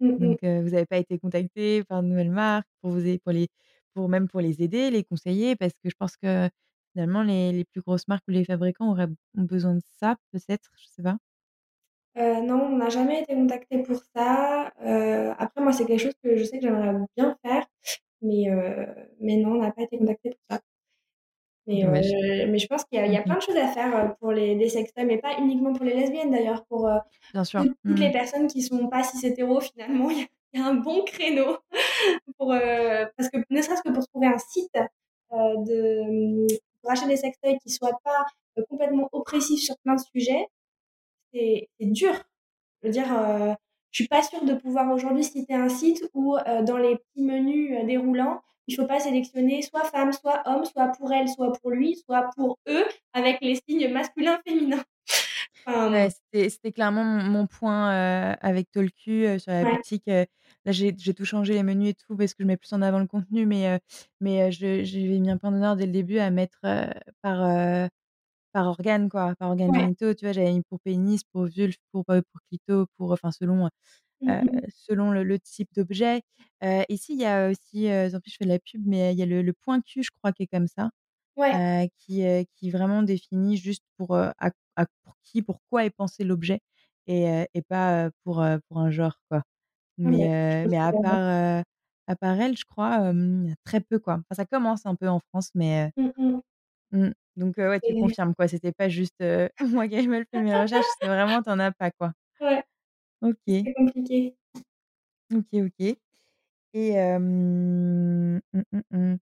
Mmh 0.00 0.18
Donc, 0.18 0.38
vous 0.42 0.70
n'avez 0.70 0.86
pas 0.86 0.98
été 0.98 1.18
contacté 1.18 1.84
par 1.84 2.02
de 2.02 2.08
nouvelles 2.08 2.30
marques 2.30 2.68
pour 2.80 2.90
vous 2.90 3.00
aider, 3.00 3.18
pour 3.18 3.32
les, 3.32 3.48
pour 3.94 4.08
même 4.08 4.28
pour 4.28 4.40
les 4.40 4.62
aider, 4.62 4.90
les 4.90 5.04
conseiller, 5.04 5.56
parce 5.56 5.74
que 5.82 5.90
je 5.90 5.94
pense 5.98 6.16
que 6.16 6.48
finalement 6.92 7.22
les, 7.22 7.52
les 7.52 7.64
plus 7.64 7.80
grosses 7.82 8.08
marques 8.08 8.24
ou 8.28 8.32
les 8.32 8.44
fabricants 8.44 8.90
auraient 8.90 9.08
ont 9.36 9.42
besoin 9.44 9.74
de 9.74 9.80
ça, 10.00 10.16
peut-être, 10.32 10.70
je 10.76 10.86
sais 10.88 11.02
pas. 11.02 11.18
Non, 12.16 12.66
on 12.72 12.76
n'a 12.76 12.88
jamais 12.88 13.22
été 13.22 13.34
contacté 13.34 13.78
pour 13.82 13.96
ça. 14.14 14.72
après, 15.38 15.60
moi, 15.62 15.72
c'est 15.72 15.84
quelque 15.86 16.00
chose 16.00 16.14
que 16.22 16.36
je 16.36 16.44
sais 16.44 16.58
que 16.58 16.64
j'aimerais 16.66 16.94
bien 17.16 17.36
faire, 17.44 17.66
mais, 18.22 18.46
mais 19.20 19.36
non, 19.36 19.52
on 19.52 19.62
n'a 19.62 19.72
pas 19.72 19.82
été 19.82 19.98
contacté 19.98 20.30
pour 20.30 20.40
ça. 20.50 20.60
Mais, 21.68 21.84
mais 22.48 22.58
je 22.58 22.66
pense 22.66 22.84
qu'il 22.84 22.98
y, 22.98 23.02
a, 23.02 23.06
y 23.06 23.16
a 23.16 23.22
plein 23.22 23.36
de 23.36 23.40
choses 23.42 23.56
à 23.56 23.68
faire 23.68 24.16
pour 24.18 24.32
les, 24.32 24.56
les 24.56 24.68
sextoys, 24.68 25.04
mais 25.04 25.18
pas 25.18 25.38
uniquement 25.38 25.72
pour 25.72 25.84
les 25.84 25.94
lesbiennes 25.94 26.30
d'ailleurs, 26.32 26.64
pour 26.66 26.90
Bien 27.32 27.44
sûr. 27.44 27.62
toutes, 27.62 27.76
toutes 27.86 27.98
Mmh. 27.98 28.02
les 28.02 28.10
personnes 28.10 28.46
qui 28.48 28.62
sont 28.62 28.88
pas 28.88 29.04
cis 29.04 29.24
hétéros 29.26 29.60
finalement, 29.60 30.10
il 30.10 30.26
y, 30.54 30.60
a 30.60 30.66
un 30.66 30.74
bon 30.74 31.04
créneau 31.04 31.58
pour 32.38 32.48
parce 33.16 33.28
que 33.30 33.38
ne 33.48 33.62
serait-ce 33.62 33.82
que 33.82 33.90
pour 33.92 34.06
trouver 34.08 34.26
un 34.26 34.38
site 34.38 34.74
de 35.30 36.46
pour 36.82 36.90
acheter 36.90 37.06
des 37.06 37.16
sextoys 37.16 37.58
qui 37.62 37.70
soient 37.70 37.98
pas 38.04 38.26
complètement 38.68 39.08
oppressifs 39.12 39.60
sur 39.62 39.76
plein 39.78 39.94
de 39.94 40.00
sujets, 40.00 40.46
c'est 41.32 41.68
dur. 41.80 42.12
Je 42.82 42.88
veux 42.88 42.92
dire, 42.92 43.06
je 43.90 44.02
suis 44.02 44.08
pas 44.08 44.22
sûre 44.22 44.44
de 44.44 44.54
pouvoir 44.54 44.92
aujourd'hui 44.92 45.24
citer 45.24 45.54
un 45.54 45.68
site 45.68 46.04
où 46.14 46.36
dans 46.62 46.78
les 46.78 46.96
petits 46.96 47.22
menus 47.22 47.84
déroulants 47.86 48.40
il 48.68 48.76
faut 48.76 48.86
pas 48.86 49.00
sélectionner 49.00 49.62
soit 49.62 49.84
femme, 49.84 50.12
soit 50.12 50.42
homme, 50.46 50.64
soit 50.64 50.88
pour 50.98 51.12
elle, 51.12 51.28
soit 51.28 51.52
pour 51.60 51.70
lui, 51.70 51.96
soit 51.96 52.30
pour 52.36 52.58
eux, 52.68 52.84
avec 53.12 53.38
les 53.40 53.56
signes 53.68 53.92
masculins, 53.92 54.40
féminins. 54.46 54.84
ouais, 55.66 56.08
c'était 56.48 56.72
clairement 56.72 57.04
mon, 57.04 57.46
point 57.46 57.92
euh, 57.92 58.34
avec 58.40 58.70
Tolku 58.70 59.24
euh, 59.24 59.38
sur 59.38 59.52
la 59.52 59.64
boutique. 59.64 60.08
Euh, 60.08 60.24
là, 60.64 60.72
j'ai 60.72 60.94
tout 60.94 61.24
changé 61.24 61.54
les 61.54 61.62
menus 61.62 61.90
et 61.90 61.94
tout 61.94 62.16
parce 62.16 62.34
que 62.34 62.42
je 62.42 62.46
mets 62.46 62.56
plus 62.56 62.72
en 62.72 62.82
avant 62.82 62.98
le 62.98 63.06
contenu, 63.06 63.46
mais, 63.46 63.80
mais 64.20 64.50
j'ai 64.52 64.84
mis 65.20 65.30
un 65.30 65.38
point 65.38 65.50
d'honneur 65.50 65.76
dès 65.76 65.86
le 65.86 65.92
début 65.92 66.18
à 66.18 66.30
mettre 66.30 66.60
par, 67.20 67.88
par 68.52 68.66
organe, 68.66 69.08
quoi, 69.08 69.34
par 69.38 69.50
organe 69.50 69.74
génitaux. 69.74 70.14
Tu 70.14 70.24
vois, 70.24 70.32
j'avais 70.32 70.52
mis 70.52 70.62
pour 70.62 70.80
pénis, 70.80 71.22
pour 71.24 71.44
vulve, 71.46 71.76
pour, 71.90 72.04
pour 72.04 72.40
clito, 72.48 72.86
pour, 72.96 73.12
enfin, 73.12 73.30
selon 73.32 73.68
Mmh 74.22 74.60
selon 74.68 75.10
le, 75.10 75.38
type 75.38 75.68
d'objet. 75.74 76.22
ici, 76.88 77.14
il 77.14 77.20
y 77.20 77.24
a 77.26 77.50
aussi, 77.50 77.88
en 77.88 78.20
plus 78.20 78.30
je 78.30 78.36
fais 78.38 78.44
de 78.44 78.50
la 78.50 78.58
pub, 78.58 78.82
mais 78.86 79.12
il 79.12 79.18
y 79.18 79.22
a 79.22 79.26
le, 79.26 79.52
point 79.52 79.80
Q, 79.80 80.02
je 80.02 80.10
crois, 80.10 80.32
qui 80.32 80.44
est 80.44 80.46
comme 80.46 80.68
ça, 80.68 80.90
qui, 81.98 82.24
qui 82.56 82.70
vraiment 82.70 83.02
définit 83.02 83.56
juste 83.56 83.84
pour, 83.96 84.16
à, 84.16 84.32
pour 85.02 85.16
qui, 85.24 85.42
pourquoi 85.42 85.84
est 85.84 85.90
pensé 85.90 86.24
l'objet 86.24 86.60
et, 87.06 87.46
et 87.54 87.62
pas 87.62 88.10
pour, 88.24 88.44
pour 88.68 88.78
un 88.78 88.90
genre, 88.90 89.18
quoi. 89.28 89.42
Mais, 89.98 90.66
mais 90.68 90.78
à 90.78 90.92
part, 90.92 91.64
à 92.06 92.16
part 92.16 92.40
elle, 92.40 92.56
je 92.56 92.64
crois, 92.64 93.12
très 93.64 93.80
peu, 93.80 93.98
quoi. 93.98 94.14
Enfin, 94.14 94.34
ça 94.36 94.46
commence 94.46 94.86
un 94.86 94.94
peu 94.94 95.08
en 95.08 95.20
France, 95.20 95.50
mais. 95.54 95.90
Mmh 95.96 96.40
mmh, 96.92 97.10
donc, 97.36 97.56
ouais, 97.58 97.80
tu 97.80 97.94
confirmes, 97.94 98.34
quoi. 98.34 98.48
C'était 98.48 98.72
pas 98.72 98.88
juste 98.88 99.22
moi 99.60 99.88
qui 99.88 99.94
ai 99.94 100.06
mal 100.06 100.24
fait 100.30 100.40
mes 100.40 100.54
recherches, 100.54 100.86
c'est 101.00 101.08
vraiment, 101.08 101.42
t'en 101.42 101.58
as 101.58 101.72
pas, 101.72 101.90
quoi. 101.90 102.12
Ouais. 102.40 102.62
Ok. 103.22 103.36
C'est 103.46 103.74
compliqué. 103.74 104.36
Ok, 105.34 105.46
ok. 105.54 105.96
Et, 106.74 107.18
mmh, 107.18 108.40
mmh, 108.90 109.16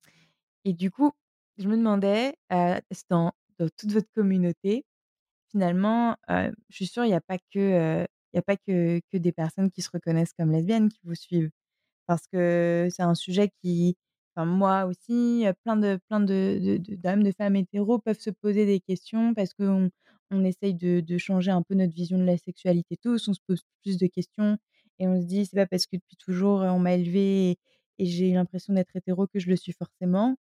et 0.64 0.72
du 0.72 0.90
coup, 0.90 1.12
je 1.59 1.68
me 1.68 1.76
demandais, 1.76 2.35
dans, 2.50 3.33
dans, 3.59 3.68
toute 3.76 3.92
votre 3.92 4.09
communauté, 4.14 4.85
finalement, 5.50 6.16
je 6.28 6.52
suis 6.70 6.87
sûre, 6.87 7.04
il 7.04 7.09
n'y 7.09 7.14
a 7.14 7.20
pas 7.20 7.38
que, 7.52 8.06
il 8.33 8.38
a 8.38 8.42
pas 8.42 8.56
que, 8.56 9.00
que 9.12 9.18
des 9.18 9.33
personnes 9.33 9.70
qui 9.70 9.83
se 9.83 9.90
reconnaissent 9.92 10.33
comme 10.35 10.52
lesbiennes 10.52 10.88
qui 10.88 11.00
vous 11.04 11.14
suivent. 11.14 11.50
Parce 12.06 12.26
que 12.33 12.88
c'est 12.90 13.02
un 13.02 13.14
sujet 13.14 13.50
qui, 13.62 13.96
enfin, 14.40 14.46
moi 14.46 14.85
aussi, 14.87 15.44
plein 15.64 15.76
de, 15.76 15.98
plein 16.09 16.20
de, 16.20 16.59
de, 16.79 16.96
d'hommes, 16.96 17.22
de, 17.22 17.33
femmes 17.33 17.57
hétéros 17.57 17.98
peuvent 17.98 18.18
se 18.20 18.31
poser 18.31 18.66
des 18.66 18.81
questions 18.81 19.35
parce 19.35 19.55
qu'on 19.55 19.90
on 20.31 20.44
essaye 20.44 20.74
de, 20.74 21.00
de 21.00 21.18
changer 21.18 21.50
un 21.50 21.62
peu 21.62 21.74
notre 21.74 21.94
vision 21.94 22.18
de 22.18 22.24
la 22.24 22.37
sexualité 22.38 22.96
tous, 22.96 23.29
on 23.29 23.35
se 23.35 23.40
pose 23.46 23.62
plus 23.83 23.98
de 23.98 24.07
questions 24.07 24.57
et 24.98 25.09
on 25.09 25.20
se 25.20 25.26
dit, 25.26 25.46
c'est 25.46 25.57
pas 25.57 25.66
parce 25.66 25.87
que 25.87 25.96
depuis 25.96 26.16
toujours 26.16 26.61
on 26.61 26.79
m'a 26.79 26.94
élevé 26.94 27.59
et, 27.98 28.07
j'ai 28.07 28.31
eu 28.31 28.35
l'impression 28.35 28.72
d'être 28.74 28.94
hétéro 28.96 29.26
que 29.26 29.38
je 29.40 29.48
le 29.50 29.57
suis 29.57 29.72
forcément. 29.72 30.37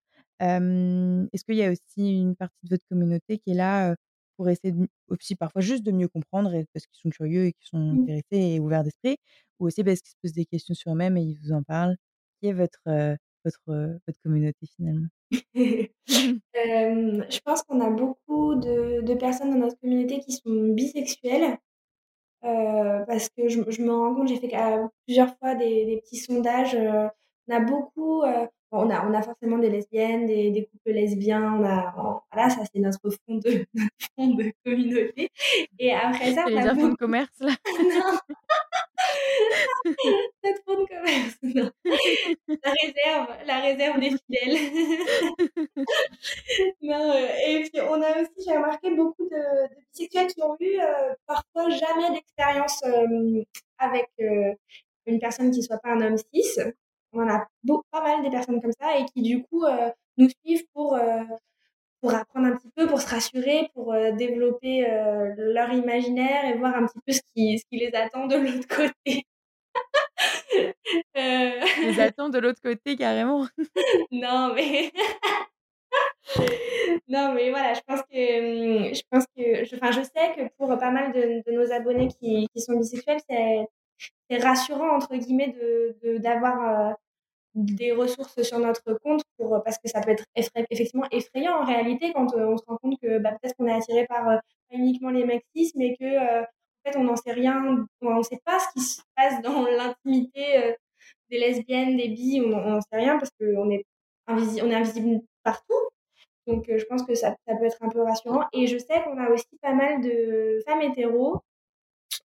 Est-ce 0.42 1.44
qu'il 1.46 1.56
y 1.56 1.64
a 1.64 1.72
aussi 1.72 2.20
une 2.22 2.36
partie 2.36 2.58
de 2.64 2.70
votre 2.70 2.86
communauté 2.90 3.38
qui 3.40 3.52
est 3.52 3.54
là 3.54 3.96
pour 4.38 4.50
essayer 4.50 4.74
de, 4.74 4.88
aussi 5.08 5.36
parfois 5.36 5.62
juste 5.62 5.84
de 5.84 5.92
mieux 5.92 6.08
comprendre 6.10 6.54
et 6.54 6.66
parce 6.74 6.86
qu'ils 6.88 7.00
sont 7.02 7.10
curieux 7.10 7.46
et 7.46 7.54
qu'ils 7.54 7.68
sont 7.68 7.92
Mmh. 7.92 8.08
intéressés 8.08 8.56
et 8.56 8.60
ouverts 8.60 8.84
d'esprit, 8.84 9.18
ou 9.60 9.68
aussi 9.68 9.84
parce 9.84 10.02
qu'ils 10.02 10.12
se 10.12 10.16
posent 10.22 10.34
des 10.34 10.46
questions 10.46 10.74
sur 10.74 10.92
eux-mêmes 10.92 11.16
et 11.18 11.22
ils 11.24 11.38
vous 11.40 11.52
en 11.54 11.64
parlent? 11.64 11.96
Qui 12.42 12.48
est 12.50 12.54
votre, 12.54 13.18
votre, 13.46 14.00
votre 14.06 14.20
communauté 14.22 14.66
finalement 14.76 15.08
Je 16.54 17.40
pense 17.44 17.64
qu'on 17.64 17.80
a 17.82 17.90
beaucoup 17.90 18.56
de, 18.56 19.14
personnes 19.16 19.52
dans 19.52 19.60
notre 19.60 19.80
communauté 19.80 20.20
qui 20.20 20.34
sont 20.34 20.74
bisexuelles. 20.74 21.58
parce 22.42 23.30
que 23.30 23.48
je, 23.48 23.82
me 23.82 23.92
rends 23.92 24.16
compte, 24.16 24.28
j'ai 24.28 24.40
fait 24.40 24.52
plusieurs 25.06 25.38
fois 25.38 25.56
des 25.56 26.02
petits 26.04 26.18
sondages. 26.18 26.76
on 26.76 27.54
a 27.54 27.60
beaucoup, 27.60 28.24
on, 28.76 28.90
a, 28.90 29.06
on 29.08 29.14
a 29.14 29.22
forcément 29.22 29.58
des 29.58 29.70
lesbiennes, 29.70 30.26
des, 30.26 30.52
des 30.52 30.66
couples 30.66 30.92
lesbiens. 30.92 31.54
On 31.60 31.64
a, 31.64 31.94
voilà, 32.32 32.50
ça 32.50 32.62
c'est 32.72 32.80
notre 32.80 33.10
fond 33.10 33.36
de, 33.36 33.66
notre 33.74 33.90
fond 34.16 34.28
de 34.36 34.52
communauté. 34.64 35.30
Et 35.80 35.94
après 35.94 36.34
ça, 36.34 36.46
on 36.50 36.58
a 36.58 36.74
beaucoup... 36.74 36.90
de 36.90 36.96
commerce 36.96 37.40
là. 37.40 37.56
non. 37.80 38.18
notre 40.44 40.64
fond 40.66 40.82
de 40.82 40.88
commerce, 40.88 41.38
non. 41.44 41.72
La 42.64 42.74
réserve, 42.82 43.28
la 43.46 43.60
réserve 43.60 44.00
des 44.00 44.10
fidèles. 44.10 44.58
non, 46.82 47.14
et 47.48 47.64
puis 47.64 47.82
on 47.82 48.02
a 48.02 48.22
aussi, 48.22 48.48
j'ai 48.48 48.56
remarqué 48.56 48.96
beaucoup 48.96 49.26
de, 49.26 49.36
de, 49.36 49.76
bisexuels 49.94 50.28
qui 50.28 50.42
ont 50.44 50.58
eu 50.60 50.80
parfois 51.28 51.70
jamais 51.70 52.12
d'expérience 52.14 52.84
avec 53.78 54.10
une 55.06 55.20
personne 55.20 55.52
qui 55.52 55.62
soit 55.62 55.78
pas 55.78 55.90
un 55.90 56.02
homme 56.02 56.18
cis. 56.18 56.60
On 57.16 57.30
a 57.30 57.48
pas 57.92 58.02
mal 58.02 58.24
des 58.24 58.30
personnes 58.30 58.62
comme 58.62 58.74
ça 58.80 58.98
et 58.98 59.06
qui 59.06 59.22
du 59.22 59.44
coup 59.44 59.64
nous 60.18 60.30
suivent 60.44 60.66
pour 60.74 60.98
pour 62.02 62.14
apprendre 62.14 62.48
un 62.48 62.56
petit 62.56 62.70
peu, 62.76 62.86
pour 62.88 63.02
se 63.02 63.08
rassurer, 63.10 63.70
pour 63.74 63.94
développer 64.18 64.86
leur 65.38 65.72
imaginaire 65.72 66.46
et 66.46 66.58
voir 66.58 66.76
un 66.76 66.86
petit 66.86 67.00
peu 67.06 67.14
ce 67.14 67.22
qui, 67.34 67.58
ce 67.58 67.64
qui 67.72 67.78
les 67.80 67.96
attend 67.96 68.28
de 68.28 68.36
l'autre 68.36 68.68
côté. 68.68 69.26
les 71.16 72.00
attends 72.00 72.30
de 72.30 72.40
l'autre 72.40 72.62
côté 72.62 72.96
carrément. 72.96 73.48
Non, 74.12 74.54
mais 74.54 74.92
non, 77.08 77.34
mais 77.34 77.50
voilà, 77.50 77.74
je 77.74 77.82
pense 77.88 78.02
que, 78.02 78.90
mmh, 78.92 78.96
je 78.96 79.02
pense 79.10 79.26
que 79.36 79.66
je 79.66 79.76
enfin, 79.76 79.92
je 79.92 80.02
sais 80.02 80.34
que 80.36 80.50
pour 80.58 80.68
pas 80.78 80.92
mal 80.92 81.12
de 81.14 81.44
de 81.46 81.52
nos 81.56 81.72
abonnés 81.72 82.08
qui 82.08 82.48
qui 82.54 82.62
sont 82.62 82.78
bisexuels, 82.78 83.20
c'est 83.30 83.68
c'est 84.30 84.38
«rassurant» 84.44 84.96
entre 84.96 85.16
guillemets 85.16 85.50
de 85.54 86.18
d'avoir, 86.18 86.96
des 87.56 87.92
ressources 87.94 88.42
sur 88.44 88.60
notre 88.60 88.94
compte 89.04 89.24
pour 89.38 89.62
parce 89.64 89.78
que 89.80 89.90
ça 89.90 90.02
peut 90.02 90.12
être 90.12 90.26
effectivement 90.70 91.08
effrayant 91.12 91.62
en 91.62 91.66
réalité 91.66 92.12
quand, 92.14 92.36
heu, 92.36 92.46
on 92.48 92.58
se 92.58 92.64
rend 92.68 92.78
compte 92.78 93.00
que, 93.02 93.20
bah, 93.20 93.32
peut-être 93.42 93.56
qu'on 93.58 93.68
est 93.68 93.74
attiré 93.74 94.06
par, 94.08 94.30
heu, 94.30 94.38
pas 94.70 94.78
uniquement 94.78 95.10
les 95.10 95.26
cis, 95.56 95.72
mais 95.76 95.96
que, 95.98 96.42
en 96.44 96.46
fait, 96.86 96.98
on 96.98 97.04
n'en 97.04 97.16
sait 97.16 97.32
rien, 97.34 97.86
on 98.02 98.24
sait 98.24 98.40
pas 98.46 98.60
ce 98.60 98.68
qui 98.74 98.82
se 98.86 99.02
passe 99.16 99.42
dans 99.42 99.64
l'intimité, 99.66 100.76
des 101.30 101.40
lesbiennes, 101.40 101.98
des 101.98 102.10
bis, 102.10 102.42
on 102.42 102.50
n'en 102.50 102.82
sait 102.82 102.98
rien 102.98 103.18
parce 103.18 103.32
qu'on 103.40 103.70
est 103.72 103.86
invisi 104.28 104.62
on 104.64 104.70
est 104.72 104.76
invisible 104.76 105.22
partout. 105.44 105.74
Donc, 106.48 106.66
je 106.70 106.86
pense 106.86 107.04
que 107.04 107.16
ça 107.16 107.36
ça 107.48 107.56
peut 107.58 107.66
être 107.66 107.78
un 107.82 107.90
peu 107.90 108.02
rassurant. 108.04 108.46
Et 108.54 108.68
je 108.68 108.78
sais 108.78 109.04
qu'on 109.04 109.18
a 109.20 109.30
aussi 109.32 109.48
pas 109.62 109.74
mal 109.74 110.02
de 110.02 110.62
femmes 110.68 110.82
hétéros 110.84 111.42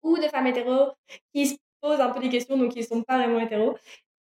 ou 0.02 0.16
de 0.18 0.28
femmes 0.28 0.46
hétéros 0.46 0.92
qui 1.34 1.46
se 1.48 1.56
posent 1.80 2.00
un 2.00 2.10
peu 2.10 2.20
des 2.20 2.28
questions, 2.28 2.56
donc 2.58 2.72
qui 2.72 2.82
sont 2.84 3.02
pas 3.02 3.18
vraiment 3.18 3.40
hétéros 3.40 3.76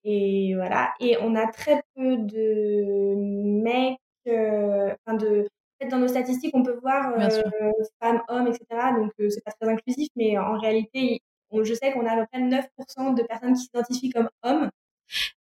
et 0.05 0.55
voilà. 0.57 0.95
Et 1.01 1.17
on 1.21 1.35
a 1.37 1.47
très 1.49 1.83
peu 1.97 2.17
de 2.19 3.15
mecs, 3.17 3.99
heu, 4.29 4.95
enfin 5.07 5.17
de 5.17 5.49
en 5.81 5.85
fait, 5.85 5.91
dans 5.91 5.99
nos 5.99 6.09
statistiques, 6.09 6.55
on 6.55 6.62
peut 6.62 6.79
voir, 6.83 7.12
sûr. 7.31 7.43
femmes, 8.01 8.23
hommes 8.29 8.47
et 8.49 8.53
cetera, 8.55 8.93
donc 8.93 9.12
heu, 9.21 9.31
c'est 9.31 9.43
pas 9.45 9.53
très 9.53 9.69
inclusif, 9.71 10.09
mais 10.17 10.38
en 10.38 10.59
réalité, 10.59 11.21
on 11.51 11.65
je 11.65 11.75
sais 11.75 11.93
qu'on 11.93 12.07
a 12.07 12.12
à 12.12 12.17
peu 12.19 12.27
près 12.33 12.41
9% 12.41 13.15
de 13.15 13.23
personnes 13.25 13.55
qui 13.55 13.62
s'identifient 13.65 14.11
comme 14.11 14.29
hommes, 14.43 14.71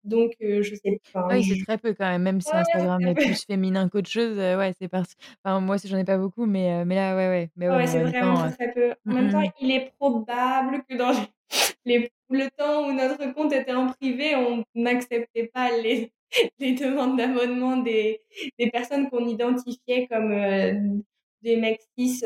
donc 0.06 0.32
heu, 0.42 0.62
je 0.62 0.74
sais 0.74 1.00
Ah 1.28 1.34
enfin 1.34 1.36
oui, 1.36 1.44
c'est 1.44 1.56
très 1.56 1.76
peu 1.78 1.92
quand 1.94 2.04
même, 2.06 2.22
même 2.22 2.40
si 2.40 2.54
ouais, 2.54 2.60
Instagram 2.60 3.04
est 3.06 3.16
plus 3.16 3.44
féminin 3.44 3.88
qu'autre 3.88 4.08
chose, 4.08 4.38
heu, 4.38 4.56
ouais, 4.56 4.72
c'est 4.78 4.86
parti. 4.88 5.14
Enfin, 5.44 5.60
moi 5.60 5.74
aussi, 5.74 5.88
j'en 5.88 5.96
ai 5.98 6.04
pas 6.04 6.18
beaucoup, 6.18 6.46
mais 6.46 6.84
mais 6.84 6.94
là, 6.94 7.16
ouais, 7.16 7.28
ouais, 7.28 7.50
mais 7.56 7.68
Ouais, 7.68 7.86
c'est 7.86 7.98
même 7.98 8.12
vraiment 8.12 8.44
temps, 8.44 8.50
très, 8.52 8.72
peu. 8.72 8.92
En 9.08 9.12
mmh, 9.12 9.14
même 9.14 9.30
temps, 9.30 9.52
il 9.60 9.70
est 9.72 9.92
probable 9.98 10.84
que 10.88 10.94
dans 10.96 11.10
les 11.84 12.10
le 12.30 12.48
temps 12.56 12.86
où 12.88 12.92
notre 12.92 13.32
compte 13.34 13.52
était 13.52 13.72
en 13.74 13.88
privé, 13.92 14.36
on 14.36 14.64
n'acceptait 14.76 15.48
pas 15.52 15.70
les 15.76 16.12
les 16.60 16.72
demandes 16.74 17.16
d'abonnement 17.18 17.76
des 17.78 18.20
des 18.58 18.70
personnes 18.70 19.08
qu'on 19.10 19.26
identifiait 19.26 20.06
comme, 20.08 21.02
des 21.42 21.56
mecs 21.56 21.80
cis, 21.98 22.22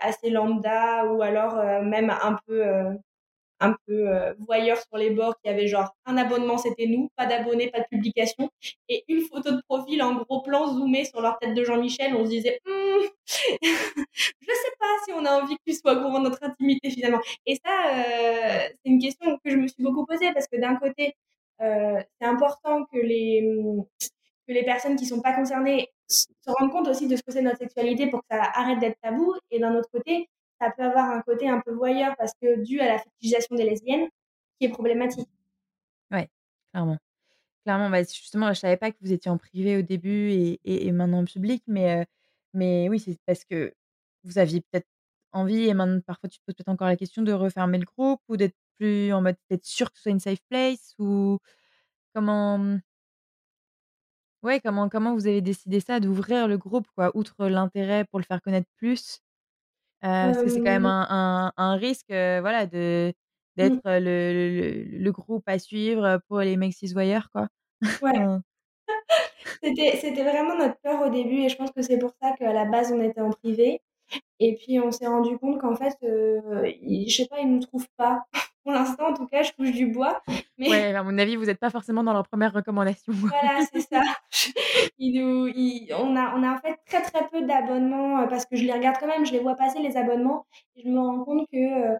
assez 0.00 0.30
lambda 0.30 1.06
ou 1.06 1.20
alors, 1.22 1.54
même 1.84 2.10
un 2.10 2.38
peu, 2.46 2.62
un 3.60 3.74
peu 3.86 4.08
euh, 4.08 4.34
voyeur 4.38 4.78
sur 4.78 4.96
les 4.96 5.10
bords 5.10 5.34
qui 5.42 5.50
avait 5.50 5.66
genre 5.66 5.94
un 6.06 6.16
abonnement 6.16 6.58
c'était 6.58 6.86
nous, 6.86 7.10
pas 7.16 7.26
d'abonnés, 7.26 7.70
pas 7.70 7.80
de 7.80 7.86
publication 7.90 8.50
et 8.88 9.04
une 9.08 9.22
photo 9.22 9.52
de 9.52 9.60
profil 9.68 10.02
en 10.02 10.14
gros 10.14 10.42
plan 10.42 10.72
zoomé 10.74 11.04
sur 11.04 11.20
leur 11.20 11.38
tête 11.38 11.54
de 11.54 11.64
Jean-Michel, 11.64 12.14
on 12.14 12.24
se 12.24 12.30
disait 12.30 12.60
Hum, 12.66 13.02
je 13.62 14.46
sais 14.46 14.74
pas 14.78 14.86
si 15.04 15.12
on 15.12 15.24
a 15.24 15.42
envie 15.42 15.56
que 15.56 15.62
tu 15.66 15.74
sois 15.74 15.94
au 15.94 16.02
courant 16.02 16.20
de 16.20 16.28
notre 16.28 16.42
intimité 16.42 16.90
finalement. 16.90 17.20
Et 17.46 17.56
ça, 17.56 17.70
euh, 17.94 18.68
c'est 18.68 18.90
une 18.90 19.00
question 19.00 19.38
que 19.44 19.50
je 19.50 19.56
me 19.56 19.66
suis 19.66 19.82
beaucoup 19.82 20.06
posée 20.06 20.32
parce 20.32 20.46
que 20.48 20.58
d'un 20.60 20.76
côté, 20.76 21.14
euh, 21.60 22.00
c'est 22.20 22.26
important 22.26 22.84
que 22.84 22.98
les 22.98 23.42
que 24.46 24.52
les 24.54 24.64
personnes 24.64 24.96
qui 24.96 25.06
sont 25.06 25.20
pas 25.20 25.34
concernées 25.34 25.88
se 26.08 26.26
rendent 26.46 26.72
compte 26.72 26.88
aussi 26.88 27.06
de 27.06 27.16
ce 27.16 27.22
que 27.22 27.32
c'est 27.32 27.42
notre 27.42 27.58
sexualité 27.58 28.06
pour 28.08 28.20
que 28.20 28.26
ça 28.30 28.42
arrête 28.54 28.78
d'être 28.78 28.98
tabou. 29.02 29.34
Et 29.50 29.58
d'un 29.58 29.74
autre 29.76 29.90
côté, 29.92 30.28
ça 30.60 30.70
peut 30.76 30.84
avoir 30.84 31.10
un 31.10 31.22
côté 31.22 31.48
un 31.48 31.60
peu 31.60 31.72
voyeur 31.72 32.14
parce 32.18 32.32
que 32.40 32.62
dû 32.64 32.80
à 32.80 32.86
la 32.88 32.98
fétichisation 32.98 33.56
des 33.56 33.64
lesbiennes, 33.64 34.08
qui 34.60 34.66
est 34.66 34.70
problématique. 34.70 35.28
Ouais, 36.10 36.28
clairement. 36.72 36.98
Clairement, 37.64 37.90
bah, 37.90 38.02
justement, 38.04 38.48
je 38.54 38.60
savais 38.60 38.76
pas 38.76 38.92
que 38.92 38.98
vous 39.02 39.12
étiez 39.12 39.30
en 39.30 39.38
privé 39.38 39.78
au 39.78 39.82
début 39.82 40.32
et 40.64 40.92
maintenant 40.92 41.20
en 41.20 41.24
public, 41.26 41.62
mais 41.68 42.02
heu, 42.02 42.06
mais 42.54 42.88
oui, 42.90 43.00
c'est 43.00 43.18
parce 43.26 43.44
que 43.44 43.74
vous 44.24 44.38
aviez 44.38 44.62
peut-être 44.62 44.88
envie 45.32 45.66
et 45.68 45.74
maintenant 45.74 46.00
parfois 46.06 46.28
tu 46.30 46.38
te 46.40 46.44
poses 46.46 46.54
peut-être 46.56 46.68
encore 46.70 46.88
la 46.88 46.96
question 46.96 47.22
de 47.22 47.32
refermer 47.32 47.78
le 47.78 47.86
groupe 47.86 48.20
ou 48.28 48.36
d'être 48.38 48.56
plus 48.78 49.12
en 49.12 49.22
mode 49.22 49.36
d'être 49.50 49.64
sûr 49.66 49.90
que 49.92 49.98
ce 49.98 50.04
soit 50.04 50.12
une 50.12 50.20
safe 50.20 50.40
place 50.50 50.94
ou 50.98 51.38
comment, 52.14 52.78
ouais, 54.42 54.60
comment 54.60 54.88
comment 54.88 55.14
vous 55.14 55.26
avez 55.28 55.40
décidé 55.40 55.78
ça, 55.80 56.00
d'ouvrir 56.00 56.48
le 56.48 56.58
groupe 56.58 56.88
quoi, 56.94 57.16
outre 57.16 57.46
l'intérêt 57.48 58.04
pour 58.04 58.18
le 58.18 58.24
faire 58.24 58.42
connaître 58.42 58.68
plus? 58.76 59.20
Heu, 60.04 60.08
parce 60.32 60.42
que 60.42 60.50
c'est 60.50 60.60
quand 60.60 60.70
même 60.70 60.86
Euh, 60.86 60.90
un 60.90 61.06
un 61.10 61.52
un 61.56 61.76
risque, 61.76 62.08
voilà, 62.10 62.66
de 62.66 63.12
d'être, 63.56 63.76
mm, 63.76 63.80
le 63.84 64.84
le 64.84 65.12
groupe 65.12 65.48
à 65.48 65.58
suivre, 65.58 66.20
pour 66.28 66.40
les 66.40 66.56
mecs 66.56 66.74
cisvoyeurs 66.74 67.30
quoi. 67.30 67.48
ouais, 68.00 68.12
Enfin, 68.14 68.42
c'était 69.62 69.96
c'était 70.00 70.22
vraiment 70.24 70.56
notre 70.56 70.78
peur 70.80 71.02
au 71.06 71.10
début 71.10 71.42
et 71.42 71.48
je 71.48 71.56
pense 71.56 71.70
que 71.72 71.82
c'est 71.82 71.98
pour 71.98 72.12
ça 72.20 72.32
qu'à 72.38 72.52
la 72.52 72.64
base 72.64 72.92
on 72.92 73.00
était 73.02 73.20
en 73.20 73.30
privé. 73.30 73.80
Et 74.40 74.56
puis 74.56 74.80
on 74.80 74.92
s'est 74.92 75.06
rendu 75.08 75.38
compte 75.38 75.60
qu'en 75.60 75.76
fait, 75.76 75.96
heu, 76.04 76.42
ils 76.82 77.10
je 77.10 77.16
sais 77.18 77.28
pas, 77.28 77.40
ils 77.40 77.50
nous 77.50 77.60
trouvent 77.60 77.88
pas. 77.96 78.26
Pour 78.68 78.74
l'instant, 78.74 79.06
en 79.08 79.14
tout 79.14 79.26
cas, 79.26 79.42
je 79.42 79.52
touche 79.52 79.72
du 79.72 79.86
bois, 79.86 80.20
mais 80.58 80.68
Ouais, 80.68 80.94
à 80.94 81.02
mon 81.02 81.16
avis, 81.16 81.36
vous 81.36 81.48
êtes 81.48 81.58
pas 81.58 81.70
forcément 81.70 82.04
dans 82.04 82.12
leurs 82.12 82.28
premières 82.28 82.52
recommandations. 82.52 83.14
voilà, 83.40 83.64
c'est 83.72 83.80
ça. 83.80 84.02
Ils 84.98 85.18
nous 85.18 85.46
ils 85.46 85.88
on 85.94 86.14
a 86.16 86.34
on 86.36 86.42
a 86.42 86.52
en 86.52 86.58
fait 86.58 86.76
très, 86.84 87.00
très 87.00 87.26
peu 87.30 87.40
d'abonnements, 87.46 88.20
heu, 88.22 88.28
parce 88.28 88.44
que 88.44 88.56
je 88.56 88.64
les 88.64 88.72
regarde 88.74 88.96
quand 89.00 89.06
même, 89.06 89.24
je 89.24 89.32
les 89.32 89.38
vois 89.38 89.54
passer 89.54 89.78
les 89.78 89.96
abonnements 89.96 90.44
et 90.76 90.82
je 90.82 90.88
me 90.90 90.98
rends 91.00 91.24
compte 91.24 91.46
que, 91.50 91.56
heu 91.94 91.96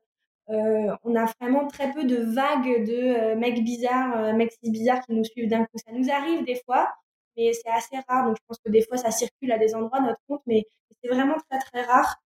heu, 0.50 0.92
on 1.04 1.16
a 1.16 1.24
vraiment 1.40 1.66
très 1.68 1.90
peu 1.90 2.04
de 2.04 2.16
vagues 2.16 2.84
de, 2.86 3.34
mecs 3.36 3.64
bizarres, 3.64 4.34
mecs 4.34 4.52
cis 4.62 4.70
bizarres 4.70 5.00
qui 5.06 5.14
nous 5.14 5.24
suivent 5.24 5.48
d'un 5.48 5.64
coup. 5.64 5.78
Ça 5.86 5.92
nous 5.92 6.10
arrive 6.10 6.44
des 6.44 6.60
fois, 6.66 6.92
mais 7.38 7.54
c'est 7.54 7.70
assez 7.70 7.96
rare, 8.06 8.26
donc 8.26 8.36
je 8.36 8.42
pense 8.46 8.58
que 8.62 8.70
des 8.70 8.82
fois 8.82 8.98
ça 8.98 9.10
circule 9.10 9.52
à 9.52 9.58
des 9.58 9.74
endroits 9.74 10.00
notre 10.02 10.20
compte, 10.28 10.42
mais 10.46 10.64
c'est 11.02 11.08
vraiment 11.08 11.36
très, 11.50 11.58
très 11.60 11.80
rare 11.82 12.16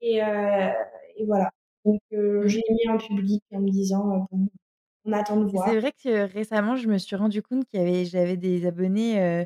et 0.00 0.16
et 0.16 1.24
voilà. 1.24 1.52
Donc 1.84 2.00
Mmh. 2.40 2.48
je 2.48 2.56
l'ai 2.58 2.74
mis 2.74 2.88
en 2.90 2.98
public 2.98 3.42
en 3.52 3.60
me 3.60 3.70
disant, 3.70 4.08
heu: 4.16 4.20
«Bon, 4.30 4.48
on 5.06 5.12
attend 5.12 5.38
de 5.40 5.50
Et 5.54 5.58
c'est 5.58 5.76
voir». 5.76 5.78
vrai 5.78 5.92
que 5.92 6.26
récemment, 6.32 6.76
je 6.76 6.88
me 6.88 6.96
suis 6.98 7.14
rendu 7.16 7.42
compte 7.42 7.66
qu'il 7.66 7.78
y 7.80 7.82
avait 7.82 8.04
j'avais 8.06 8.36
des 8.38 8.66
abonnés, 8.66 9.44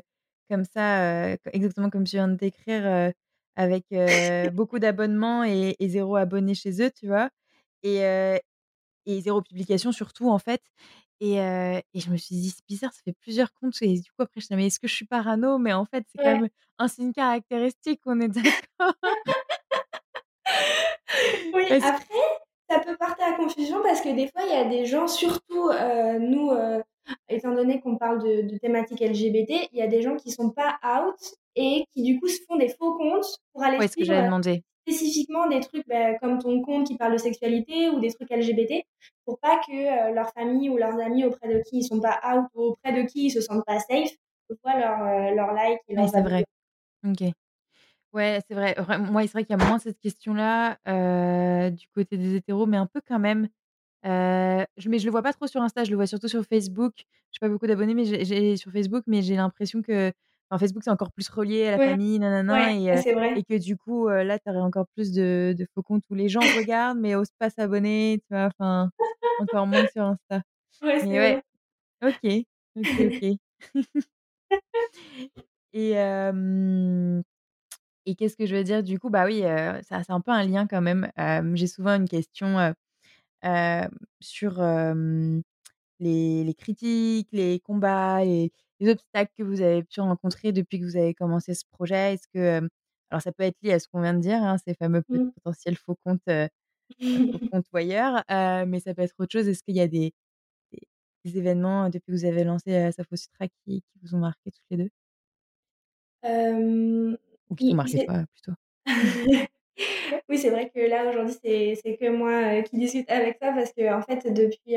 comme 0.49 0.63
ça, 0.63 1.31
exactement 1.51 1.89
comme 1.89 2.05
tu 2.05 2.15
viens 2.15 2.29
de 2.29 2.35
décrire, 2.35 3.11
avec, 3.57 3.85
beaucoup 4.53 4.79
d'abonnements 4.79 5.43
et 5.43 5.75
et 5.79 5.89
0 5.89 6.15
abonné 6.15 6.53
chez 6.55 6.81
eux, 6.81 6.91
tu 6.91 7.07
vois? 7.07 7.29
Et 7.83 7.97
et 9.07 9.21
0 9.21 9.41
publication 9.41 9.91
surtout, 9.93 10.29
en 10.29 10.39
fait 10.39 10.61
et 11.21 11.35
et 11.37 11.99
je 12.01 12.11
me 12.11 12.17
suis 12.17 12.35
dit: 12.35 12.49
«C'est 12.51 12.65
bizarre, 12.67 12.93
ça 12.93 13.01
fait 13.05 13.13
plusieurs 13.21 13.53
comptes» 13.53 13.81
et 13.81 13.93
du 14.01 14.11
coup, 14.11 14.21
après, 14.23 14.41
je 14.41 14.45
me 14.45 14.47
suis 14.47 14.55
dit: 14.55 14.57
«Mais 14.57 14.67
est-ce 14.67 14.79
que 14.79 14.87
je 14.87 14.95
suis 14.95 15.05
parano?» 15.07 15.57
mais 15.59 15.73
en 15.73 15.85
fait, 15.85 16.05
c'est 16.11 16.19
quand 16.19 16.31
Ouais. 16.33 16.39
même 16.39 16.49
un 16.79 16.87
signe 16.89 17.13
caractéristique, 17.13 18.01
on 18.05 18.19
est 18.21 18.29
d'accord? 18.29 18.95
Oui, 21.53 21.65
après, 21.81 22.03
ça 22.69 22.79
peut 22.79 22.95
porter 22.97 23.23
à 23.23 23.33
confusion 23.33 23.77
parce 23.83 24.01
que 24.01 24.09
des 24.15 24.27
fois, 24.27 24.41
il 24.45 24.51
y 24.51 24.55
a 24.55 24.65
des 24.65 24.85
gens, 24.85 25.07
surtout 25.07 25.69
heu, 25.71 26.19
nous, 26.19 26.51
heu, 26.51 26.83
étant 27.29 27.53
donné 27.53 27.79
qu'on 27.81 27.97
parle 27.97 28.21
de 28.23 28.41
de 28.41 28.57
thématiques 28.57 29.01
LGBT, 29.01 29.69
il 29.71 29.79
y 29.79 29.81
a 29.81 29.87
des 29.87 30.01
gens 30.01 30.15
qui 30.17 30.31
sont 30.31 30.49
pas 30.51 30.77
out 30.85 31.15
et 31.55 31.85
qui 31.93 32.03
du 32.03 32.19
coup 32.19 32.27
se 32.27 32.41
font 32.47 32.57
des 32.57 32.69
faux 32.69 32.93
comptes 32.97 33.37
pour 33.53 33.63
aller 33.63 33.81
que 33.81 33.87
suivre, 33.87 34.13
demander. 34.23 34.63
spécifiquement 34.87 35.47
des 35.47 35.61
trucs, 35.61 35.87
bah, 35.87 36.15
comme 36.19 36.39
ton 36.39 36.61
compte 36.61 36.87
qui 36.87 36.97
parle 36.97 37.13
de 37.13 37.17
sexualité 37.17 37.89
ou 37.89 37.99
des 37.99 38.11
trucs 38.13 38.31
LGBT 38.31 38.83
pour 39.25 39.39
pas 39.39 39.59
que, 39.67 40.11
heu, 40.11 40.13
leur 40.15 40.31
famille 40.33 40.69
ou 40.69 40.77
leurs 40.77 40.99
amis 40.99 41.25
auprès 41.25 41.47
de 41.49 41.61
qui 41.63 41.79
ils 41.79 41.83
sont 41.83 42.01
pas 42.01 42.19
out 42.25 42.47
ou 42.55 42.63
auprès 42.73 42.93
de 42.93 43.03
qui 43.07 43.25
ils 43.27 43.31
se 43.31 43.41
sentent 43.41 43.65
pas 43.65 43.79
safe, 43.79 44.11
voient 44.63 44.77
leurs, 44.79 45.01
heu, 45.31 45.35
leurs 45.35 45.53
likes 45.53 45.81
et 45.89 45.95
Oui, 45.95 46.03
leurs 46.03 46.09
c'est 46.09 46.21
vrai. 46.21 46.45
OK. 47.05 47.33
Ouais, 48.13 48.39
c'est 48.47 48.55
vrai. 48.55 48.75
Moi, 48.99 49.23
c'est 49.23 49.33
vrai 49.33 49.43
qu'il 49.45 49.51
y 49.51 49.59
a 49.59 49.63
moins 49.63 49.79
cette 49.79 49.99
question-là, 49.99 50.77
du 51.71 51.87
côté 51.89 52.17
des 52.17 52.35
hétéros, 52.35 52.65
mais 52.65 52.77
un 52.77 52.87
peu 52.87 53.01
quand 53.05 53.19
même. 53.19 53.49
Heu, 54.05 54.65
je 54.77 54.89
mais 54.89 54.99
je 54.99 55.05
le 55.05 55.11
vois 55.11 55.23
pas 55.23 55.33
trop 55.33 55.47
sur 55.47 55.61
Insta, 55.63 55.83
je 55.85 55.91
le 55.91 55.97
vois 55.97 56.07
surtout 56.07 56.27
sur 56.29 56.43
Facebook. 56.45 56.93
J'ai 57.31 57.39
pas 57.41 57.49
beaucoup 57.49 57.67
d'abonnés, 57.67 57.95
mais 57.95 58.05
j'ai 58.05 58.25
j'ai 58.25 58.57
sur 58.57 58.71
Facebook, 58.71 59.05
mais 59.07 59.21
j'ai 59.23 59.35
l'impression 59.37 59.81
que 59.83 60.13
enfin, 60.51 60.59
Facebook, 60.59 60.83
c'est 60.83 60.91
encore 60.91 61.11
plus 61.13 61.29
relié 61.29 61.67
à 61.67 61.71
la 61.71 61.79
Ouais, 61.79 61.81
famille, 61.81 62.19
ouais, 62.49 62.67
nanana 62.67 62.73
et 62.75 63.03
c'est 63.03 63.13
vrai. 63.13 63.35
et 63.35 63.43
que 63.45 63.57
du 63.59 63.77
coup, 63.77 64.09
heu, 64.09 64.23
là, 64.23 64.39
tu 64.39 64.49
aurais 64.49 64.59
encore 64.61 64.87
plus 64.95 65.13
de 65.13 65.55
de 65.57 65.67
faux 65.75 65.83
comptes 65.83 66.03
où 66.11 66.15
les 66.15 66.29
gens 66.29 66.47
regardent, 66.49 66.99
mais 66.99 67.15
osent 67.15 67.31
pas 67.39 67.49
s'abonner, 67.51 68.19
tu 68.21 68.35
vois? 68.35 68.47
Enfin, 68.59 68.91
encore 69.37 69.67
moins 69.67 69.85
que 69.85 69.91
sur 69.91 70.03
Insta. 70.03 70.43
Ouais, 70.81 70.99
Mais 71.01 71.09
c'est 71.11 71.19
ouais, 71.19 71.35
vrai. 71.35 71.43
OK. 72.03 72.45
OK, 72.77 72.89
OK. 72.99 73.39
Et 75.73 75.95
et 78.07 78.15
qu'est-ce 78.15 78.37
que 78.37 78.45
je 78.47 78.55
veux 78.55 78.63
dire? 78.63 78.83
Du 78.83 78.99
coup, 78.99 79.09
bah, 79.11 79.25
oui, 79.25 79.41
ça 79.83 80.03
c'est 80.03 80.11
un 80.11 80.21
peu 80.21 80.31
un 80.31 80.43
lien 80.45 80.67
quand 80.67 80.81
même. 80.81 81.11
J'ai 81.55 81.67
souvent 81.67 81.95
une 81.95 82.07
question, 82.09 82.73
sur, 84.21 84.61
les 85.99 86.43
les 86.43 86.53
critiques, 86.53 87.29
les 87.31 87.59
combats, 87.59 88.23
les 88.23 88.51
les 88.79 88.91
obstacles 88.91 89.31
que 89.35 89.43
vous 89.43 89.61
avez 89.61 89.83
pu 89.83 90.01
rencontrer 90.01 90.51
depuis 90.51 90.79
que 90.79 90.85
vous 90.85 90.97
avez 90.97 91.13
commencé 91.15 91.53
ce 91.55 91.65
projet. 91.71 92.13
Est-ce 92.13 92.27
que, 92.33 92.69
alors 93.09 93.21
ça 93.23 93.31
peut 93.31 93.43
être 93.43 93.57
lié 93.63 93.73
à 93.73 93.79
ce 93.79 93.87
qu'on 93.87 94.01
vient 94.01 94.13
de 94.13 94.19
dire, 94.19 94.43
hein, 94.43 94.57
ces 94.65 94.75
fameux 94.75 95.03
Mmh. 95.09 95.31
potentiels 95.35 95.77
faux 95.77 95.95
comptes, 96.05 96.21
faux 97.31 97.39
comptes 97.51 97.67
voyeurs, 97.71 98.23
heu, 98.31 98.65
mais 98.67 98.79
ça 98.79 98.93
peut 98.95 99.01
être 99.03 99.15
autre 99.19 99.31
chose. 99.33 99.47
Est-ce 99.47 99.63
qu'il 99.63 99.75
y 99.77 99.81
a 99.81 99.87
des 99.87 100.13
des 100.73 100.81
des 101.25 101.37
événements 101.39 101.89
depuis 101.89 102.07
que 102.13 102.17
vous 102.17 102.25
avez 102.25 102.43
lancé 102.45 102.91
Safo 102.93 103.15
Sutra 103.17 103.47
qui, 103.49 103.83
qui 103.83 103.99
vous 104.03 104.15
ont 104.15 104.19
marqué 104.19 104.51
toutes 104.51 104.63
les 104.71 104.77
deux? 104.77 104.89
Ou 107.49 107.55
qui 107.55 107.69
t'ont 107.69 107.75
marqué 107.75 108.05
toi 108.05 108.23
plutôt? 108.33 108.57
Oui, 110.27 110.39
c'est 110.39 110.49
vrai 110.49 110.71
que 110.73 110.79
là 110.79 111.07
aujourd'hui 111.07 111.35
c'est 111.43 111.97
que 112.01 112.09
moi 112.09 112.63
qui 112.63 112.77
discute 112.77 113.07
avec 113.11 113.37
toi 113.39 113.51
parce 113.53 113.71
que 113.73 113.93
en 113.93 114.01
fait 114.01 114.33
depuis 114.33 114.75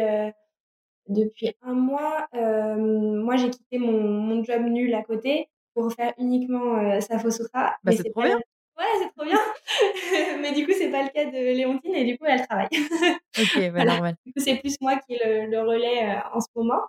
depuis 1.08 1.56
un 1.62 1.72
mois, 1.72 2.28
moi 2.34 3.36
j'ai 3.36 3.48
quitté 3.48 3.78
mon, 3.78 3.98
mon, 3.98 4.44
job 4.44 4.60
nul 4.62 4.92
à 4.94 5.02
côté 5.02 5.48
pour 5.72 5.90
faire 5.94 6.12
uniquement 6.18 7.00
Safo 7.00 7.30
Sutra. 7.30 7.76
Bah, 7.82 7.92
c'est 7.92 8.10
trop 8.10 8.24
bien. 8.24 8.38
Ouais, 8.80 8.86
c'est 8.98 9.10
trop 9.10 9.26
bien. 9.26 9.38
mais 10.40 10.52
du 10.52 10.66
coup, 10.66 10.72
c'est 10.74 10.90
pas 10.90 11.02
le 11.02 11.10
cas 11.10 11.26
de 11.26 11.54
Léontine 11.54 11.94
et 11.94 12.04
du 12.04 12.16
coup, 12.16 12.24
elle 12.26 12.46
travaille. 12.46 12.68
ok, 12.72 13.72
bah, 13.74 13.84
normal. 13.84 14.14
Du 14.24 14.32
coup, 14.32 14.40
c'est 14.40 14.56
plus 14.56 14.76
moi 14.80 14.96
qui 14.96 15.14
ai 15.14 15.46
le, 15.46 15.60
relais 15.60 16.08
euh, 16.08 16.20
en 16.32 16.40
ce 16.40 16.46
moment. 16.54 16.80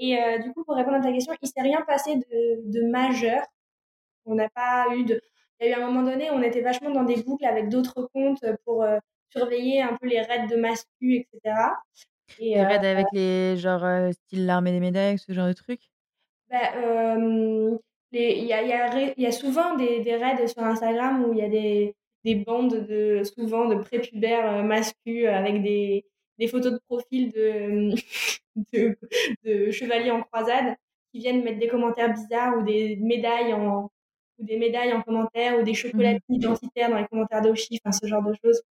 Et 0.00 0.20
euh, 0.20 0.38
du 0.38 0.52
coup, 0.52 0.64
pour 0.64 0.74
répondre 0.74 0.96
à 0.96 1.00
ta 1.00 1.12
question, 1.12 1.32
il 1.40 1.48
s'est 1.48 1.62
rien 1.62 1.82
passé 1.82 2.16
de, 2.16 2.72
de 2.72 2.90
majeur. 2.90 3.40
On 4.24 4.34
n'a 4.34 4.48
pas 4.48 4.86
eu 4.94 5.04
de. 5.04 5.20
Il 5.60 5.68
y 5.68 5.72
a 5.72 5.78
eu 5.78 5.82
un 5.82 5.86
moment 5.86 6.02
donné, 6.02 6.30
on 6.30 6.42
était 6.42 6.60
vachement 6.60 6.90
dans 6.90 7.04
des 7.04 7.22
boucles 7.22 7.44
avec 7.44 7.68
d'autres 7.68 8.08
comptes 8.12 8.44
pour 8.64 8.82
euh, 8.82 8.98
surveiller 9.30 9.80
un 9.80 9.96
peu 9.96 10.08
les 10.08 10.20
raids 10.20 10.48
de 10.48 10.56
mascu, 10.56 11.16
etc. 11.16 11.54
Et, 12.38 12.54
les 12.54 12.62
raids 12.62 12.86
avec 12.86 13.06
les 13.12 13.56
genre 13.56 14.12
style 14.12 14.46
l'armée 14.46 14.72
des 14.72 14.80
médailles, 14.80 15.18
ce 15.18 15.32
genre 15.32 15.46
de 15.46 15.52
trucs? 15.52 15.82
Bah, 16.50 16.72
il 18.12 18.44
y 18.44 18.52
a, 18.52 18.62
y, 18.62 18.72
a, 18.72 19.14
y 19.16 19.26
a, 19.26 19.32
souvent 19.32 19.74
des, 19.76 20.00
des, 20.00 20.16
raids 20.16 20.46
sur 20.46 20.62
Instagram 20.62 21.24
où 21.24 21.32
il 21.32 21.38
y 21.38 21.42
a 21.42 21.48
des, 21.48 21.94
des, 22.24 22.34
bandes 22.34 22.86
de 22.86 23.22
souvent 23.24 23.66
de 23.66 23.76
prépubères 23.76 24.56
euh, 24.56 24.62
masculins 24.62 25.32
avec 25.32 25.62
des, 25.62 26.04
des, 26.38 26.46
photos 26.46 26.72
de 26.72 26.80
profil 26.88 27.32
de, 27.32 27.94
de, 28.72 28.98
de, 29.44 29.70
chevaliers 29.70 30.10
en 30.10 30.22
croisade 30.22 30.76
qui 31.12 31.20
viennent 31.20 31.42
mettre 31.42 31.58
des 31.58 31.68
commentaires 31.68 32.12
bizarres 32.12 32.58
ou 32.58 32.62
des 32.62 32.96
médailles 32.96 33.54
en 33.54 33.90
ou 34.38 34.44
des 34.44 34.56
médailles 34.56 34.92
en 34.92 35.02
commentaire 35.02 35.58
ou 35.58 35.62
des 35.62 35.74
chocolatines 35.74 36.20
mmh 36.28 36.34
identitaires 36.34 36.90
dans 36.90 36.98
les 36.98 37.06
commentaires 37.06 37.42
d'Oshi, 37.42 37.80
enfin 37.84 37.92
ce 37.92 38.06
genre 38.06 38.22
de 38.22 38.34
choses. 38.44 38.62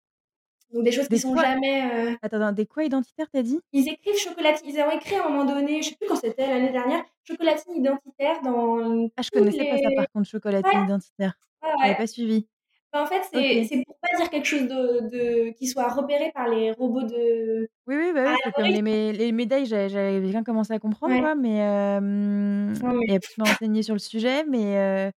Donc 0.74 0.84
des 0.84 0.91
choses 0.91 1.08
qui 1.08 1.19
sont 1.19 1.36
jamais. 1.36 1.84
Euh... 1.84 2.15
Attends, 2.21 2.52
des 2.52 2.65
quoi 2.65 2.84
identitaires, 2.84 3.28
t'as 3.32 3.41
dit? 3.41 3.60
Ils 3.74 3.89
écrivent 3.89 4.17
chocolatine. 4.17 4.69
Ils 4.69 4.80
ont 4.80 4.91
écrit 4.91 5.15
à 5.15 5.26
un 5.26 5.30
moment 5.30 5.45
donné, 5.45 5.82
je 5.82 5.89
sais 5.89 5.95
plus 5.95 6.08
quand 6.08 6.15
c'était 6.15 6.47
l'année 6.47 6.71
dernière, 6.71 7.04
chocolatine 7.24 7.76
identitaire 7.76 8.41
dans. 8.41 9.10
Ah, 9.17 9.21
je 9.21 9.30
connaissais 9.32 9.69
pas 9.69 9.78
ça 9.78 9.89
par 9.95 10.10
contre, 10.13 10.30
chocolatine 10.30 10.84
identitaire. 10.84 11.34
Ouais, 11.62 11.89
ouais. 11.89 11.95
Pas 11.95 12.08
suivi. 12.08 12.47
Bah, 12.93 13.04
en 13.04 13.06
fait, 13.06 13.21
c'est 13.32 13.63
okay. 13.63 13.84
pour 13.86 13.97
pas 14.00 14.17
dire 14.17 14.30
quelque 14.30 14.45
chose 14.45 14.63
de, 14.63 15.10
de, 15.10 15.50
qui 15.52 15.67
soit 15.67 15.88
repéré 15.88 16.32
par 16.34 16.50
les 16.50 16.71
robots 16.71 17.04
de. 17.04 17.69
Oui, 17.88 17.95
oui, 17.95 18.12
bah, 18.13 18.34
oui 18.34 18.52
comme 18.54 18.65
les, 18.65 18.82
mé 18.82 19.13
les 19.13 19.32
médailles, 19.32 19.65
j'avais 19.65 20.19
bien 20.19 20.43
commencé 20.43 20.74
à 20.74 20.80
comprendre, 20.80 21.17
quoi, 21.19 21.36
mais, 21.36 21.62
euh, 21.62 22.00
non, 22.02 22.93
mais... 22.93 23.15
et 23.15 23.19
puis 23.19 23.34
m'enseigner 23.38 23.84
sur 23.84 23.93
le 23.93 24.00
sujet, 24.00 24.43
mais. 24.45 24.78
Euh... 24.78 25.12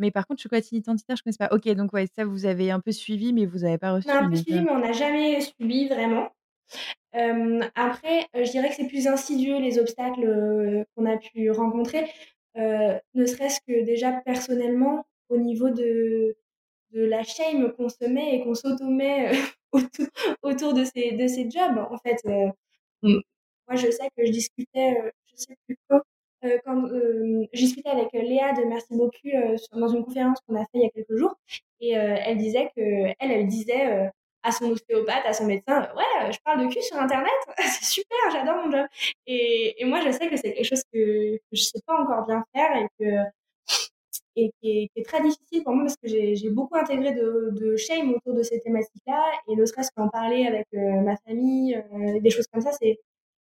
Mais 0.00 0.10
par 0.10 0.26
contre, 0.26 0.42
chocolatine 0.42 0.78
identitaire, 0.78 1.16
je 1.16 1.22
ne 1.26 1.32
connais 1.32 1.48
pas. 1.48 1.54
Ok, 1.54 1.68
donc 1.76 1.92
ouais, 1.92 2.06
ça, 2.16 2.24
vous 2.24 2.46
avez 2.46 2.70
un 2.70 2.80
peu 2.80 2.90
suivi, 2.90 3.32
mais 3.32 3.46
vous 3.46 3.60
n'avez 3.60 3.78
pas 3.78 3.92
reçu. 3.92 4.08
On 4.08 4.12
a 4.12 4.22
un 4.22 4.30
peu 4.30 4.36
suivi, 4.36 4.60
mais 4.60 4.70
on 4.70 4.78
n'a 4.78 4.92
jamais 4.92 5.40
subi 5.40 5.88
vraiment. 5.88 6.30
Euh, 7.14 7.60
après, 7.74 8.26
je 8.34 8.50
dirais 8.50 8.70
que 8.70 8.76
c'est 8.76 8.86
plus 8.86 9.06
insidieux 9.06 9.58
les 9.58 9.78
obstacles 9.78 10.86
qu'on 10.94 11.06
a 11.06 11.16
pu 11.16 11.50
rencontrer, 11.50 12.10
euh, 12.56 12.98
ne 13.14 13.26
serait-ce 13.26 13.60
que 13.66 13.84
déjà 13.84 14.12
personnellement 14.12 15.04
au 15.28 15.36
niveau 15.36 15.70
de, 15.70 16.36
de 16.92 17.04
la 17.04 17.22
shame 17.22 17.72
qu'on 17.72 17.88
se 17.88 18.04
met 18.04 18.36
et 18.36 18.44
qu'on 18.44 18.54
s'auto-met 18.54 19.32
autour, 19.72 20.06
autour, 20.42 20.74
de, 20.74 20.84
ces, 20.84 21.12
de 21.12 21.26
ces 21.28 21.48
jobs. 21.50 21.78
En 21.90 21.98
fait, 21.98 22.22
moi, 23.02 23.76
je 23.76 23.90
sais 23.90 24.08
que 24.16 24.24
je 24.24 24.32
discutais, 24.32 25.12
je 25.26 25.36
sais 25.36 25.56
plus 25.66 25.76
quoi, 25.88 26.02
euh, 26.44 26.58
quand 26.64 26.84
euh, 26.86 27.46
j'ai 27.52 27.64
discuté 27.66 27.90
avec 27.90 28.12
Léa 28.12 28.52
de 28.54 28.64
Merci 28.64 28.94
beaucoup 28.96 29.10
euh, 29.26 29.56
dans 29.72 29.88
une 29.88 30.04
conférence 30.04 30.38
qu'on 30.46 30.56
a 30.56 30.60
fait 30.60 30.68
il 30.74 30.82
y 30.82 30.86
a 30.86 30.90
quelques 30.90 31.16
jours, 31.16 31.34
et 31.80 31.90
elle 31.90 32.38
disait 32.38 32.70
que 32.76 32.82
elle, 33.18 33.30
elle 33.30 33.46
disait 33.48 34.10
à 34.42 34.52
son 34.52 34.70
ostéopathe, 34.70 35.24
à 35.26 35.32
son 35.32 35.46
médecin, 35.46 35.80
ouais, 35.96 36.32
je 36.32 36.38
parle 36.44 36.66
de 36.66 36.72
cul 36.72 36.82
sur 36.82 36.96
Internet, 36.96 37.30
c'est 37.58 37.84
super, 37.84 38.18
j'adore 38.32 38.64
mon 38.64 38.70
job. 38.70 38.86
Et, 39.26 39.80
et, 39.82 39.84
moi, 39.84 40.00
je 40.00 40.10
sais 40.10 40.28
que 40.28 40.36
c'est 40.36 40.54
quelque 40.54 40.64
chose 40.64 40.82
que, 40.92 41.36
que 41.36 41.42
je 41.52 41.62
sais 41.62 41.80
pas 41.86 42.00
encore 42.00 42.26
bien 42.26 42.44
faire 42.54 42.76
et 42.76 42.86
que 42.98 43.04
et 44.36 44.52
qui 44.60 44.90
est, 44.94 45.04
très 45.04 45.22
difficile 45.22 45.62
pour 45.64 45.74
moi 45.74 45.84
parce 45.84 45.96
que 45.96 46.08
j'ai 46.08 46.50
beaucoup 46.50 46.76
intégré 46.76 47.12
de, 47.12 47.50
de, 47.52 47.76
shame 47.76 48.14
autour 48.14 48.34
de 48.34 48.42
ces 48.42 48.60
thématiques-là 48.60 49.24
et 49.48 49.56
ne 49.56 49.64
serait-ce 49.66 49.90
qu'en 49.94 50.08
parler 50.08 50.46
avec 50.46 50.66
ma 50.72 51.16
famille, 51.26 51.82
des 52.20 52.30
choses 52.30 52.46
comme 52.46 52.62
ça, 52.62 52.72
c'est 52.72 52.98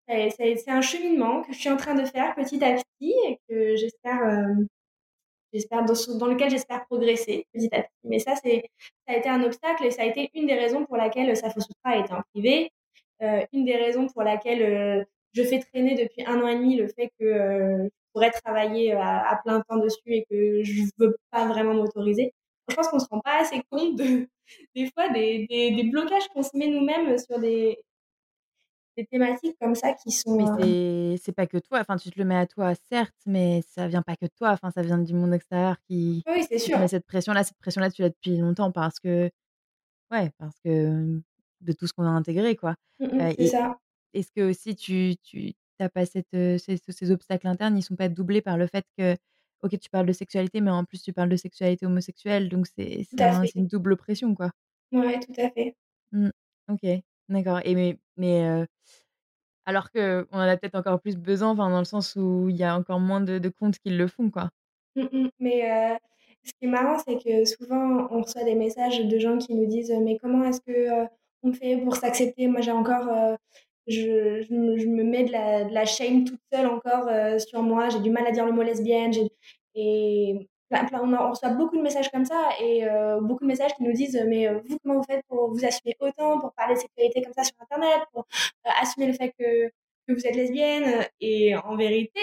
c'est 0.08 0.68
un 0.68 0.80
cheminement 0.80 1.42
que 1.42 1.52
je 1.52 1.58
suis 1.58 1.70
en 1.70 1.76
train 1.76 1.94
de 1.94 2.04
faire 2.04 2.34
petit 2.34 2.62
à 2.64 2.74
petit 2.74 3.14
et 3.26 3.38
que 3.48 3.76
j'espère, 3.76 4.22
euh, 4.22 6.14
dans, 6.18 6.26
lequel 6.26 6.50
j'espère 6.50 6.84
progresser 6.86 7.46
petit 7.52 7.68
à 7.72 7.82
petit. 7.82 7.92
Mais 8.04 8.18
ça, 8.18 8.34
c'est, 8.42 8.64
ça 9.06 9.14
a 9.14 9.16
été 9.16 9.28
un 9.28 9.42
obstacle 9.42 9.84
et 9.84 9.90
ça 9.90 10.02
a 10.02 10.06
été 10.06 10.30
une 10.34 10.46
des 10.46 10.54
raisons 10.54 10.84
pour 10.84 10.96
laquelle 10.96 11.34
Safo 11.36 11.60
Sutra 11.60 11.90
a 11.90 11.98
été 11.98 12.12
en 12.12 12.22
privé, 12.32 12.70
euh, 13.22 13.44
une 13.52 13.64
des 13.64 13.76
raisons 13.76 14.06
pour 14.08 14.22
laquelle 14.22 14.62
euh, 14.62 15.04
je 15.32 15.42
fais 15.42 15.60
traîner 15.60 15.94
depuis 15.94 16.24
un 16.26 16.40
an 16.42 16.48
et 16.48 16.56
demi 16.56 16.76
le 16.76 16.88
fait 16.88 17.10
que 17.18 17.24
je 17.84 17.88
pourrais 18.12 18.30
travailler 18.30 18.92
à, 18.92 19.40
plein 19.44 19.62
temps 19.62 19.78
dessus 19.78 20.00
et 20.06 20.26
que 20.30 20.62
je 20.62 20.82
veux 20.98 21.16
pas 21.30 21.46
vraiment 21.46 21.74
m'autoriser. 21.74 22.34
Je 22.68 22.76
pense 22.76 22.88
qu'on 22.88 22.98
se 22.98 23.06
rend 23.10 23.20
pas 23.20 23.40
assez 23.40 23.62
compte 23.70 23.96
de, 23.96 24.28
des 24.74 24.90
fois 24.90 25.08
des, 25.10 25.46
des 25.48 25.84
blocages 25.84 26.28
qu'on 26.28 26.42
se 26.42 26.56
met 26.56 26.66
nous-mêmes 26.66 27.16
sur 27.18 27.38
des, 27.38 27.78
des 28.96 29.06
thématiques 29.06 29.56
comme 29.60 29.74
ça 29.74 29.94
qui 29.94 30.10
sont. 30.10 30.36
Mais 30.58 31.16
c'est 31.18 31.32
pas 31.32 31.46
que 31.46 31.58
toi. 31.58 31.80
Enfin, 31.80 31.96
tu 31.96 32.10
te 32.10 32.18
le 32.18 32.24
mets 32.24 32.36
à 32.36 32.46
toi, 32.46 32.72
certes, 32.90 33.14
mais 33.26 33.62
ça 33.68 33.88
vient 33.88 34.02
pas 34.02 34.16
que 34.16 34.26
de 34.26 34.32
toi. 34.36 34.50
Enfin, 34.50 34.70
ça 34.70 34.82
vient 34.82 34.98
du 34.98 35.14
monde 35.14 35.34
extérieur 35.34 35.76
qui. 35.88 36.22
Oui, 36.26 36.44
c'est 36.48 36.58
sûr. 36.58 36.78
Mais 36.78 36.88
cette 36.88 37.06
pression-là, 37.06 37.44
cette 37.44 37.58
pression-là, 37.58 37.90
tu 37.90 38.02
l'as 38.02 38.10
depuis 38.10 38.36
longtemps 38.36 38.70
parce 38.72 38.98
que. 39.00 39.30
Ouais, 40.10 40.30
parce 40.38 40.58
que 40.64 41.20
de 41.60 41.72
tout 41.72 41.86
ce 41.86 41.92
qu'on 41.92 42.04
a 42.04 42.10
intégré, 42.10 42.56
quoi. 42.56 42.74
Mmh 43.00 43.06
euh, 43.20 43.32
c'est 43.38 43.46
ça. 43.46 43.78
Est-ce 44.14 44.30
que 44.30 44.50
aussi 44.50 44.76
tu 44.76 45.16
tu 45.22 45.54
t'as 45.78 45.88
pas 45.88 46.04
cette, 46.04 46.26
ces, 46.32 46.76
ces, 46.76 47.10
obstacles 47.10 47.46
internes, 47.46 47.78
ils 47.78 47.82
sont 47.82 47.96
pas 47.96 48.08
doublés 48.08 48.42
par 48.42 48.56
le 48.56 48.66
fait 48.66 48.84
que. 48.98 49.16
Ok, 49.62 49.78
tu 49.78 49.88
parles 49.90 50.06
de 50.06 50.12
sexualité, 50.12 50.60
mais 50.60 50.72
en 50.72 50.84
plus 50.84 51.00
tu 51.00 51.12
parles 51.12 51.28
de 51.28 51.36
sexualité 51.36 51.86
homosexuelle, 51.86 52.48
donc 52.48 52.66
c'est 52.66 53.06
une 53.54 53.68
double 53.68 53.96
pression, 53.96 54.34
quoi. 54.34 54.50
Ouais, 54.90 55.20
tout 55.20 55.40
à 55.40 55.50
fait. 55.50 55.76
Mmh, 56.10 56.30
ok. 56.68 57.02
D'accord 57.32 57.60
et 57.64 57.74
mais 57.74 57.98
mais 58.16 58.66
alors 59.66 59.90
qu'on 59.92 60.26
en 60.32 60.38
a 60.40 60.56
peut-être 60.56 60.74
encore 60.76 61.00
plus 61.00 61.16
besoin, 61.16 61.50
enfin, 61.50 61.70
dans 61.70 61.78
le 61.78 61.84
sens 61.84 62.16
où 62.16 62.48
il 62.48 62.56
y 62.56 62.64
a 62.64 62.76
encore 62.76 63.00
moins 63.00 63.20
de 63.20 63.48
comptes 63.48 63.78
qui 63.78 63.90
le 63.90 64.08
font, 64.08 64.30
quoi. 64.30 64.50
Mmh 64.96 65.02
mh. 65.12 65.28
Mais 65.40 65.98
ce 66.44 66.50
qui 66.58 66.66
est 66.66 66.68
marrant, 66.68 66.98
c'est 67.06 67.18
que 67.22 67.44
souvent, 67.44 68.08
on 68.10 68.22
reçoit 68.22 68.44
des 68.44 68.54
messages 68.54 69.00
de 69.06 69.18
gens 69.18 69.38
qui 69.38 69.54
nous 69.54 69.66
disent: 69.66 69.92
«Mais 70.02 70.18
comment 70.18 70.44
est-ce 70.44 70.60
que, 70.60 71.06
on 71.42 71.52
fait 71.52 71.76
pour 71.78 71.96
s'accepter?» 71.96 72.46
moi, 72.48 72.60
j'ai 72.60 72.72
encore, 72.72 73.08
je 73.86 74.52
me 74.52 75.02
mets 75.04 75.24
de 75.24 75.32
la 75.32 75.64
de 75.64 75.72
la 75.74 75.84
shame 75.86 76.24
toute 76.24 76.40
seule 76.52 76.66
encore, 76.66 77.08
sur 77.40 77.62
moi. 77.62 77.88
J'ai 77.88 78.00
du 78.00 78.10
mal 78.10 78.26
à 78.26 78.32
dire 78.32 78.44
le 78.46 78.52
mot 78.52 78.62
lesbienne, 78.62 79.12
et 79.74 80.48
on, 80.72 81.30
reçoit 81.30 81.50
beaucoup 81.50 81.76
de 81.76 81.82
messages 81.82 82.10
comme 82.10 82.24
ça 82.24 82.50
et 82.60 82.84
euh, 82.84 83.20
beaucoup 83.20 83.44
de 83.44 83.48
messages 83.48 83.74
qui 83.74 83.82
nous 83.82 83.92
disent 83.92 84.20
mais 84.26 84.48
euh, 84.48 84.60
vous 84.66 84.78
comment 84.82 84.96
vous 84.96 85.04
faites 85.04 85.24
pour 85.26 85.50
vous 85.50 85.64
assumer 85.64 85.96
autant 86.00 86.40
pour 86.40 86.52
parler 86.52 86.74
de 86.74 86.80
sexualité 86.80 87.22
comme 87.22 87.32
ça 87.32 87.44
sur 87.44 87.54
internet 87.60 88.02
pour 88.12 88.26
euh, 88.66 88.70
assumer 88.80 89.06
le 89.06 89.12
fait 89.12 89.32
que, 89.38 89.68
que, 89.68 90.12
vous 90.14 90.26
êtes 90.26 90.34
lesbienne? 90.34 91.06
Et 91.20 91.54
en 91.56 91.76
vérité 91.76 92.20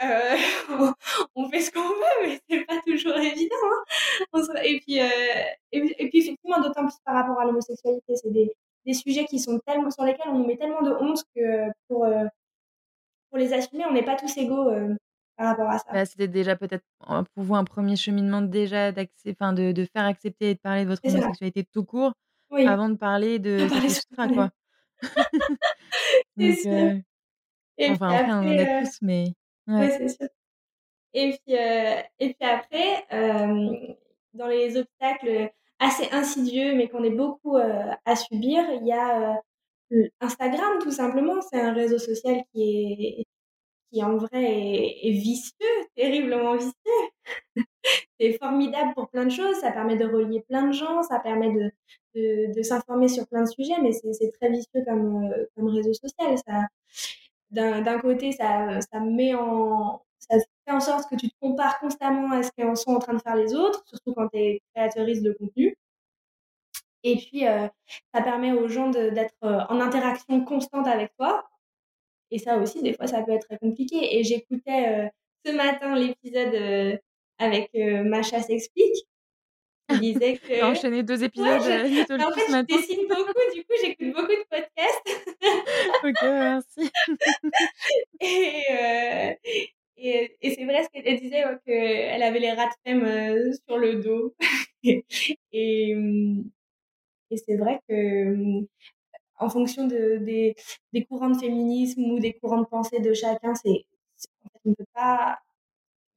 on 1.34 1.50
fait 1.50 1.60
ce 1.60 1.72
qu'on 1.72 1.82
veut 1.82 2.22
mais 2.22 2.40
c'est 2.48 2.64
pas 2.64 2.80
toujours 2.86 3.16
évident 3.16 3.56
hein. 4.32 4.54
et 4.62 4.78
puis 4.80 4.98
et, 5.72 5.80
puis 6.08 6.18
effectivement 6.18 6.60
d'autant 6.60 6.86
plus 6.86 6.98
par 7.04 7.16
rapport 7.16 7.40
à 7.40 7.44
l'homosexualité 7.44 8.14
c'est 8.14 8.30
des, 8.30 8.52
des 8.86 8.94
sujets 8.94 9.24
qui 9.24 9.40
sont 9.40 9.58
tellement 9.66 9.90
sur 9.90 10.04
lesquels 10.04 10.28
on 10.28 10.46
met 10.46 10.56
tellement 10.56 10.82
de 10.82 10.92
honte 10.92 11.24
que 11.34 11.66
pour 11.88 12.06
pour 13.28 13.38
les 13.38 13.52
assumer 13.52 13.86
on 13.86 13.92
n'est 13.92 14.04
pas 14.04 14.14
tous 14.14 14.36
égaux 14.36 14.70
rapport 15.46 15.68
à 15.68 15.78
ça. 15.78 15.92
Bah, 15.92 16.04
c'était 16.04 16.28
déjà 16.28 16.56
peut-être 16.56 16.84
pour 17.06 17.44
vous 17.44 17.54
un 17.54 17.64
premier 17.64 17.96
cheminement 17.96 18.42
déjà 18.42 18.92
enfin 19.28 19.52
de, 19.52 19.72
de, 19.72 19.84
faire 19.84 20.04
accepter 20.04 20.50
et 20.50 20.54
de 20.54 20.60
parler 20.60 20.84
de 20.84 20.88
votre 20.90 21.02
homosexualité 21.04 21.64
tout 21.64 21.84
court 21.84 22.12
oui. 22.50 22.66
avant 22.66 22.88
de 22.88 22.96
parler 22.96 23.38
de 23.38 23.68
Sutra, 23.88 24.28
quoi. 24.28 24.50
Donc, 26.36 26.58
euh, 26.66 26.98
et 27.78 27.90
enfin, 27.90 28.08
après, 28.10 28.32
on 28.32 28.38
en 28.38 28.58
a 28.58 28.82
tous, 28.82 28.98
mais. 29.02 29.32
Ouais, 29.66 29.74
ouais 29.74 29.90
c'est 29.90 30.08
sûr. 30.08 30.28
Et 31.14 31.30
puis, 31.30 31.56
euh, 31.56 32.02
et 32.18 32.34
puis 32.34 32.48
après, 32.48 33.06
euh, 33.12 33.94
dans 34.34 34.46
les 34.46 34.76
obstacles 34.76 35.50
assez 35.78 36.08
insidieux, 36.12 36.74
mais 36.74 36.88
qu'on 36.88 37.04
est 37.04 37.10
beaucoup 37.10 37.56
à 37.56 38.16
subir, 38.16 38.64
il 38.80 38.86
y 38.86 38.92
a 38.92 39.40
Instagram, 40.20 40.78
tout 40.80 40.90
simplement. 40.90 41.40
C'est 41.40 41.60
un 41.60 41.72
réseau 41.72 41.98
social 41.98 42.42
qui 42.52 42.62
est 43.20 43.26
qui 43.90 44.02
en 44.02 44.16
vrai 44.16 44.44
est, 45.02 45.10
vicieux, 45.10 45.66
terriblement 45.96 46.56
vicieux. 46.56 46.72
c'est 48.20 48.32
formidable 48.38 48.92
pour 48.94 49.08
plein 49.08 49.24
de 49.24 49.30
choses, 49.30 49.56
ça 49.60 49.72
permet 49.72 49.96
de 49.96 50.06
relier 50.06 50.42
plein 50.48 50.66
de 50.66 50.72
gens, 50.72 51.02
ça 51.02 51.20
permet 51.20 51.50
de, 51.52 52.54
de, 52.54 52.62
s'informer 52.62 53.08
sur 53.08 53.26
plein 53.28 53.42
de 53.42 53.48
sujets, 53.48 53.80
mais 53.82 53.92
c'est 53.92 54.30
très 54.32 54.50
vicieux 54.50 54.84
comme, 54.86 55.24
euh, 55.24 55.46
comme 55.56 55.68
réseau 55.68 55.92
social. 55.94 56.36
D'un 57.50 57.98
côté, 58.00 58.32
ça, 58.32 58.80
ça 58.82 59.00
met 59.00 59.34
en, 59.34 60.02
ça 60.18 60.36
fait 60.38 60.72
en 60.72 60.80
sorte 60.80 61.08
que 61.08 61.16
tu 61.16 61.30
te 61.30 61.34
compares 61.40 61.78
constamment 61.80 62.30
à 62.32 62.42
ce 62.42 62.50
qu'en 62.56 62.74
sont 62.74 62.92
en 62.92 62.98
train 62.98 63.14
de 63.14 63.22
faire 63.22 63.36
les 63.36 63.54
autres, 63.54 63.82
surtout 63.86 64.12
quand 64.14 64.28
tu 64.28 64.38
es 64.38 64.62
créatrice 64.74 65.22
de 65.22 65.32
contenu. 65.32 65.74
Et 67.04 67.16
puis, 67.16 67.44
ça 68.12 68.22
permet 68.22 68.52
aux 68.52 68.68
gens 68.68 68.90
d'être 68.90 69.36
en 69.42 69.80
interaction 69.80 70.44
constante 70.44 70.86
avec 70.86 71.12
toi. 71.16 71.48
Et 72.30 72.38
ça 72.38 72.58
aussi, 72.58 72.82
des 72.82 72.92
fois, 72.92 73.06
ça 73.06 73.22
peut 73.22 73.32
être 73.32 73.46
très 73.46 73.58
compliqué. 73.58 74.18
Et 74.18 74.24
j'écoutais 74.24 75.10
ce 75.44 75.52
matin 75.52 75.94
l'épisode 75.96 77.00
avec 77.38 77.70
Macha 77.74 78.40
s'explique. 78.40 79.06
Il 79.90 80.00
disait 80.00 80.36
que. 80.48 80.64
enchaîné 80.64 81.02
deux 81.02 81.24
épisodes 81.24 81.48
ouais, 81.48 81.60
je... 81.60 82.12
En 82.22 82.32
fait, 82.32 82.42
je 82.48 82.76
dessine 82.76 83.08
beaucoup, 83.08 83.54
du 83.54 83.64
coup, 83.64 83.74
j'écoute 83.82 84.14
beaucoup 84.14 84.28
de 84.28 84.46
podcasts. 84.50 85.26
ok, 86.04 86.22
merci. 86.22 86.90
et, 88.20 88.62
euh, 88.70 89.34
et, 89.96 90.36
et 90.40 90.50
c'est 90.54 90.64
vrai 90.64 90.84
ce 90.84 90.88
qu'elle 90.90 91.20
disait, 91.20 91.44
ouais, 91.44 91.58
qu'elle 91.66 92.22
avait 92.22 92.38
les 92.38 92.52
rats 92.52 92.68
de 92.86 92.92
euh, 92.92 93.52
sur 93.66 93.78
le 93.78 93.96
dos. 93.96 94.34
et, 94.82 95.04
et 95.52 97.36
c'est 97.36 97.56
vrai 97.56 97.80
que 97.88 98.64
en 99.38 99.48
fonction 99.48 99.86
de, 99.86 100.18
des, 100.18 100.54
des 100.92 101.04
courants 101.04 101.30
de 101.30 101.38
féminisme 101.38 102.02
ou 102.02 102.18
des 102.18 102.34
courants 102.34 102.60
de 102.60 102.66
pensée 102.66 103.00
de 103.00 103.12
chacun, 103.14 103.54
c'est 103.54 103.86
on 104.64 104.74
peut 104.74 104.84
pas. 104.94 105.38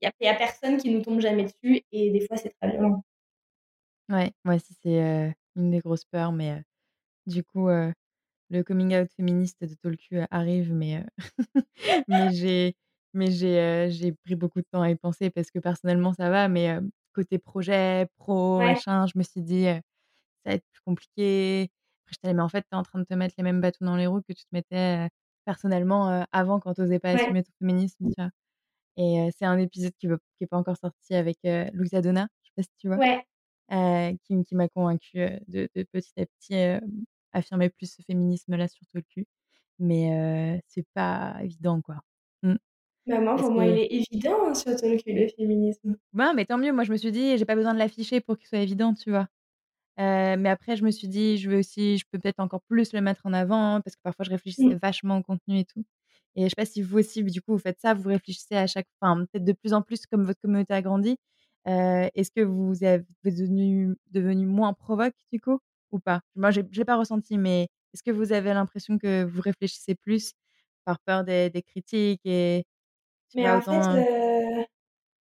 Il 0.01 0.10
n'y 0.21 0.27
a, 0.27 0.34
a, 0.34 0.36
personne 0.36 0.77
qui 0.77 0.89
nous 0.89 1.01
tombe 1.01 1.19
jamais 1.19 1.43
dessus 1.43 1.84
et 1.91 2.10
des 2.12 2.25
fois 2.25 2.38
c'est 2.38 2.49
très 2.60 2.71
violent. 2.71 3.03
Ouais, 4.10 4.31
moi 4.43 4.55
aussi 4.55 4.73
c'est 4.81 5.36
une 5.55 5.71
des 5.71 5.79
grosses 5.79 6.05
peurs, 6.05 6.31
mais 6.31 6.63
du 7.27 7.43
coup 7.43 7.67
le 7.67 8.63
coming 8.63 8.95
out 8.95 9.10
féministe 9.15 9.63
de 9.63 9.75
Tolku 9.75 10.17
arrive, 10.31 10.73
mais 10.73 11.05
mais 12.07 12.34
j'ai 12.34 12.75
mais 13.13 13.29
j'ai 13.29 13.89
j'ai 13.91 14.12
pris 14.12 14.36
beaucoup 14.36 14.60
de 14.60 14.65
temps 14.71 14.81
à 14.81 14.89
y 14.89 14.95
penser 14.95 15.29
parce 15.29 15.51
que 15.51 15.60
personnellement 15.60 16.13
ça 16.13 16.29
va, 16.31 16.47
mais 16.47 16.79
côté 17.13 17.38
projet, 17.38 18.07
pro, 18.17 18.57
machin, 18.60 19.05
je 19.05 19.17
me 19.17 19.23
suis 19.23 19.41
dit 19.41 19.65
ça 19.65 19.81
va 20.45 20.53
être 20.53 20.65
plus 20.71 20.81
compliqué. 20.86 21.69
Après 22.12 22.17
j'étais 22.17 22.28
là, 22.28 22.34
mais 22.34 22.41
en 22.41 22.50
fait 22.50 22.62
tu 22.62 22.67
es 22.74 22.76
en 22.76 22.84
train 22.84 23.00
de 23.00 23.06
te 23.06 23.13
mettre 23.13 23.36
les 23.38 23.43
mêmes 23.43 23.62
bâtons 23.62 23.86
dans 23.86 23.95
les 23.95 24.08
roues 24.08 24.21
que 24.21 24.34
tu 24.34 24.43
te 24.43 24.50
mettais 24.52 25.08
personnellement 25.45 26.26
avant 26.32 26.60
quand 26.60 26.74
tu 26.74 26.82
osais 26.82 27.00
pas 27.00 27.12
assumer 27.12 27.43
ton 27.43 27.52
féminisme, 27.60 28.08
tu 28.08 28.13
vois? 28.17 28.30
Et 28.97 29.30
c'est 29.38 29.45
un 29.45 29.58
épisode 29.58 29.93
qui 30.00 30.08
n'est 30.08 30.47
pas 30.47 30.58
encore 30.58 30.78
sorti 30.78 31.15
avec 31.15 31.38
Louisa 31.74 32.02
Donna, 32.02 32.28
je 32.43 32.50
sais 32.50 32.54
pas 32.56 32.63
si 32.63 32.69
tu 32.78 32.88
vois? 32.88 32.97
Ouais. 32.97 34.17
qui, 34.24 34.43
qui 34.43 34.56
m'a 34.56 34.67
convaincue 34.67 35.19
de, 35.47 35.69
de, 35.76 35.84
petit 35.84 36.13
à 36.19 36.26
petit 36.26 36.82
affirmer 37.32 37.69
plus 37.69 37.91
ce 37.91 38.02
féminisme-là 38.02 38.67
sur 38.67 38.86
le 38.93 39.02
cul. 39.02 39.26
Mais 39.80 40.62
c'est 40.67 40.86
pas 40.93 41.38
évident, 41.41 41.82
quoi. 41.82 42.02
Mmh. 42.43 42.56
Maman, 43.08 43.36
pour 43.36 43.52
moi, 43.52 43.65
il 43.65 43.80
est 43.80 43.91
évident 43.93 44.47
hein, 44.47 44.54
sur 44.54 44.71
le 44.71 45.02
cul, 45.02 45.13
le 45.13 45.28
féminisme. 45.30 45.97
Ben, 46.13 46.34
mais 46.34 46.45
tant 46.45 46.58
mieux. 46.58 46.71
Moi, 46.71 46.84
je 46.84 46.91
me 46.91 46.97
suis 46.97 47.12
dit, 47.12 47.38
j'ai 47.38 47.45
pas 47.45 47.56
besoin 47.56 47.74
de 47.74 47.80
l'afficher 47.80 48.21
pour 48.21 48.38
qu'il 48.38 48.47
soit 48.47 48.60
évident, 48.60 48.93
tu 48.93 49.10
vois? 49.10 49.28
Mais 49.97 50.49
après, 50.49 50.75
je 50.77 50.84
me 50.84 50.91
suis 50.91 51.08
dit, 51.08 51.38
je 51.38 51.49
veux 51.49 51.60
aussi, 51.60 51.97
je 51.97 52.06
peux 52.12 52.19
peut-être 52.19 52.39
encore 52.39 52.62
plus 52.63 52.93
le 52.93 53.01
mettre 53.01 53.21
en 53.25 53.34
avant 53.34 53.82
parce 53.82 53.95
que 53.95 54.01
parfois, 54.04 54.25
je 54.25 54.32
réfléchissais 54.32 54.75
mmh. 54.75 54.80
vachement 54.82 55.17
au 55.17 55.23
contenu 55.23 55.60
et 55.60 55.65
tout. 55.65 55.84
Et 56.36 56.43
je 56.43 56.49
sais 56.49 56.56
pas 56.56 56.65
si 56.65 56.82
vous 56.82 56.97
aussi, 56.99 57.23
du 57.23 57.41
coup, 57.41 57.54
vous 57.54 57.60
faites 57.60 57.80
ça, 57.80 57.93
vous 57.93 58.10
réfléchissez 58.10 58.56
à 58.56 58.67
chaque, 58.67 58.88
enfin, 59.01 59.25
peut-être 59.25 59.45
de 59.45 59.54
plus 59.54 59.73
en 59.73 59.82
plus 59.82 60.06
comme 60.08 60.25
votre 60.25 60.39
communauté 60.41 60.73
a 60.73 60.82
grandi. 60.82 61.17
Est-ce 61.65 62.32
que 62.32 62.41
vous 62.41 62.84
êtes 62.84 63.06
devenu, 63.23 63.95
devenu 64.12 64.45
moins 64.45 64.73
provoque, 64.73 65.13
du 65.32 65.39
coup 65.39 65.60
ou 65.91 65.99
pas? 65.99 66.21
Moi, 66.36 66.51
je 66.51 66.62
l'ai 66.62 66.86
pas 66.86 66.97
ressenti, 66.97 67.38
mais 67.38 67.67
est-ce 67.93 68.04
que 68.04 68.12
vous 68.12 68.32
avez 68.34 68.54
l'impression 68.54 68.97
que 68.97 69.23
vous 69.25 69.41
réfléchissez 69.41 69.95
plus 69.95 70.34
par 70.86 70.99
peur 70.99 71.23
des, 71.23 71.49
des 71.49 71.62
critiques 71.62 72.21
et 72.25 72.63
Mais 73.36 73.49
en 73.49 73.62
fait, 73.62 73.71
euh, 73.71 74.40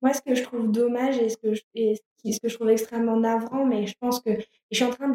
moi, 0.02 0.14
ce 0.14 0.22
que 0.22 0.34
je 0.34 0.42
trouve 0.42 0.70
dommage 0.70 1.18
et 1.18 1.28
ce 1.28 1.36
que 1.36 1.54
je, 1.54 1.62
ce 1.74 2.40
que 2.40 2.48
je 2.48 2.54
trouve 2.54 2.70
extrêmement 2.70 3.16
navrant, 3.16 3.66
mais 3.66 3.86
je 3.86 3.94
pense 4.00 4.20
que 4.20 4.30
je 4.70 4.76
suis 4.76 4.84
en 4.84 4.90
train 4.90 5.12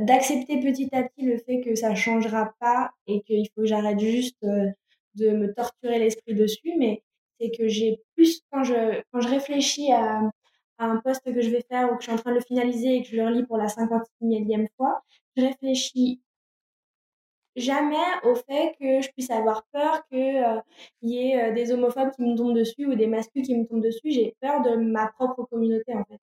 d'accepter 0.00 0.60
petit 0.60 0.88
à 0.92 1.04
petit 1.04 1.26
le 1.26 1.38
fait 1.38 1.60
que 1.60 1.74
ça 1.74 1.94
changera 1.94 2.54
pas 2.60 2.90
et 3.06 3.22
qu'il 3.22 3.46
faut 3.54 3.62
que 3.62 3.66
j'arrête 3.66 4.00
juste 4.00 4.42
euh, 4.44 4.66
de 5.14 5.30
me 5.30 5.52
torturer 5.54 5.98
l'esprit 5.98 6.34
dessus, 6.34 6.72
mais 6.78 7.02
c'est 7.38 7.50
que 7.50 7.68
j'ai 7.68 8.00
plus, 8.16 8.42
quand 8.50 8.64
je, 8.64 9.02
quand 9.12 9.20
je 9.20 9.28
réfléchis 9.28 9.92
à, 9.92 10.30
un 10.78 10.96
poste 10.96 11.22
que 11.24 11.40
je 11.40 11.50
vais 11.50 11.64
faire 11.70 11.90
ou 11.92 11.96
que 11.96 12.02
je 12.02 12.10
suis 12.10 12.12
en 12.12 12.20
train 12.20 12.32
de 12.32 12.36
le 12.36 12.42
finaliser 12.42 12.96
et 12.96 13.02
que 13.02 13.08
je 13.08 13.16
le 13.16 13.24
relis 13.24 13.46
pour 13.46 13.56
la 13.56 13.68
50 13.68 14.02
millième 14.20 14.66
fois, 14.76 15.02
je 15.36 15.44
réfléchis 15.44 16.20
jamais 17.56 17.96
au 18.24 18.34
fait 18.34 18.74
que 18.80 19.00
je 19.00 19.10
puisse 19.12 19.30
avoir 19.30 19.64
peur 19.72 20.06
qu'il 20.08 20.18
euh, 20.18 20.60
y 21.02 21.18
ait 21.18 21.50
euh, 21.50 21.54
des 21.54 21.72
homophobes 21.72 22.10
qui 22.12 22.22
me 22.22 22.36
tombent 22.36 22.56
dessus 22.56 22.86
ou 22.86 22.94
des 22.94 23.06
masculins 23.06 23.44
qui 23.44 23.56
me 23.56 23.66
tombent 23.66 23.82
dessus. 23.82 24.10
J'ai 24.10 24.36
peur 24.40 24.62
de 24.62 24.76
ma 24.76 25.08
propre 25.08 25.44
communauté, 25.44 25.94
en 25.94 26.04
fait. 26.04 26.20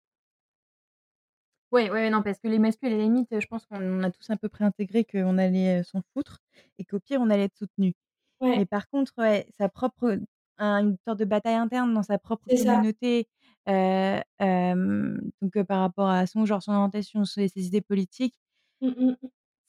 Oui, 1.72 1.90
ouais, 1.90 2.10
non, 2.10 2.22
parce 2.22 2.38
que 2.40 2.50
les 2.50 2.60
masculins, 2.60 2.94
à 2.94 2.98
la 2.98 3.04
limite, 3.04 3.40
je 3.40 3.48
pense 3.48 3.66
qu'on 3.66 4.04
a 4.04 4.12
tous 4.12 4.30
un 4.30 4.36
peu 4.36 4.50
préintégré 4.50 5.06
qu'on 5.06 5.38
allait 5.38 5.80
euh, 5.80 5.84
s'en 5.84 6.02
foutre 6.14 6.40
et 6.78 6.84
qu'au 6.84 7.00
pire, 7.00 7.22
on 7.22 7.30
allait 7.30 7.46
être 7.46 7.58
soutenu. 7.58 7.94
Mais 8.42 8.66
par 8.66 8.90
contre, 8.90 9.14
ouais, 9.20 9.46
sa 9.60 9.70
propre, 9.70 10.18
une 10.58 10.98
sorte 11.06 11.20
de 11.20 11.26
bataille 11.26 11.54
interne 11.54 11.94
dans 11.94 12.02
sa 12.02 12.18
propre 12.18 12.48
communauté, 12.48 13.28
donc 13.68 15.62
par 15.68 15.80
rapport 15.82 16.10
à 16.10 16.26
son 16.26 16.48
genre, 16.48 16.64
son 16.64 16.72
orientation, 16.72 17.24
ses, 17.24 17.52
idées 17.56 17.82
politiques, 17.82 18.34
mmh, 18.82 18.88
mmh. 18.88 19.16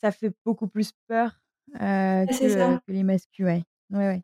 ça 0.00 0.10
fait 0.10 0.32
beaucoup 0.46 0.68
plus 0.68 0.92
peur 1.06 1.42
que, 1.78 2.92
les 2.92 3.02
masculins. 3.02 3.62
Ouais. 3.90 3.98
Ouais, 3.98 4.06
ouais. 4.08 4.22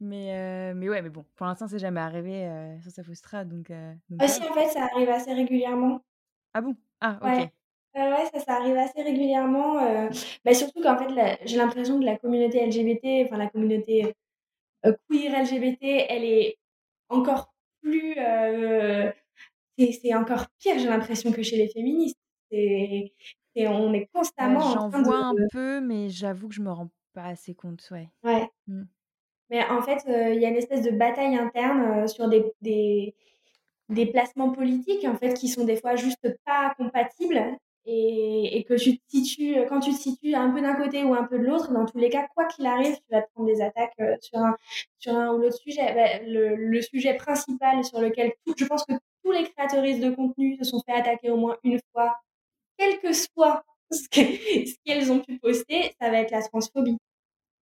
Mais, 0.00 0.74
mais 0.74 0.88
ouais, 0.88 1.02
mais 1.02 1.08
bon, 1.08 1.24
pour 1.36 1.46
l'instant, 1.46 1.66
c'est 1.68 1.78
jamais 1.78 2.00
arrivé 2.00 2.48
sur 2.82 2.90
sa 2.90 3.02
frustra. 3.02 3.44
Donc, 3.44 3.70
donc 3.70 4.20
ah, 4.20 4.28
si, 4.28 4.42
en 4.42 4.52
fait, 4.52 4.68
ça 4.68 4.84
arrive 4.92 5.08
assez 5.08 5.32
régulièrement. 5.32 6.00
Ah 6.54 6.60
bon? 6.60 6.76
Ah, 7.00 7.18
ok. 7.22 7.28
Ouais. 7.28 7.50
ouais, 7.94 8.26
ça, 8.32 8.40
ça 8.40 8.56
arrive 8.56 8.76
assez 8.76 9.02
régulièrement. 9.02 10.08
Bah, 10.44 10.54
surtout 10.54 10.82
qu'en 10.82 10.98
fait, 10.98 11.38
j'ai 11.44 11.56
l'impression 11.56 11.98
que 11.98 12.04
la 12.04 12.18
communauté 12.18 12.64
LGBT, 12.66 13.26
enfin 13.26 13.38
la 13.38 13.48
communauté 13.48 14.14
queer 14.82 15.42
LGBT, 15.42 16.06
elle 16.08 16.24
est 16.24 16.58
encore 17.08 17.52
plus. 17.82 18.14
c'est 19.78 20.14
encore 20.14 20.46
pire, 20.58 20.78
j'ai 20.78 20.88
l'impression, 20.88 21.32
que 21.32 21.42
chez 21.42 21.56
les 21.56 21.68
féministes. 21.68 22.18
C'est 22.50 23.12
on 23.56 23.92
est 23.92 24.08
constamment 24.12 24.60
J'en 24.72 24.88
vois 24.88 25.24
un 25.24 25.34
peu, 25.50 25.80
mais 25.80 26.08
j'avoue 26.08 26.48
que 26.48 26.54
je 26.54 26.62
me 26.62 26.70
rends 26.70 26.90
pas 27.14 27.24
assez 27.24 27.54
compte, 27.54 27.86
ouais. 27.90 28.08
Ouais. 28.22 28.48
Mmh. 28.66 28.82
Mais 29.50 29.64
en 29.66 29.80
fait, 29.82 30.02
il 30.06 30.40
y 30.40 30.44
a 30.44 30.48
une 30.48 30.56
espèce 30.56 30.82
de 30.82 30.90
bataille 30.90 31.36
interne 31.36 32.08
sur 32.08 32.28
des, 32.28 32.52
des, 32.62 33.14
des, 33.88 34.06
placements 34.06 34.50
politiques 34.50 35.04
en 35.04 35.14
fait 35.14 35.34
qui 35.34 35.48
sont 35.48 35.64
des 35.64 35.76
fois 35.76 35.94
juste 35.94 36.36
pas 36.44 36.74
compatibles 36.76 37.56
et, 37.86 38.58
et, 38.58 38.64
que 38.64 38.74
tu 38.74 38.98
te 38.98 39.02
situes, 39.08 39.56
quand 39.68 39.78
tu 39.78 39.92
te 39.92 39.98
situes 39.98 40.34
un 40.34 40.50
peu 40.50 40.60
d'un 40.60 40.74
côté 40.74 41.04
ou 41.04 41.14
un 41.14 41.22
peu 41.22 41.38
de 41.38 41.44
l'autre, 41.44 41.72
dans 41.72 41.86
tous 41.86 41.98
les 41.98 42.08
cas, 42.08 42.26
quoi 42.34 42.46
qu'il 42.46 42.66
arrive, 42.66 42.96
tu 42.96 43.04
vas 43.12 43.22
te 43.22 43.30
prendre 43.32 43.48
des 43.48 43.62
attaques 43.62 43.94
sur 44.20 44.40
un, 44.40 44.56
sur 44.98 45.14
un 45.14 45.32
ou 45.32 45.38
l'autre 45.38 45.56
sujet. 45.58 45.94
Ben, 45.94 46.26
le, 46.26 46.56
le, 46.56 46.82
sujet 46.82 47.14
principal 47.14 47.84
sur 47.84 48.00
lequel 48.00 48.32
je 48.56 48.64
pense 48.64 48.84
que 48.84 48.94
tous 49.22 49.30
les 49.30 49.44
créatrices 49.44 50.00
de 50.00 50.10
contenu 50.10 50.56
se 50.58 50.64
sont 50.64 50.80
fait 50.84 50.94
attaquer 50.94 51.30
au 51.30 51.36
moins 51.36 51.56
une 51.62 51.78
fois 51.92 52.16
quel 52.78 52.98
que 53.00 53.12
soit 53.12 53.64
ce 53.90 54.08
qu'elles 54.84 55.12
ont 55.12 55.20
pu 55.20 55.38
poster, 55.38 55.94
ça 56.00 56.10
va 56.10 56.18
être 56.18 56.30
la 56.30 56.42
transphobie. 56.42 56.98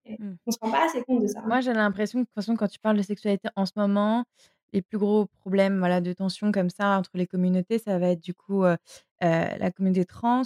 Mmh. 0.09 0.35
On 0.47 0.51
se 0.51 0.59
rend 0.61 0.71
pas 0.71 0.87
assez 0.87 1.03
compte 1.03 1.23
de 1.23 1.27
ça. 1.27 1.41
Hein. 1.41 1.47
Moi, 1.47 1.61
j'ai 1.61 1.73
l'impression 1.73 2.19
que 2.19 2.25
de 2.25 2.27
toute 2.27 2.35
façon, 2.35 2.57
quand 2.57 2.69
tu 2.69 2.79
parles 2.79 2.97
de 2.97 3.03
sexualité 3.03 3.49
en 3.57 3.67
ce 3.67 3.73
moment, 3.77 4.25
les 4.73 4.83
plus 4.83 4.99
gros 4.99 5.27
problèmes 5.41 5.79
voilà, 5.79 6.01
de 6.01 6.13
tension 6.13 6.53
comme 6.53 6.69
ça 6.69 6.99
entre 6.99 7.11
les 7.15 7.27
communautés, 7.27 7.79
ça 7.79 7.99
va 7.99 8.09
être 8.09 8.23
du 8.23 8.35
coup 8.35 8.65
euh, 8.65 8.77
euh, 9.23 9.57
la 9.57 9.71
communauté 9.71 10.05
trans, 10.05 10.43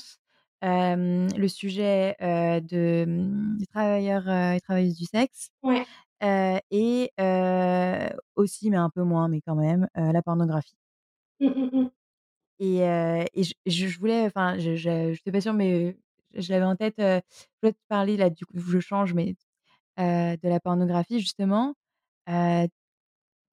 euh, 0.64 1.26
le 1.37 1.48
sujet 1.48 2.14
de, 2.20 3.04
mmh, 3.07 3.57
des 3.59 3.66
travailleurs 3.66 4.28
et 4.28 4.61
travailleuses 4.61 4.98
du 4.98 5.07
sexe. 5.07 5.50
Ouais. 5.62 5.85
et 6.70 7.11
aussi, 8.37 8.70
mais 8.70 8.76
un 8.76 8.90
peu 8.90 9.02
moins, 9.02 9.28
mais 9.28 9.40
quand 9.40 9.57
même, 9.57 9.88
la 9.94 10.22
pornographie. 10.22 10.76
Mmh, 11.40 11.46
mmh, 11.46 11.90
et, 12.61 12.79
et 13.35 13.42
je, 13.44 13.55
je, 13.66 13.99
voulais, 13.99 14.25
enfin, 14.27 14.59
je 14.59 15.11
n'étais 15.11 15.33
pas 15.33 15.40
sûre, 15.40 15.54
mais 15.54 15.96
je 16.35 16.52
l'avais 16.52 16.65
en 16.65 16.77
tête. 16.77 16.94
je 16.98 17.21
voulais 17.63 17.73
te 17.73 17.79
parler, 17.88 18.17
là, 18.17 18.31
du 18.31 18.44
coup, 18.46 18.59
je 18.59 18.79
change, 18.81 19.15
mais 19.15 19.35
de 19.98 20.48
la 20.48 20.61
pornographie, 20.61 21.21
justement. 21.21 21.75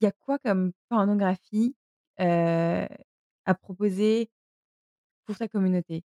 Il 0.01 0.06
y 0.06 0.08
a 0.08 0.12
quoi 0.12 0.39
comme 0.39 0.72
pornographie 0.89 1.76
à 2.18 3.53
proposer 3.56 4.30
pour 5.26 5.38
ta 5.38 5.47
communauté? 5.47 6.03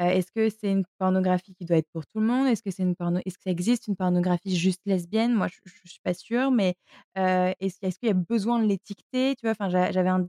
Est-ce 0.00 0.32
que 0.32 0.50
c'est 0.50 0.72
une 0.72 0.84
pornographie 0.98 1.54
qui 1.54 1.66
doit 1.66 1.78
être 1.78 1.90
pour 1.92 2.06
tout 2.06 2.20
le 2.20 2.26
monde? 2.26 2.48
Est-ce 2.48 2.62
que 2.64 2.70
c'est 2.72 2.82
une 2.84 2.96
porno 2.96 3.20
Est-ce 3.26 3.36
que 3.38 3.44
ça 3.44 3.50
existe 3.52 3.88
une 3.88 3.96
pornographie 3.96 4.56
juste 4.56 4.82
lesbienne? 4.86 5.34
Moi, 5.34 5.48
je, 5.48 5.58
ne 5.66 5.88
suis 5.90 6.00
pas 6.02 6.14
sûre, 6.14 6.50
mais 6.52 6.76
est-ce, 7.16 7.78
est 7.82 7.98
qu'il 7.98 8.08
y 8.08 8.12
a 8.12 8.14
besoin 8.14 8.60
de 8.60 8.66
l'étiqueter? 8.66 9.36
Tu 9.36 9.42
vois, 9.46 9.52
enfin, 9.52 9.68
j'avais 9.70 10.08
un, 10.10 10.28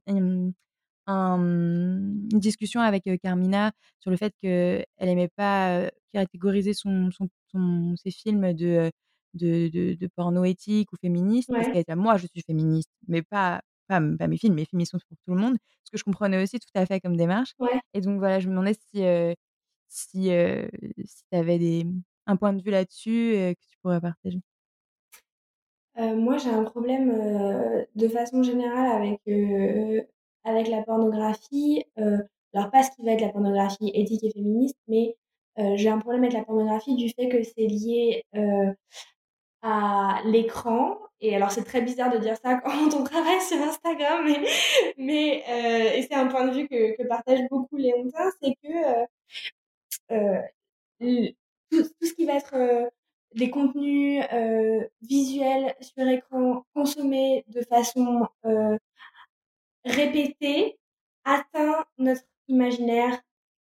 une 1.10 2.28
discussion 2.40 2.82
avec 2.82 3.04
Carmina 3.22 3.72
sur 4.00 4.12
le 4.12 4.18
fait 4.18 4.34
qu'elle 4.42 4.86
aimait 5.00 5.30
pas 5.36 5.90
catégoriser 6.14 6.74
son, 6.74 7.10
son, 7.12 7.96
ses 7.96 8.12
films 8.12 8.54
de 8.54 8.92
de 9.36 9.70
de 9.70 9.94
de 9.96 10.08
porno 10.16 10.44
éthique 10.46 10.92
ou 10.94 10.98
féministe 10.98 11.52
parce 11.56 11.68
qu'elle 11.70 11.82
était 11.82 11.96
«Moi, 11.96 12.18
je 12.18 12.28
suis 12.28 12.42
féministe, 12.42 12.90
mais 13.08 13.22
pas 13.22 13.62
pas 13.88 14.02
pas 14.20 14.28
mes 14.28 14.38
films, 14.38 14.56
mes 14.56 14.66
films, 14.66 14.82
ils 14.82 14.86
sont 14.88 14.98
pour 15.08 15.18
tout 15.26 15.34
le 15.36 15.40
monde». 15.42 15.58
Ce 15.84 15.92
que 15.92 15.98
je 15.98 16.04
comprenais 16.04 16.42
aussi 16.44 16.60
tout 16.60 16.68
à 16.76 16.86
fait 16.86 17.00
comme 17.02 17.16
démarche 17.18 17.54
Ouais. 17.60 17.80
et 17.94 18.02
donc 18.02 18.20
voilà, 18.20 18.40
je 18.40 18.48
me 18.48 18.52
demandais 18.54 18.74
si, 18.76 19.04
si, 19.88 20.30
si 21.06 21.24
tu 21.32 21.38
avais 21.38 21.60
des 21.60 21.86
un 22.28 22.36
point 22.38 22.54
de 22.54 22.62
vue 22.64 22.72
là-dessus, 22.72 23.32
que 23.34 23.66
tu 23.68 23.78
pourrais 23.82 24.02
partager? 24.02 24.40
Moi, 25.98 26.38
j'ai 26.38 26.50
un 26.50 26.64
problème, 26.64 27.12
de 27.96 28.08
façon 28.08 28.42
générale 28.44 28.92
avec, 28.92 29.22
avec 30.50 30.68
la 30.70 30.84
pornographie, 30.84 31.84
heu, 32.00 32.20
alors 32.54 32.72
pas 32.72 32.84
ce 32.84 32.92
qui 32.92 33.04
va 33.06 33.14
être 33.14 33.22
la 33.22 33.30
pornographie 33.30 33.92
éthique 33.94 34.24
et 34.24 34.32
féministe, 34.32 34.78
mais, 34.88 35.16
heu, 35.60 35.76
j'ai 35.78 35.90
un 35.90 36.00
problème 36.00 36.24
avec 36.24 36.34
la 36.34 36.44
pornographie 36.46 36.96
du 36.96 37.10
fait 37.10 37.30
que 37.30 37.44
c'est 37.44 37.68
lié, 37.68 38.24
heu, 38.36 38.74
à 39.62 40.22
l'écran. 40.26 40.98
Et 41.22 41.36
alors 41.36 41.52
c'est 41.52 41.64
très 41.66 41.82
bizarre 41.82 42.12
de 42.14 42.18
dire 42.20 42.38
ça 42.44 42.56
quand 42.66 42.94
on 42.96 43.04
travaille 43.04 43.42
sur 43.42 43.58
Instagram, 43.62 44.26
mais 44.26 44.46
mais, 44.98 45.44
et 46.00 46.04
c'est 46.04 46.16
un 46.16 46.28
point 46.28 46.48
de 46.48 46.54
vue 46.54 46.68
que 46.70 47.08
partagent 47.08 47.48
beaucoup 47.52 47.78
les 47.78 47.92
Léontins, 47.94 48.32
c'est 48.42 48.56
que, 48.64 49.06
tout 51.72 52.08
ce 52.08 52.14
qui 52.14 52.26
va 52.26 52.36
être, 52.36 52.56
heu, 52.56 52.90
les 53.34 53.50
contenus, 53.50 54.24
visuels 55.02 55.76
sur 55.82 56.08
écran 56.08 56.64
consommés 56.74 57.44
de 57.50 57.62
façon, 57.62 58.28
répétée, 59.90 60.78
atteint 61.26 61.86
notre 61.98 62.24
imaginaire 62.48 63.20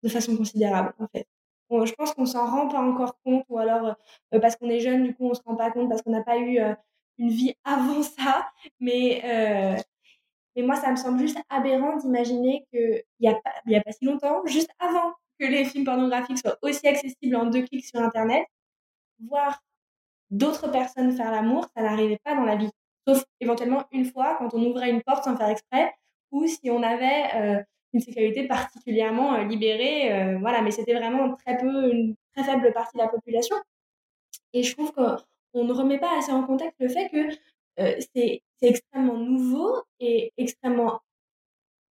de 0.03 0.09
façon 0.09 0.35
considérable, 0.37 0.93
en 0.99 1.07
fait. 1.07 1.27
On 1.69 1.85
je 1.85 1.93
pense 1.93 2.13
qu'on 2.13 2.25
s'en 2.25 2.47
rend 2.49 2.67
pas 2.69 2.79
encore 2.81 3.17
compte 3.23 3.45
ou 3.49 3.59
alors, 3.59 3.95
heu, 4.33 4.39
parce 4.39 4.55
qu'on 4.55 4.69
est 4.69 4.79
jeune, 4.79 5.03
du 5.03 5.13
coup, 5.15 5.29
on 5.29 5.33
se 5.33 5.41
rend 5.45 5.55
pas 5.55 5.71
compte 5.71 5.89
parce 5.89 6.01
qu'on 6.01 6.11
n'a 6.11 6.23
pas 6.23 6.37
eu, 6.39 6.59
heu, 6.59 6.75
une 7.19 7.29
vie 7.29 7.55
avant 7.63 8.03
ça, 8.03 8.49
mais 8.79 9.21
heu, 9.25 9.81
mais 10.55 10.63
moi, 10.63 10.75
ça 10.75 10.91
me 10.91 10.95
semble 10.97 11.19
juste 11.19 11.39
aberrant 11.49 11.97
d'imaginer 11.97 12.65
qu'il 12.73 13.03
y 13.19 13.27
a 13.27 13.31
a 13.33 13.81
pas 13.81 13.91
si 13.91 14.05
longtemps, 14.05 14.45
juste 14.45 14.69
avant 14.79 15.13
que 15.39 15.45
les 15.45 15.65
films 15.65 15.85
pornographiques 15.85 16.39
soient 16.39 16.57
aussi 16.61 16.87
accessibles 16.87 17.35
en 17.35 17.45
2 17.47 17.63
clics 17.63 17.85
sur 17.85 17.99
internet, 18.01 18.45
voir 19.19 19.61
d'autres 20.31 20.69
personnes 20.71 21.11
faire 21.15 21.31
l'amour, 21.31 21.67
ça 21.75 21.83
n'arrivait 21.83 22.19
pas 22.23 22.35
dans 22.35 22.43
la 22.45 22.55
vie. 22.57 22.69
Sauf 23.07 23.23
éventuellement 23.41 23.85
une 23.91 24.05
fois 24.05 24.35
quand 24.37 24.53
on 24.53 24.63
ouvrait 24.65 24.91
une 24.91 25.01
porte 25.03 25.23
sans 25.25 25.37
faire 25.37 25.49
exprès 25.49 25.93
ou 26.31 26.47
si 26.47 26.69
on 26.71 26.83
avait, 26.83 27.59
heu, 27.61 27.63
une 27.93 28.01
sexualité 28.01 28.47
particulièrement, 28.47 29.35
heu, 29.37 29.45
libérée, 29.45 30.11
heu, 30.35 30.39
voilà, 30.39 30.61
mais 30.61 30.71
c'était 30.71 30.93
vraiment 30.95 31.35
très 31.35 31.57
peu 31.57 31.91
une 31.93 32.15
très 32.35 32.43
faible 32.45 32.71
partie 32.73 32.97
de 32.97 33.03
la 33.03 33.09
population 33.09 33.55
et 34.53 34.63
je 34.63 34.73
trouve 34.75 34.93
qu'on 34.93 35.63
ne 35.65 35.73
remet 35.73 35.99
pas 35.99 36.17
assez 36.19 36.31
en 36.33 36.43
contexte 36.45 36.77
le 36.79 36.89
fait 36.89 37.09
que, 37.09 37.29
c'est 38.15 38.41
extrêmement 38.61 39.17
nouveau 39.17 39.83
et 40.01 40.33
extrêmement 40.37 40.99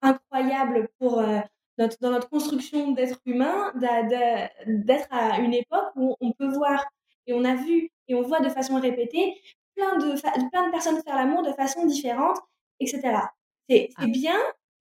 incroyable 0.02 0.88
pour, 1.00 1.22
notre 1.78 1.98
dans 2.00 2.10
notre 2.12 2.28
construction 2.30 2.92
d'être 2.92 3.20
humain, 3.26 3.72
d'être 3.76 5.08
à 5.12 5.38
une 5.40 5.54
époque 5.54 5.92
où 5.96 6.16
on 6.20 6.32
peut 6.32 6.48
voir 6.48 6.84
et 7.26 7.34
on 7.34 7.44
a 7.44 7.54
vu 7.56 7.90
et 8.08 8.14
on 8.16 8.22
voit 8.22 8.40
de 8.40 8.48
façon 8.50 8.80
répétée 8.80 9.40
plein 9.76 9.98
de 9.98 10.14
plein 10.50 10.66
de 10.68 10.72
personnes 10.72 11.02
faire 11.02 11.16
l'amour 11.16 11.42
de 11.44 11.52
façon 11.52 11.86
différente 11.86 12.38
et 12.80 12.86
cetera. 12.88 13.32
C'est 13.68 13.90
c'est 13.98 14.08
bien 14.08 14.38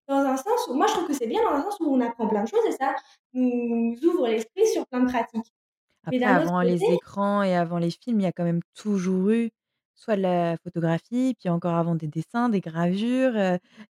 dans 0.08 0.18
un 0.20 0.38
sens 0.38 0.68
où 0.70 0.74
moi 0.76 0.88
je 0.88 0.94
trouve 0.94 1.08
que 1.08 1.14
c'est 1.14 1.28
bien 1.28 1.44
dans 1.44 1.52
un 1.52 1.64
sens 1.64 1.78
où 1.82 1.94
on 1.94 2.00
apprend 2.02 2.28
plein 2.28 2.44
de 2.44 2.48
choses 2.50 2.66
et 2.68 2.72
ça 2.72 2.96
nous 3.34 3.96
ouvre 4.06 4.28
l'esprit 4.28 4.68
sur 4.68 4.86
plein 4.88 5.02
de 5.02 5.08
pratiques. 5.12 5.54
Mais 6.10 6.26
après 6.26 6.26
avant 6.26 6.62
côté 6.62 6.62
les 6.62 6.92
écrans 6.92 7.44
et 7.44 7.56
avant 7.56 7.80
les 7.80 7.92
films, 7.92 8.20
il 8.22 8.24
y 8.24 8.26
a 8.28 8.32
quand 8.32 8.44
même 8.46 8.62
toujours 8.76 9.30
eu 9.32 9.52
soit 9.96 10.16
de 10.16 10.22
la 10.22 10.58
photographie, 10.58 11.36
puis 11.40 11.50
encore 11.50 11.74
avant 11.76 11.96
des 11.96 12.08
dessins, 12.08 12.50
des 12.50 12.62
gravures, 12.62 13.34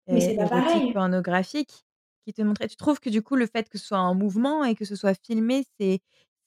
mais 0.09 0.21
c'est 0.21 0.33
pas 0.35 0.47
érotiques, 0.49 0.87
pareil. 0.87 0.93
pornographiques 0.93 1.83
qui 2.25 2.33
te 2.33 2.41
montraient 2.41 2.67
tu 2.67 2.75
trouves 2.77 2.99
que 2.99 3.09
du 3.09 3.21
coup 3.21 3.35
le 3.35 3.45
fait 3.47 3.69
que 3.69 3.77
ce 3.77 3.85
soit 3.87 3.99
en 3.99 4.15
mouvement 4.15 4.63
et 4.65 4.75
que 4.75 4.85
ce 4.85 4.95
soit 4.95 5.13
filmé, 5.15 5.63
c'est 5.79 5.99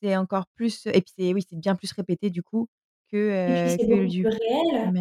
c'est 0.03 0.17
encore 0.17 0.47
plus 0.55 0.87
et 0.87 0.93
puis 1.03 1.13
c'est 1.19 1.33
oui, 1.35 1.45
c'est 1.49 1.59
bien 1.59 1.77
plus 1.77 1.93
répété 1.93 2.31
du 2.31 2.43
coup 2.43 2.69
Et 3.47 3.53
puis 3.55 3.71
que, 3.71 3.77
heu, 3.77 3.79
c'est 3.79 3.87
que 3.87 3.87
beaucoup 3.87 4.07
du 4.07 4.29
plus 4.29 4.31
réel. 4.31 4.95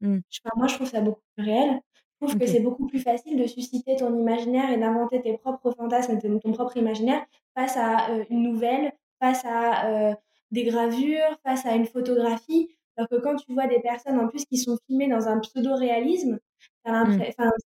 Mmh, 0.00 0.18
Je 0.30 0.40
moi 0.56 0.68
je 0.68 0.76
trouve 0.76 0.88
ça 0.90 1.00
beaucoup 1.02 1.22
plus 1.36 1.46
réel. 1.46 1.80
Je 2.20 2.26
trouve 2.26 2.36
que 2.38 2.46
c'est 2.46 2.60
beaucoup 2.60 2.86
plus 2.86 2.98
facile 3.00 3.38
de 3.38 3.46
susciter 3.46 3.96
ton 3.96 4.16
imaginaire 4.18 4.70
et 4.70 4.78
d'inventer 4.78 5.20
tes 5.20 5.36
propres 5.38 5.70
fantasmes 5.72 6.18
ton 6.18 6.38
ton 6.38 6.52
propre 6.52 6.76
imaginaire 6.78 7.24
face 7.56 7.76
à, 7.76 8.10
heu, 8.14 8.24
une 8.30 8.42
nouvelle, 8.42 8.92
face 9.22 9.44
à, 9.44 10.10
heu, 10.12 10.16
des 10.50 10.64
gravures, 10.64 11.38
face 11.44 11.66
à 11.66 11.74
une 11.74 11.86
photographie. 11.86 12.70
Alors 12.96 13.08
que 13.10 13.16
quand 13.16 13.36
tu 13.36 13.52
vois 13.52 13.66
des 13.66 13.80
personnes 13.80 14.18
en 14.18 14.28
plus 14.28 14.44
qui 14.46 14.56
sont 14.58 14.78
filmées 14.86 15.08
dans 15.08 15.28
un 15.28 15.38
pseudo-réalisme, 15.40 16.38
enfin 16.86 17.06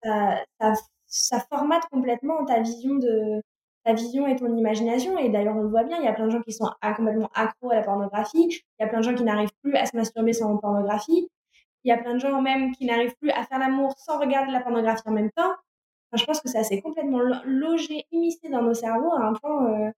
ça 0.02 0.44
ça 0.60 0.72
ça 1.06 1.40
formate 1.50 1.84
complètement 1.90 2.44
ta 2.46 2.60
vision 2.60 2.94
de 2.96 3.42
ta 3.84 3.92
vision 3.94 4.26
et 4.26 4.36
ton 4.36 4.54
imagination 4.56 5.18
et 5.18 5.28
d'ailleurs 5.30 5.56
on 5.56 5.62
le 5.62 5.68
voit 5.68 5.84
bien, 5.84 5.98
il 5.98 6.04
y 6.04 6.08
a 6.08 6.12
plein 6.14 6.26
de 6.26 6.30
gens 6.30 6.42
qui 6.42 6.52
sont 6.52 6.66
complètement 6.96 7.30
accros 7.34 7.70
à 7.70 7.76
la 7.76 7.82
pornographie. 7.82 8.48
Il 8.78 8.82
y 8.82 8.84
a 8.84 8.88
plein 8.88 8.98
de 9.00 9.04
gens 9.04 9.14
qui 9.14 9.24
n'arrivent 9.24 9.52
plus 9.62 9.74
à 9.76 9.86
se 9.86 9.96
masturber 9.96 10.32
sans 10.32 10.56
pornographie. 10.58 11.28
Il 11.88 11.92
y 11.92 11.94
a 11.94 11.98
plein 11.98 12.14
de 12.14 12.20
gens 12.20 12.42
même 12.42 12.72
qui 12.76 12.84
n'arrivent 12.86 13.16
plus 13.16 13.30
à 13.30 13.44
faire 13.44 13.58
l'amour 13.58 13.94
sans 13.98 14.20
regarder 14.20 14.52
la 14.52 14.60
pornographie 14.60 15.02
en 15.06 15.12
même 15.12 15.30
temps. 15.32 15.52
Enfin, 16.12 16.22
je 16.22 16.24
pense 16.26 16.40
que 16.42 16.48
ça 16.50 16.64
s'est 16.64 16.82
complètement 16.82 17.20
lo 17.20 17.36
logé, 17.46 18.06
immiscé 18.12 18.48
dans 18.50 18.62
nos 18.62 18.74
cerveaux 18.74 19.12
à 19.14 19.22
un 19.26 19.34
point, 19.34 19.88
heu, 19.88 19.92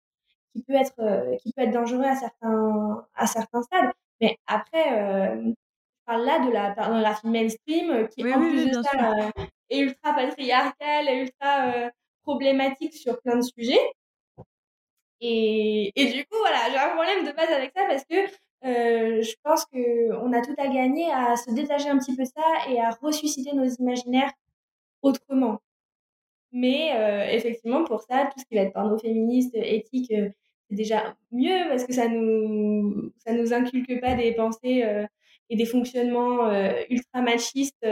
qui 0.54 0.62
peut 0.64 0.74
être, 0.74 0.94
heu, 1.00 1.36
qui 1.42 1.52
peut 1.52 1.62
être 1.62 1.72
dangereux 1.72 2.04
à 2.04 2.16
certains 2.16 3.06
à 3.14 3.26
certains 3.28 3.62
stades. 3.62 3.92
Mais 4.20 4.38
après, 4.48 4.88
hem, 4.88 5.50
je 5.50 5.54
parle 6.06 6.24
là 6.26 6.40
de 6.46 6.52
la 6.52 6.72
pornographie 6.72 7.28
mainstream, 7.28 7.90
heu, 7.92 8.08
qui 8.08 8.22
Oui, 8.22 8.32
en 8.32 8.40
oui, 8.40 8.46
plus 8.46 8.66
oui, 8.66 8.70
de 8.70 8.82
ça, 8.82 9.30
est 9.70 9.80
ultra 9.80 10.14
patriarcale 10.14 11.08
et 11.08 11.22
ultra, 11.22 11.90
problématique 12.24 12.94
sur 12.94 13.20
plein 13.22 13.36
de 13.36 13.42
sujets. 13.42 13.92
Et 15.20 15.92
et 15.96 16.12
du 16.12 16.24
coup, 16.26 16.36
voilà, 16.38 16.70
j'ai 16.70 16.78
un 16.78 16.94
problème 16.94 17.24
de 17.26 17.32
base 17.32 17.50
avec 17.50 17.72
ça 17.76 17.84
parce 17.86 18.04
que, 18.04 18.16
heu, 18.64 19.22
je 19.22 19.34
pense 19.44 19.64
qu'on 19.66 20.32
a 20.32 20.42
tout 20.42 20.54
à 20.58 20.68
gagner 20.68 21.10
à 21.12 21.36
se 21.36 21.52
détacher 21.54 21.88
un 21.90 21.98
petit 21.98 22.16
peu 22.16 22.24
de 22.24 22.28
ça 22.28 22.70
et 22.70 22.80
à 22.80 22.90
ressusciter 23.02 23.52
nos 23.54 23.66
imaginaires 23.66 24.32
autrement. 25.02 25.60
Mais 26.52 26.92
heu, 26.96 27.34
effectivement, 27.36 27.84
pour 27.84 28.02
ça, 28.02 28.26
tout 28.32 28.40
ce 28.40 28.46
qui 28.46 28.56
va 28.56 28.62
être 28.62 28.72
porno 28.74 28.98
féministe, 28.98 29.52
éthique, 29.56 30.12
heu, 30.12 30.32
c'est 30.70 30.76
déjà 30.76 31.16
mieux 31.32 31.68
parce 31.70 31.84
que 31.86 31.92
ça 31.94 32.08
nous 32.08 33.12
ça 33.18 33.32
nous 33.34 33.52
inculque 33.54 34.00
pas 34.00 34.14
des 34.16 34.32
pensées, 34.34 34.84
et 35.50 35.56
des 35.56 35.66
fonctionnements, 35.66 36.50
ultra 36.90 37.22
machistes, 37.22 37.86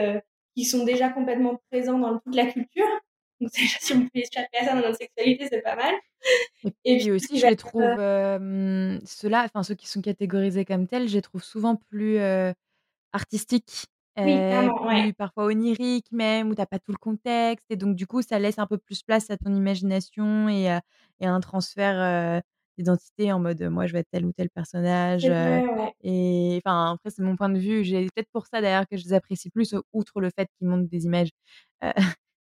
qui 0.57 0.65
sont 0.67 0.85
déjà 0.85 1.11
complètement 1.11 1.61
présents 1.71 1.99
dans 2.01 2.19
toute 2.21 2.35
la 2.37 2.47
culture. 2.47 2.87
Donc 3.41 3.51
déjà, 3.53 3.79
si 3.81 3.93
on 3.95 4.03
peut 4.03 4.11
échapper 4.15 4.59
à 4.59 4.65
ça 4.67 4.75
dans 4.75 4.83
notre 4.83 4.97
sexualité, 4.99 5.49
c'est 5.51 5.63
pas 5.63 5.77
mal 5.77 5.95
Et 6.65 6.73
et 6.85 6.97
puis 6.97 7.11
aussi, 7.11 7.39
je 7.41 7.47
les 7.47 7.57
heu 7.81 7.97
trouve, 7.97 7.99
hem, 7.99 9.01
ceux-là, 9.05 9.45
enfin 9.45 9.63
ceux 9.63 9.75
qui 9.75 9.87
sont 9.89 10.01
catégorisés 10.03 10.65
comme 10.65 10.87
tels, 10.89 11.09
je 11.09 11.15
les 11.15 11.23
trouve 11.23 11.43
souvent 11.43 11.77
plus, 11.77 12.19
heu, 12.19 12.53
artistiques, 13.13 13.87
oui, 14.23 14.45
ouais. 14.85 15.03
plus 15.03 15.15
parfois 15.15 15.47
oniriques 15.47 16.13
même, 16.13 16.51
où 16.51 16.55
tu 16.57 16.63
as 16.63 16.67
pas 16.67 16.79
tout 16.81 16.93
le 16.93 16.99
contexte 16.99 17.67
et 17.71 17.77
donc 17.77 17.97
du 17.97 18.07
coup, 18.07 18.23
ça 18.23 18.39
laisse 18.41 18.59
un 18.61 18.67
peu 18.67 18.79
plus 18.79 19.03
place 19.05 19.31
à 19.31 19.37
ton 19.39 19.55
imagination 19.55 20.49
et 20.51 20.71
à 20.71 20.83
et 21.21 21.27
à 21.27 21.33
un 21.35 21.41
transfert, 21.41 22.39
heu, 22.39 22.43
d'identité 22.79 23.33
en 23.33 23.41
mode, 23.41 23.63
moi 23.65 23.87
je 23.89 23.95
vais 23.95 24.01
être 24.01 24.11
tel 24.13 24.27
ou 24.27 24.33
tel 24.33 24.51
personnage, 24.51 25.31
vrai, 25.31 25.67
ouais. 25.69 25.95
et 26.03 26.61
enfin 26.65 26.93
après 26.95 27.11
c'est 27.11 27.23
mon 27.23 27.37
point 27.37 27.51
de 27.51 27.59
vue. 27.61 27.85
J'ai 27.85 28.07
peut-être 28.15 28.31
pour 28.33 28.47
ça 28.49 28.61
d'ailleurs 28.63 28.87
que 28.89 28.97
je 28.99 29.05
les 29.05 29.13
apprécie 29.15 29.51
plus, 29.51 29.75
outre 29.95 30.21
le 30.23 30.31
fait 30.37 30.49
qu'ils 30.59 30.69
montrent 30.69 30.89
des 30.91 31.05
images, 31.07 31.31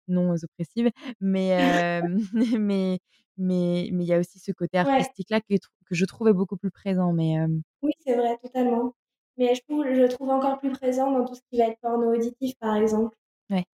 non 0.08 0.32
oppressives, 0.34 0.90
mais 1.20 1.48
hem, 2.02 2.18
mais 2.60 2.98
mais 3.38 3.90
mais 3.92 4.04
il 4.04 4.08
y 4.08 4.12
a 4.14 4.18
aussi 4.18 4.38
ce 4.38 4.52
côté 4.52 4.78
Ouais, 4.82 5.04
artistique-là 5.04 5.40
que 5.40 5.54
que 5.56 5.94
je 5.94 6.04
trouvais 6.06 6.32
beaucoup 6.32 6.56
plus 6.56 6.70
présent, 6.70 7.12
mais 7.12 7.36
oui, 7.82 7.92
c'est 8.00 8.14
vrai, 8.14 8.38
totalement. 8.38 8.94
Mais 9.36 9.54
je 9.54 9.62
trouve 9.62 9.84
je 9.86 10.00
le 10.00 10.08
trouve 10.08 10.30
encore 10.30 10.58
plus 10.58 10.70
présent 10.72 11.10
dans 11.12 11.24
tout 11.24 11.34
ce 11.34 11.42
qui 11.50 11.58
va 11.58 11.66
être 11.66 11.80
porno 11.80 12.12
auditif, 12.14 12.56
par 12.58 12.76
exemple. 12.76 13.16
ouais. 13.50 13.64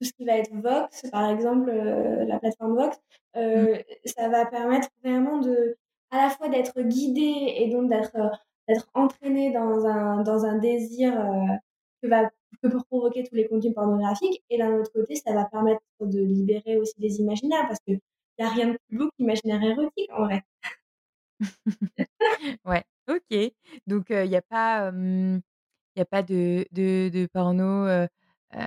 Tout 0.00 0.06
ce 0.08 0.12
qui 0.12 0.24
va 0.24 0.38
être 0.38 0.52
Vox, 0.54 1.02
par 1.10 1.28
exemple, 1.30 1.70
la 1.72 2.38
plateforme 2.38 2.74
Vox, 2.76 2.98
Mmh. 3.54 3.68
ça 4.04 4.28
va 4.28 4.46
permettre 4.46 4.88
vraiment 5.02 5.38
de 5.38 5.76
à 6.10 6.22
la 6.24 6.30
fois 6.30 6.48
d'être 6.48 6.80
guidé 6.82 7.54
et 7.56 7.68
donc 7.70 7.88
d'être, 7.90 8.16
d'être 8.68 8.88
entraîné 8.94 9.52
dans 9.52 9.86
un 9.86 10.22
dans 10.22 10.44
un 10.44 10.58
désir, 10.58 11.12
que 12.02 12.08
va 12.08 12.30
que 12.62 12.68
peut 12.68 12.78
provoquer 12.90 13.24
tous 13.24 13.34
les 13.36 13.46
contenus 13.48 13.74
pornographiques 13.74 14.42
et 14.50 14.58
d'un 14.58 14.74
autre 14.80 14.92
côté, 14.92 15.16
ça 15.16 15.34
va 15.34 15.44
permettre 15.46 15.82
de 16.00 16.20
libérer 16.20 16.76
aussi 16.78 16.94
des 16.98 17.20
imaginaires 17.20 17.66
parce 17.68 17.80
qu'il 17.80 18.00
y 18.38 18.42
a 18.42 18.48
rien 18.50 18.68
de 18.72 18.78
plus 18.88 18.98
beau 18.98 19.06
que 19.06 19.14
l'imaginaire 19.20 19.62
érotique, 19.62 20.10
en 20.12 20.24
vrai. 20.26 20.42
Ouais, 22.64 22.84
OK. 23.08 23.52
Donc 23.86 24.06
il 24.10 24.26
y 24.30 24.36
a 24.36 24.42
pas, 24.42 24.92
il 24.94 25.42
y 25.96 26.00
a 26.02 26.04
pas 26.06 26.22
de 26.22 26.66
de 26.72 27.10
de 27.10 27.26
porno, 27.26 27.86
heu 27.88 28.08
heu, 28.54 28.60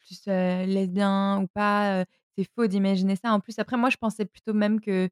plus, 0.00 0.28
heu, 0.28 0.66
lesbien 0.66 1.40
ou 1.42 1.48
pas, 1.48 2.04
c'est 2.38 2.46
faux 2.56 2.66
d'imaginer 2.68 3.16
ça. 3.16 3.32
En 3.32 3.40
plus, 3.40 3.58
après 3.60 3.76
moi, 3.78 3.90
je 3.90 3.96
pensais 3.98 4.26
plutôt 4.26 4.54
même 4.54 4.80
que 4.80 5.10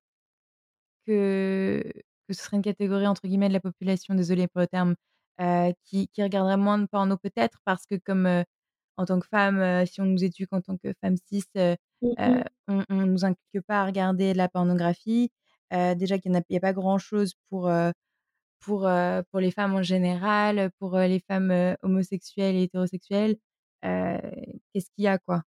que 1.07 1.83
que 2.29 2.35
ce 2.35 2.45
serait 2.45 2.57
une 2.59 2.63
catégorie 2.63 3.07
entre 3.07 3.27
guillemets 3.27 3.49
«de 3.49 3.53
la 3.55 3.61
population», 3.61 4.15
désolée 4.15 4.47
pour 4.49 4.61
le 4.61 4.67
terme, 4.69 4.95
heu, 5.41 5.73
qui 5.85 6.09
qui 6.09 6.23
regarderaient 6.23 6.57
moins 6.57 6.79
de 6.79 6.87
porno 6.87 7.17
peut-être 7.19 7.61
parce 7.65 7.87
que 7.87 7.97
comme, 7.97 8.27
heu, 8.27 8.45
en 8.99 9.07
tant 9.07 9.21
que 9.21 9.29
femme, 9.29 9.59
heu, 9.61 9.87
si 9.87 10.01
on 10.01 10.07
nous 10.07 10.25
éduque 10.25 10.53
en 10.53 10.61
tant 10.63 10.77
que 10.79 10.93
femme 11.03 11.17
cis, 11.31 11.45
Mmh 12.03 12.17
on 12.69 12.85
on 12.89 13.07
nous 13.07 13.25
inculque 13.25 13.65
pas 13.67 13.83
à 13.83 13.87
regarder 13.87 14.33
de 14.33 14.39
la 14.39 14.49
pornographie. 14.49 15.31
Déjà 15.73 16.19
qu'il 16.19 16.33
y 16.33 16.37
en 16.37 16.41
a 16.41 16.61
pas 16.61 16.73
grand 16.73 16.99
chose 16.99 17.35
pour, 17.49 17.71
pour, 18.61 18.89
pour 19.31 19.41
les 19.41 19.51
femmes 19.51 19.75
en 19.75 19.83
général, 19.83 20.71
pour, 20.79 20.97
les 20.99 21.21
femmes, 21.21 21.77
homosexuelles 21.83 22.57
et 22.57 22.65
hétérosexuelles. 22.65 23.37
Qu'est-ce 23.83 24.91
qu'il 24.97 25.05
y 25.05 25.09
a, 25.09 25.19
quoi? 25.19 25.43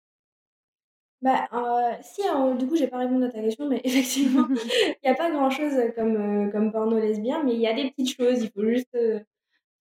Bah, 1.20 1.46
heu, 1.52 1.98
si, 2.02 2.22
hein, 2.26 2.56
du 2.56 2.66
coup, 2.66 2.74
j'ai 2.76 2.88
pas 2.88 2.98
répondu 2.98 3.24
à 3.26 3.30
ta 3.30 3.40
question, 3.40 3.68
mais 3.68 3.80
effectivement, 3.84 4.48
il 5.02 5.06
y 5.06 5.08
a 5.08 5.14
pas 5.14 5.30
grand-chose, 5.30 5.72
heu, 5.74 5.92
comme, 5.94 6.50
comme 6.50 6.72
porno 6.72 6.98
lesbien, 6.98 7.44
mais 7.44 7.54
il 7.54 7.60
y 7.60 7.66
a 7.68 7.74
des 7.74 7.90
petites 7.90 8.16
choses, 8.16 8.42
il 8.42 8.50
faut 8.50 8.66
juste, 8.68 8.96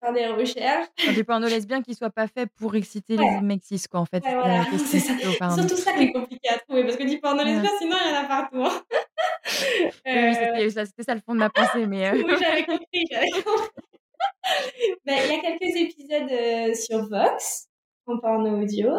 faire 0.02 0.14
des 0.14 0.28
recherches. 0.28 0.88
Du 1.14 1.24
porno 1.24 1.48
lesbien 1.48 1.82
qui 1.82 1.96
soit 1.96 2.10
pas 2.10 2.28
fait 2.28 2.48
pour 2.48 2.76
exciter 2.76 3.18
Ouais, 3.18 3.26
les 3.40 3.42
mecs 3.42 3.64
cis, 3.64 3.82
quoi, 3.90 4.00
en 4.02 4.06
fait, 4.06 4.24
ouais, 4.26 4.34
voilà, 4.42 4.66
c'est 4.78 5.00
surtout 5.00 5.76
ça 5.78 5.94
qui 5.94 6.04
est 6.04 6.12
compliqué 6.12 6.50
à 6.50 6.58
trouver 6.60 6.84
parce 6.84 6.98
que 6.98 7.08
du 7.10 7.20
porno 7.20 7.44
Ouais. 7.44 7.52
lesbien, 7.52 7.70
sinon 7.80 7.96
il 8.06 8.10
y 8.12 8.14
en 8.14 8.20
a 8.20 8.28
partout, 8.28 8.64
hein. 8.64 8.82
Oui, 10.06 10.22
oui, 10.66 10.72
c'était 10.72 11.04
ça 11.04 11.16
le 11.16 11.22
fond 11.22 11.34
de 11.34 11.40
ma 11.40 11.50
pensée, 11.50 11.86
mais, 11.88 12.10
heu 12.12 12.24
oui, 12.24 12.34
j'avais 12.40 12.66
compris, 12.66 13.06
j'avais 13.12 13.32
compris. 13.46 13.70
Bah, 15.06 15.14
il 15.26 15.32
y 15.32 15.36
a 15.36 15.40
quelques 15.42 15.76
épisodes, 15.76 16.32
heu, 16.32 16.74
sur 16.76 17.08
Vox, 17.10 17.68
en 18.08 18.18
porno 18.20 18.62
audio. 18.62 18.92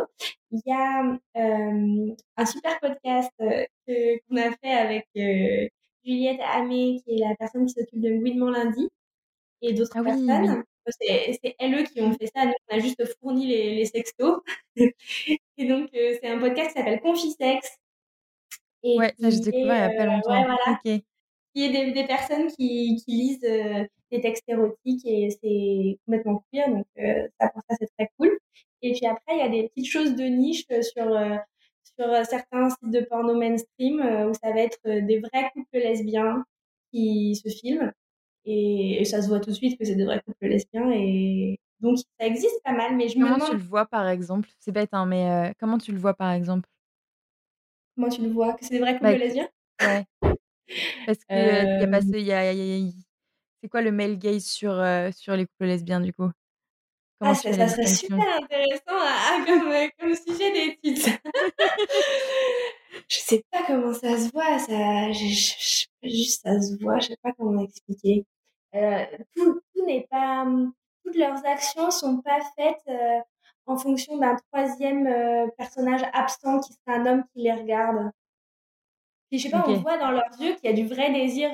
Il 0.51 0.61
y 0.67 0.73
a, 0.73 1.19
hem, 1.35 2.15
un 2.37 2.47
super 2.47 2.79
podcast, 2.81 3.31
qu'on 3.39 4.37
a 4.37 4.51
fait 4.63 4.73
avec, 4.73 5.07
Juliette 6.05 6.41
Hamé, 6.53 7.01
qui 7.05 7.15
est 7.15 7.29
la 7.29 7.35
personne 7.37 7.67
qui 7.67 7.75
s'occupe 7.75 8.01
de 8.01 8.19
Gouinement 8.19 8.51
lundi 8.51 8.89
et 9.63 9.73
d'autres 9.73 9.93
Ah 9.97 10.03
oui, 10.03 10.13
oui. 10.29 10.49
C'est 10.89 11.55
elles, 11.59 11.75
eux, 11.75 11.85
qui 11.85 12.01
ont 12.01 12.13
fait 12.13 12.27
ça. 12.27 12.45
Nous, 12.45 12.53
on 12.71 12.77
a 12.77 12.79
juste 12.81 13.03
fourni 13.21 13.47
les 13.47 13.75
les 13.77 13.85
sextos 13.87 14.41
et 14.77 15.65
donc 15.65 15.91
heu, 15.95 16.19
c'est 16.21 16.29
un 16.29 16.39
podcast 16.39 16.71
qui 16.71 16.79
s'appelle 16.79 17.01
Confisex 17.01 17.79
et 18.83 18.97
Ouais, 18.99 19.15
ça 19.19 19.31
j'ai 19.31 19.41
découvert 19.41 19.91
il 19.91 19.95
y 19.95 19.97
a 19.97 19.97
pas 19.97 20.11
ouais, 20.11 20.17
longtemps. 20.17 20.43
voilà, 20.45 20.81
OK. 20.85 21.03
qui 21.55 21.65
est 21.65 21.71
des 21.71 21.93
des 21.93 22.07
personnes 22.07 22.49
qui 22.49 22.97
qui 23.05 23.13
lisent, 23.13 23.45
heu, 23.45 23.87
des 24.11 24.21
textes 24.21 24.45
érotiques 24.49 25.07
et 25.07 25.31
c'est 25.31 25.99
complètement 26.05 26.45
queer 26.53 26.69
donc 26.69 26.87
ça 27.41 27.49
pour 27.51 27.63
ça 27.69 27.77
c'est 27.79 27.89
très 27.97 28.11
cool 28.19 28.39
et 28.83 28.93
puis 28.93 29.07
après 29.07 29.37
il 29.37 29.39
y 29.39 29.43
a 29.43 29.49
des 29.49 29.69
petites 29.69 29.91
choses 29.91 30.15
de 30.17 30.25
niche, 30.25 30.67
sur, 30.67 30.83
sur, 30.83 32.27
certains 32.27 32.71
sites 32.71 32.91
de 32.91 33.01
porno 33.01 33.35
mainstream, 33.35 34.01
où 34.29 34.35
ça 34.35 34.51
va 34.53 34.61
être, 34.61 34.81
des 34.85 35.21
vrais 35.21 35.51
couples 35.53 35.79
lesbiens 35.79 36.45
qui 36.93 37.37
se 37.37 37.49
filment 37.49 37.93
et 38.45 39.01
et 39.01 39.05
ça 39.05 39.23
se 39.23 39.29
voit 39.29 39.41
tout 39.41 39.51
de 39.51 39.55
suite 39.57 39.79
que 39.79 39.85
c'est 39.85 39.95
des 39.97 40.05
vrais 40.05 40.21
couples 40.27 40.47
lesbiens 40.49 40.91
et 40.93 41.59
donc 41.81 41.99
ça 41.99 42.27
existe 42.27 42.63
pas 42.65 42.73
mal 42.73 42.97
mais 42.97 43.09
je 43.09 43.19
me 43.19 43.27
Comment 43.27 43.39
tu 43.39 43.55
demande 43.55 43.57
le 43.57 43.63
vois, 43.63 43.87
par 43.87 44.07
exemple? 44.09 44.51
C'est 44.59 44.73
bête, 44.73 44.91
hein, 44.93 45.07
mais, 45.07 45.51
heu, 45.51 45.55
comment 45.59 45.79
tu 45.79 45.93
le 45.93 45.99
vois, 45.99 46.15
par 46.15 46.33
exemple? 46.33 46.69
Comment 47.97 48.11
tu 48.11 48.21
le 48.23 48.29
vois? 48.29 48.53
Que 48.55 48.65
c'est 48.67 48.75
des 48.75 48.81
vrais 48.81 48.99
couples 48.99 49.03
Bah, 49.03 49.15
que 49.15 49.19
lesbiens? 49.19 49.49
ouais. 49.87 50.07
Parce 51.07 51.19
que, 51.25 51.67
il 51.77 51.81
y 51.81 51.85
a 51.85 51.89
pas 51.89 52.01
ce 52.03 52.17
y 52.17 52.33
a 52.33 52.53
y 52.53 52.89
a 52.89 52.93
c'est 53.63 53.69
quoi 53.71 53.83
le 53.83 53.93
male 53.93 54.19
gaze 54.19 54.45
sur, 54.47 54.73
heu, 54.73 55.13
sur 55.13 55.37
les 55.37 55.47
couples 55.47 55.67
lesbiens, 55.67 56.01
du 56.01 56.13
coup? 56.15 56.31
Ah 57.25 57.37
tu 57.37 57.53
ça 57.53 57.69
serait 57.69 57.87
super 57.87 58.27
intéressant 58.43 58.99
à 58.99 59.43
à 59.43 59.45
comme, 59.47 59.69
heu, 59.73 59.91
comme 59.99 60.15
sujet 60.15 60.53
d'étude. 60.53 60.99
Je 63.09 63.17
sais 63.19 63.45
pas 63.51 63.65
comment 63.67 63.93
ça 63.95 64.17
se 64.19 64.31
voit, 64.33 64.59
ça 64.59 65.13
je 65.13 65.27
je 65.27 65.87
juste 66.09 66.43
ça 66.43 66.61
se 66.61 66.77
voit, 66.81 66.99
je 67.01 67.09
sais 67.09 67.17
pas 67.23 67.33
comment 67.39 67.63
expliquer. 67.63 68.25
Heu, 68.75 69.07
tout 69.37 69.61
tout 69.75 69.87
n'est 69.87 70.07
pas, 70.11 70.45
mmh, 70.45 70.73
toutes 71.05 71.17
leurs 71.17 71.45
actions 71.47 71.91
sont 71.91 72.23
pas 72.23 72.41
faites, 72.57 72.81
heu, 72.89 73.21
en 73.67 73.77
fonction 73.77 74.17
d'un 74.19 74.37
3e, 74.53 75.07
heu, 75.07 75.51
personnage 75.59 76.03
absent 76.15 76.61
qui 76.61 76.73
serait 76.73 76.99
un 76.99 77.07
homme 77.07 77.25
qui 77.35 77.43
les 77.43 77.53
regarde. 77.53 78.13
Puis 79.31 79.39
je 79.39 79.45
sais 79.45 79.51
pas, 79.51 79.67
on 79.69 79.75
voit 79.81 79.99
dans 79.99 80.11
leurs 80.11 80.39
yeux 80.41 80.55
qu'il 80.57 80.65
y 80.71 80.73
a 80.73 80.77
du 80.77 80.87
vrai 80.87 81.11
désir, 81.13 81.51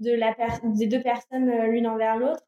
de 0.00 0.12
la 0.14 0.34
des 0.64 0.86
2 0.88 1.02
personnes, 1.02 1.50
l'une 1.70 1.86
envers 1.88 2.18
l'autre 2.18 2.44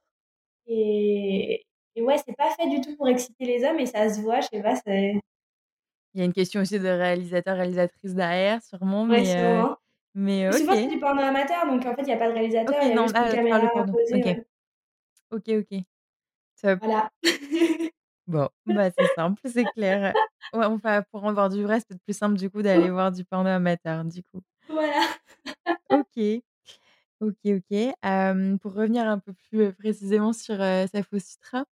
et 0.67 1.65
et 1.97 2.03
ouais, 2.03 2.17
c'est 2.19 2.37
pas 2.37 2.51
fait 2.51 2.69
du 2.69 2.81
tout 2.81 2.97
pour 2.97 3.09
exciter 3.09 3.45
les 3.47 3.65
hommes 3.65 3.81
et 3.81 3.87
ça 3.87 4.09
se 4.13 4.21
voit, 4.23 4.41
je 4.41 4.49
sais 4.53 4.63
pas, 4.63 4.77
c'est 4.77 5.15
Il 6.15 6.19
y 6.19 6.23
a 6.23 6.27
une 6.27 6.33
question 6.35 6.61
aussi 6.61 6.79
de 6.79 6.89
réalisateur, 6.89 7.57
réalisatrice 7.57 8.15
derrière 8.15 8.63
sûrement, 8.63 9.07
Ouais, 9.09 9.25
mais, 9.25 9.25
sûrement. 9.25 9.77
Mais 10.15 10.53
souvent, 10.53 10.75
c'est 10.75 10.89
du 10.89 10.99
porno 10.99 11.23
amateur 11.23 11.67
donc 11.67 11.85
en 11.87 11.95
fait, 11.95 12.03
il 12.03 12.09
y 12.09 12.13
a 12.13 12.17
pas 12.17 12.29
de 12.29 12.35
réalisateur, 12.35 12.77
il 12.83 12.89
y 12.89 12.93
a 12.93 12.97
non, 12.97 13.03
juste 13.05 13.17
une 13.19 13.25
ah, 13.25 13.31
de 13.31 13.37
caméra 13.37 13.69
porno. 13.73 13.93
posée, 13.93 14.15
OK. 14.15 14.25
ouais. 14.25 14.45
OK, 15.31 15.49
OK. 15.49 15.85
Top. 16.61 16.79
Voilà. 16.81 17.11
Bon, 18.29 18.49
bah, 18.67 18.91
c'est 18.91 19.09
simple, 19.17 19.41
c'est 19.45 19.65
clair. 19.65 20.15
Ouais, 20.55 20.65
enfin, 20.65 21.03
pour 21.11 21.25
en 21.25 21.33
voir 21.33 21.49
du 21.49 21.63
vrai, 21.63 21.81
c'est 21.81 21.89
peut-être 21.89 22.03
plus 22.05 22.17
simple, 22.17 22.37
du 22.37 22.49
coup, 22.51 22.63
d'aller 22.63 22.89
voir 22.91 23.11
du 23.11 23.25
porno 23.25 23.49
amateur, 23.51 24.05
du 24.05 24.23
coup. 24.23 24.41
Voilà. 24.69 25.01
OK. 25.91 26.43
OK, 27.21 27.37
OK. 27.47 28.59
Pour 28.61 28.75
revenir 28.75 29.09
un 29.09 29.19
peu 29.19 29.33
plus, 29.33 29.63
heu, 29.63 29.73
précisément 29.73 30.33
sur, 30.33 30.55
heu, 30.61 30.87
Sapho 30.93 31.19
Sutra, 31.19 31.65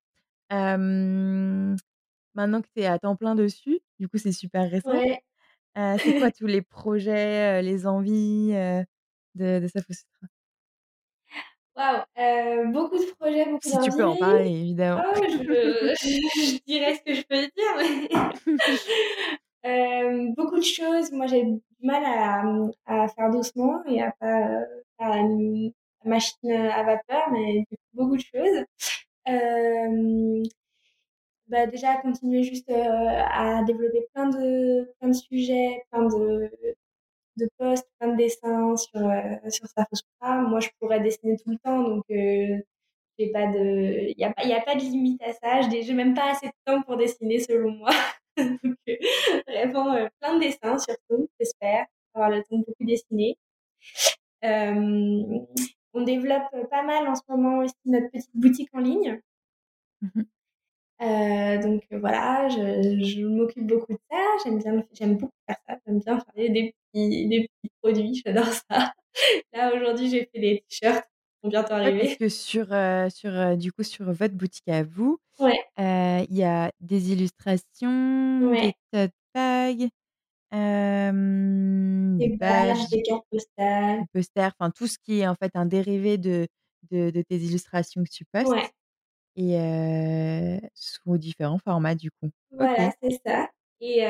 maintenant 2.35 2.63
que 2.63 2.69
tu 2.75 2.81
es 2.81 2.87
à 2.87 2.99
temps 2.99 3.17
plein 3.17 3.35
dessus, 3.35 3.81
du 3.99 4.09
coup, 4.09 4.19
c'est 4.19 4.33
super 4.33 4.71
récent. 4.71 4.91
Ouais. 4.91 5.23
Heu, 5.79 5.99
c'est 6.03 6.15
quoi 6.15 6.31
tous 6.33 6.47
les 6.47 6.63
projets, 6.63 7.61
heu, 7.61 7.65
les 7.65 7.87
envies, 7.87 8.53
heu, 8.55 8.85
de 9.37 9.61
de 9.61 9.69
Sapho 9.69 9.93
Sutra? 9.95 10.27
Waouh! 11.77 12.73
Beaucoup 12.73 12.99
de 12.99 13.15
projets, 13.19 13.45
beaucoup 13.47 13.69
Si 13.71 13.79
tu 13.79 13.93
peux 13.93 14.05
en 14.05 14.17
parler, 14.17 14.47
évidemment. 14.51 15.03
Oh, 15.05 15.23
je 15.29 15.37
je 16.03 16.59
dirais 16.67 16.95
ce 16.97 17.03
que 17.03 17.15
je 17.15 17.23
peux 17.23 17.43
dire, 17.57 18.59
beaucoup 20.37 20.57
de 20.59 20.63
choses. 20.65 21.13
Moi, 21.13 21.27
j'ai 21.27 21.45
du 21.45 21.61
mal 21.83 22.05
à, 22.05 22.45
à 22.87 23.09
faire 23.09 23.31
doucement 23.31 23.85
et 23.87 24.03
à 24.03 24.13
pas, 24.21 24.61
faire 24.99 25.09
la 25.11 25.19
m 25.19 25.71
machine, 26.05 26.51
à 26.53 26.83
vapeur, 26.85 27.31
mais 27.33 27.65
beaucoup 27.93 28.17
de 28.17 28.23
choses. 28.23 28.65
Bah, 31.49 31.67
déjà 31.67 31.97
continuer 31.97 32.43
juste, 32.43 32.69
heu, 32.71 32.75
à 32.77 33.63
développer 33.65 34.07
plein 34.15 34.29
de 34.29 34.93
plein 35.01 35.09
de 35.09 35.15
sujets, 35.15 35.83
plein 35.91 36.05
de 36.07 36.51
de 37.39 37.49
posts, 37.59 37.89
plein 38.01 38.13
de 38.13 38.17
dessins 38.19 38.77
sur, 38.77 39.01
heu, 39.01 39.51
sur 39.51 39.67
Sapho 39.69 39.97
Sutra. 39.97 40.43
Moi, 40.43 40.61
je 40.61 40.69
pourrais 40.81 41.01
dessiner 41.01 41.37
tout 41.39 41.51
le 41.51 41.59
temps 41.59 41.83
donc 41.83 42.05
pas 43.33 43.47
de 43.49 44.11
il 44.11 44.19
y 44.19 44.25
a 44.25 44.33
pas 44.33 44.43
a 44.45 44.61
pas 44.61 44.75
de 44.77 44.81
limite 44.81 45.23
à 45.23 45.33
ça. 45.33 45.61
J'ai 45.71 45.83
j'ai 45.83 45.95
même 45.95 46.15
pas 46.15 46.31
assez 46.33 46.47
de 46.47 46.53
temps 46.65 46.83
pour 46.83 46.97
dessiner 46.97 47.41
selon 47.41 47.71
moi. 47.73 47.91
Donc 48.37 48.77
vraiment, 49.47 49.95
plein 50.21 50.35
de 50.37 50.41
dessins 50.41 50.79
surtout, 50.79 51.29
j'espère 51.41 51.87
avoir 52.15 52.31
le 52.31 52.43
temps 52.45 52.59
de 52.59 52.65
beaucoup 52.65 52.85
dessiner. 52.85 53.37
On 55.95 56.03
développe 56.03 56.51
pas 56.71 56.83
mal 56.83 57.09
en 57.09 57.15
ce 57.15 57.23
moment 57.29 57.59
aussi 57.59 57.75
notre 57.85 58.11
petite 58.11 58.31
boutique 58.35 58.71
en 58.75 58.81
ligne. 58.81 59.21
Mmh 60.03 60.11
mh. 60.17 60.23
Heu, 61.01 61.59
donc 61.63 61.87
voilà, 61.93 62.49
je 62.49 63.05
je 63.05 63.23
m'occupe 63.27 63.67
beaucoup 63.67 63.93
de 63.93 63.99
ça. 64.11 64.19
J'aime 64.45 64.59
bien 64.59 64.85
j'aime 64.93 65.17
beaucoup 65.17 65.33
faire 65.49 65.57
ça. 65.69 65.79
J'aime 65.87 66.01
bien 66.01 66.19
faire 66.21 66.35
des 66.53 66.75
petits 66.93 67.29
des 67.29 67.49
petits 67.63 67.73
produits, 67.83 68.23
j'adore 68.25 68.47
ça. 68.53 68.95
Là, 69.55 69.75
aujourd'hui, 69.75 70.11
j'ai 70.11 70.29
fait 70.33 70.41
des 70.41 70.65
t-shirts 70.69 71.05
qui 71.05 71.11
vont 71.45 71.51
bientôt 71.51 71.75
Ouais, 71.85 71.93
parce 71.93 72.15
que 72.17 72.29
sur, 72.29 72.73
heu, 72.73 73.09
sur, 73.11 73.31
heu, 73.33 73.57
du 73.57 73.73
coup, 73.73 73.83
sur 73.85 74.13
votre 74.13 74.35
boutique 74.35 74.69
à 74.69 74.83
vous, 74.83 75.19
Ouais. 75.39 75.65
il 75.79 76.27
y 76.37 76.45
a 76.45 76.73
des 76.81 77.13
illustrations, 77.13 78.57
des 78.57 78.75
tote 78.93 79.13
bags, 79.35 79.91
des 82.19 82.29
badges, 82.39 82.89
des 82.91 83.03
cartes 83.03 83.27
postales. 83.31 84.01
des 84.01 84.07
posters, 84.13 84.53
enfin, 84.59 84.71
tout 84.71 84.87
ce 84.87 84.99
qui 84.99 85.21
est, 85.21 85.27
en 85.27 85.35
fait, 85.35 85.53
un 85.55 85.67
dérivé 85.67 86.19
de 86.19 86.47
de 86.91 87.11
de 87.11 87.23
tes 87.23 87.37
illustrations 87.39 88.05
que 88.05 88.09
tu 88.11 88.25
postes 88.33 88.57
et 89.39 90.61
sous 90.75 91.19
différents 91.19 91.59
formats, 91.59 91.95
du 91.95 92.11
coup. 92.11 92.31
Voilà, 92.51 92.91
c'est 93.03 93.19
ça 93.27 93.49
et 93.81 94.03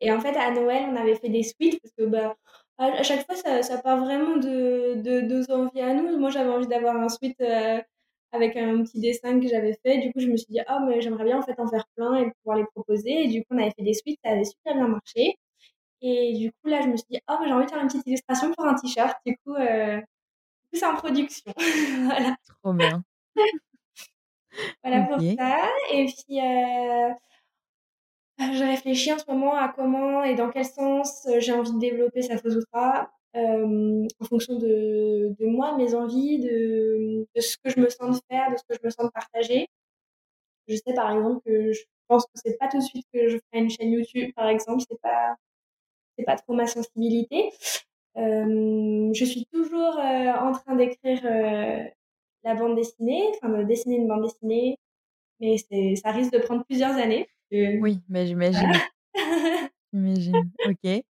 et 0.00 0.12
en 0.12 0.20
fait, 0.20 0.36
à 0.36 0.50
Noël, 0.50 0.84
on 0.90 0.96
avait 0.96 1.14
fait 1.14 1.28
des 1.30 1.42
sweats 1.42 1.78
parce 1.82 1.94
que, 1.96 2.04
bah, 2.04 2.36
à 2.78 3.02
chaque 3.02 3.24
fois, 3.26 3.36
ça 3.36 3.62
ça 3.62 3.78
part 3.80 4.04
vraiment 4.04 4.36
de 4.36 4.94
de 5.00 5.20
nos 5.22 5.50
envies 5.50 5.80
à 5.80 5.94
nous. 5.94 6.18
Moi, 6.18 6.30
j'avais 6.30 6.50
envie 6.50 6.66
d'avoir 6.66 6.96
un 6.96 7.08
heu, 7.40 7.82
avec 8.32 8.56
un 8.56 8.82
petit 8.82 9.00
dessin 9.00 9.40
que 9.40 9.46
j'avais 9.48 9.78
fait. 9.84 9.98
Du 9.98 10.12
coup, 10.12 10.20
je 10.20 10.26
me 10.28 10.36
suis 10.36 10.48
dit: 10.52 10.60
«Ah 10.66 10.80
mais 10.86 11.00
j'aimerais 11.00 11.24
bien, 11.24 11.38
en 11.38 11.42
fait, 11.42 11.58
en 11.60 11.68
faire 11.68 11.86
plein 11.96 12.16
et 12.16 12.30
pouvoir 12.42 12.58
les 12.58 12.66
proposer» 12.74 13.24
et 13.24 13.28
du 13.28 13.40
coup, 13.42 13.48
on 13.52 13.58
avait 13.58 13.70
fait 13.78 13.84
des 13.84 13.94
sweats, 13.94 14.16
ça 14.24 14.32
avait 14.32 14.44
super 14.44 14.74
bien 14.74 14.88
marché 14.88 15.36
et 16.02 16.34
du 16.34 16.52
coup, 16.52 16.68
là, 16.70 16.82
je 16.82 16.88
me 16.88 16.96
suis 16.96 17.06
dit: 17.10 17.20
«Oh, 17.30 17.36
j'ai 17.46 17.52
envie 17.52 17.66
de 17.66 17.70
faire 17.72 17.80
une 17.82 17.88
petite 17.88 18.06
illustration 18.06 18.52
pour 18.54 18.66
un 18.66 18.74
t-shirt». 18.76 19.16
Du 19.26 19.36
coup, 19.46 19.54
coup, 20.70 20.76
c'est 20.78 20.86
en 20.86 20.94
production. 20.96 21.52
Voilà. 22.04 22.36
Trop 22.46 22.72
bien. 22.74 23.04
Voilà 24.82 25.02
pour 25.06 25.20
ça 25.20 25.58
et 25.92 26.06
puis, 26.06 26.40
heu, 26.40 27.14
je 28.38 28.64
réfléchis 28.64 29.12
en 29.12 29.18
ce 29.18 29.24
moment 29.28 29.54
à 29.54 29.68
comment 29.68 30.24
et 30.24 30.34
dans 30.34 30.50
quel 30.50 30.64
sens, 30.64 31.26
heu, 31.26 31.40
j'ai 31.40 31.52
envie 31.52 31.72
de 31.72 31.78
développer 31.78 32.22
Sapho 32.22 32.50
Sutra. 32.50 33.10
en 33.34 34.24
fonction 34.28 34.58
de, 34.58 35.34
de, 35.38 35.46
moi, 35.46 35.76
mes 35.76 35.94
envies, 35.94 36.38
de, 36.40 37.26
de, 37.34 37.40
ce 37.40 37.56
que 37.58 37.70
je 37.70 37.80
me 37.80 37.88
sens 37.88 38.20
de 38.20 38.22
faire, 38.30 38.50
de 38.50 38.56
ce 38.56 38.62
que 38.68 38.74
je 38.74 38.84
me 38.84 38.90
sens 38.90 39.06
de 39.06 39.10
partager. 39.10 39.68
Je 40.68 40.76
sais 40.76 40.94
par 40.94 41.14
exemple 41.14 41.40
que 41.44 41.72
je 41.72 41.82
pense 42.08 42.24
que 42.24 42.32
c'est 42.36 42.56
pas 42.58 42.68
tout 42.68 42.78
de 42.78 42.82
suite 42.82 43.06
que 43.12 43.28
je 43.28 43.38
ferai 43.38 43.64
une 43.64 43.70
chaîne 43.70 43.92
YouTube, 43.92 44.32
par 44.34 44.48
exemple, 44.48 44.82
c'est 44.88 45.00
pas 45.00 45.36
c'est 46.16 46.24
pas 46.24 46.36
trop 46.36 46.54
ma 46.54 46.66
sensibilité. 46.66 47.50
Euh, 48.16 49.10
je 49.12 49.24
suis 49.24 49.46
toujours 49.52 49.98
euh, 49.98 50.32
en 50.32 50.52
train 50.52 50.76
d'écrire 50.76 51.20
euh, 51.24 51.84
la 52.44 52.54
bande 52.54 52.76
dessinée, 52.76 53.22
enfin 53.36 53.48
de 53.48 53.64
dessiner 53.64 53.96
une 53.96 54.08
bande 54.08 54.22
dessinée, 54.22 54.78
mais 55.40 55.56
c'est 55.58 55.96
ça 55.96 56.10
risque 56.12 56.32
de 56.32 56.38
prendre 56.38 56.64
plusieurs 56.64 56.94
années. 56.94 57.28
Oui, 57.50 58.00
mais 58.08 58.26
j'imagine. 58.26 58.72
j'imagine. 59.92 60.50
Ok. 60.66 61.04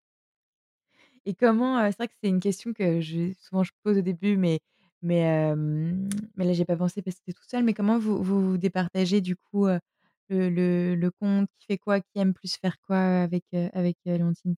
Et 1.25 1.33
comment, 1.35 1.79
c'est 1.85 1.97
vrai 1.97 2.07
que 2.07 2.13
c'est 2.21 2.29
une 2.29 2.39
question 2.41 2.73
que 2.73 2.99
je 2.99 3.31
souvent 3.39 3.63
je 3.63 3.71
pose 3.83 3.97
au 3.97 4.01
début, 4.01 4.37
mais 4.37 4.59
mais 5.01 5.55
mais 6.35 6.45
là 6.45 6.53
j'ai 6.53 6.65
pas 6.65 6.77
pensé 6.77 7.01
parce 7.01 7.17
que 7.17 7.23
tu 7.27 7.33
toute 7.33 7.49
seule. 7.49 7.63
Mais 7.63 7.73
comment 7.73 7.97
vous 7.97 8.21
vous 8.21 8.57
départagez 8.57 9.21
du 9.21 9.35
coup, 9.35 9.67
le 9.67 9.79
le 10.49 10.95
le 10.95 11.11
compte? 11.11 11.49
Qui 11.59 11.65
fait 11.67 11.77
quoi? 11.77 12.01
Qui 12.01 12.19
aime 12.19 12.33
plus 12.33 12.57
faire 12.57 12.77
quoi 12.81 12.97
avec, 12.97 13.45
avec, 13.73 13.97
Léontine? 14.05 14.55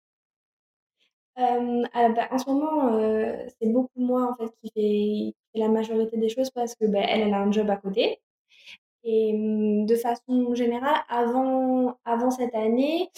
Ah, 1.38 2.10
bah, 2.10 2.28
en 2.32 2.38
ce 2.38 2.50
moment, 2.50 2.98
c'est 3.60 3.68
beaucoup 3.68 4.00
moi 4.00 4.32
en 4.32 4.36
fait 4.36 4.52
qui 4.64 5.36
fait 5.54 5.60
la 5.60 5.68
majorité 5.68 6.18
des 6.18 6.30
choses 6.30 6.50
parce 6.52 6.76
que, 6.76 6.86
bah, 6.86 7.00
elle, 7.02 7.34
a 7.34 7.40
un 7.42 7.52
job 7.52 7.70
à 7.70 7.76
côté 7.78 8.20
et 9.04 9.34
mmh, 9.34 9.86
de 9.88 9.96
façon 9.96 10.56
générale 10.56 10.98
avant 11.10 11.98
avant 12.06 12.32
cette 12.32 12.56
année, 12.56 13.10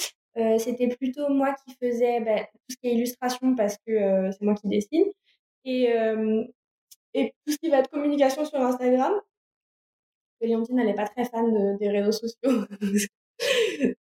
c'était 0.59 0.87
plutôt 0.89 1.29
moi 1.29 1.55
qui 1.65 1.75
faisais, 1.81 2.21
bah, 2.21 2.39
tout 2.45 2.59
ce 2.71 2.77
qui 2.77 2.87
est 2.89 2.93
illustration 2.95 3.55
parce 3.55 3.77
que, 3.87 4.31
c'est 4.31 4.41
moi 4.43 4.55
qui 4.55 4.67
dessine 4.67 5.05
et 5.65 7.33
tout 7.45 7.51
ce 7.53 7.57
qui 7.57 7.69
va 7.69 7.79
être 7.79 7.89
communication 7.89 8.45
sur 8.45 8.59
Instagram. 8.61 9.13
Léontine, 10.41 10.79
elle 10.79 10.89
est 10.89 10.93
pas 10.95 11.07
très 11.07 11.25
fan 11.25 11.51
de 11.53 11.77
des 11.77 11.89
réseaux 11.89 12.11
sociaux. 12.11 12.65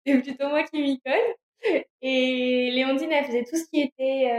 C'est 0.06 0.22
plutôt 0.22 0.48
moi 0.50 0.64
qui 0.64 0.82
m'y 0.82 1.00
colle 1.02 1.36
et 2.02 2.72
Léontine, 2.72 3.12
elle 3.12 3.26
faisait 3.26 3.44
tout 3.44 3.56
ce 3.56 3.66
qui 3.70 3.82
était, 3.82 4.32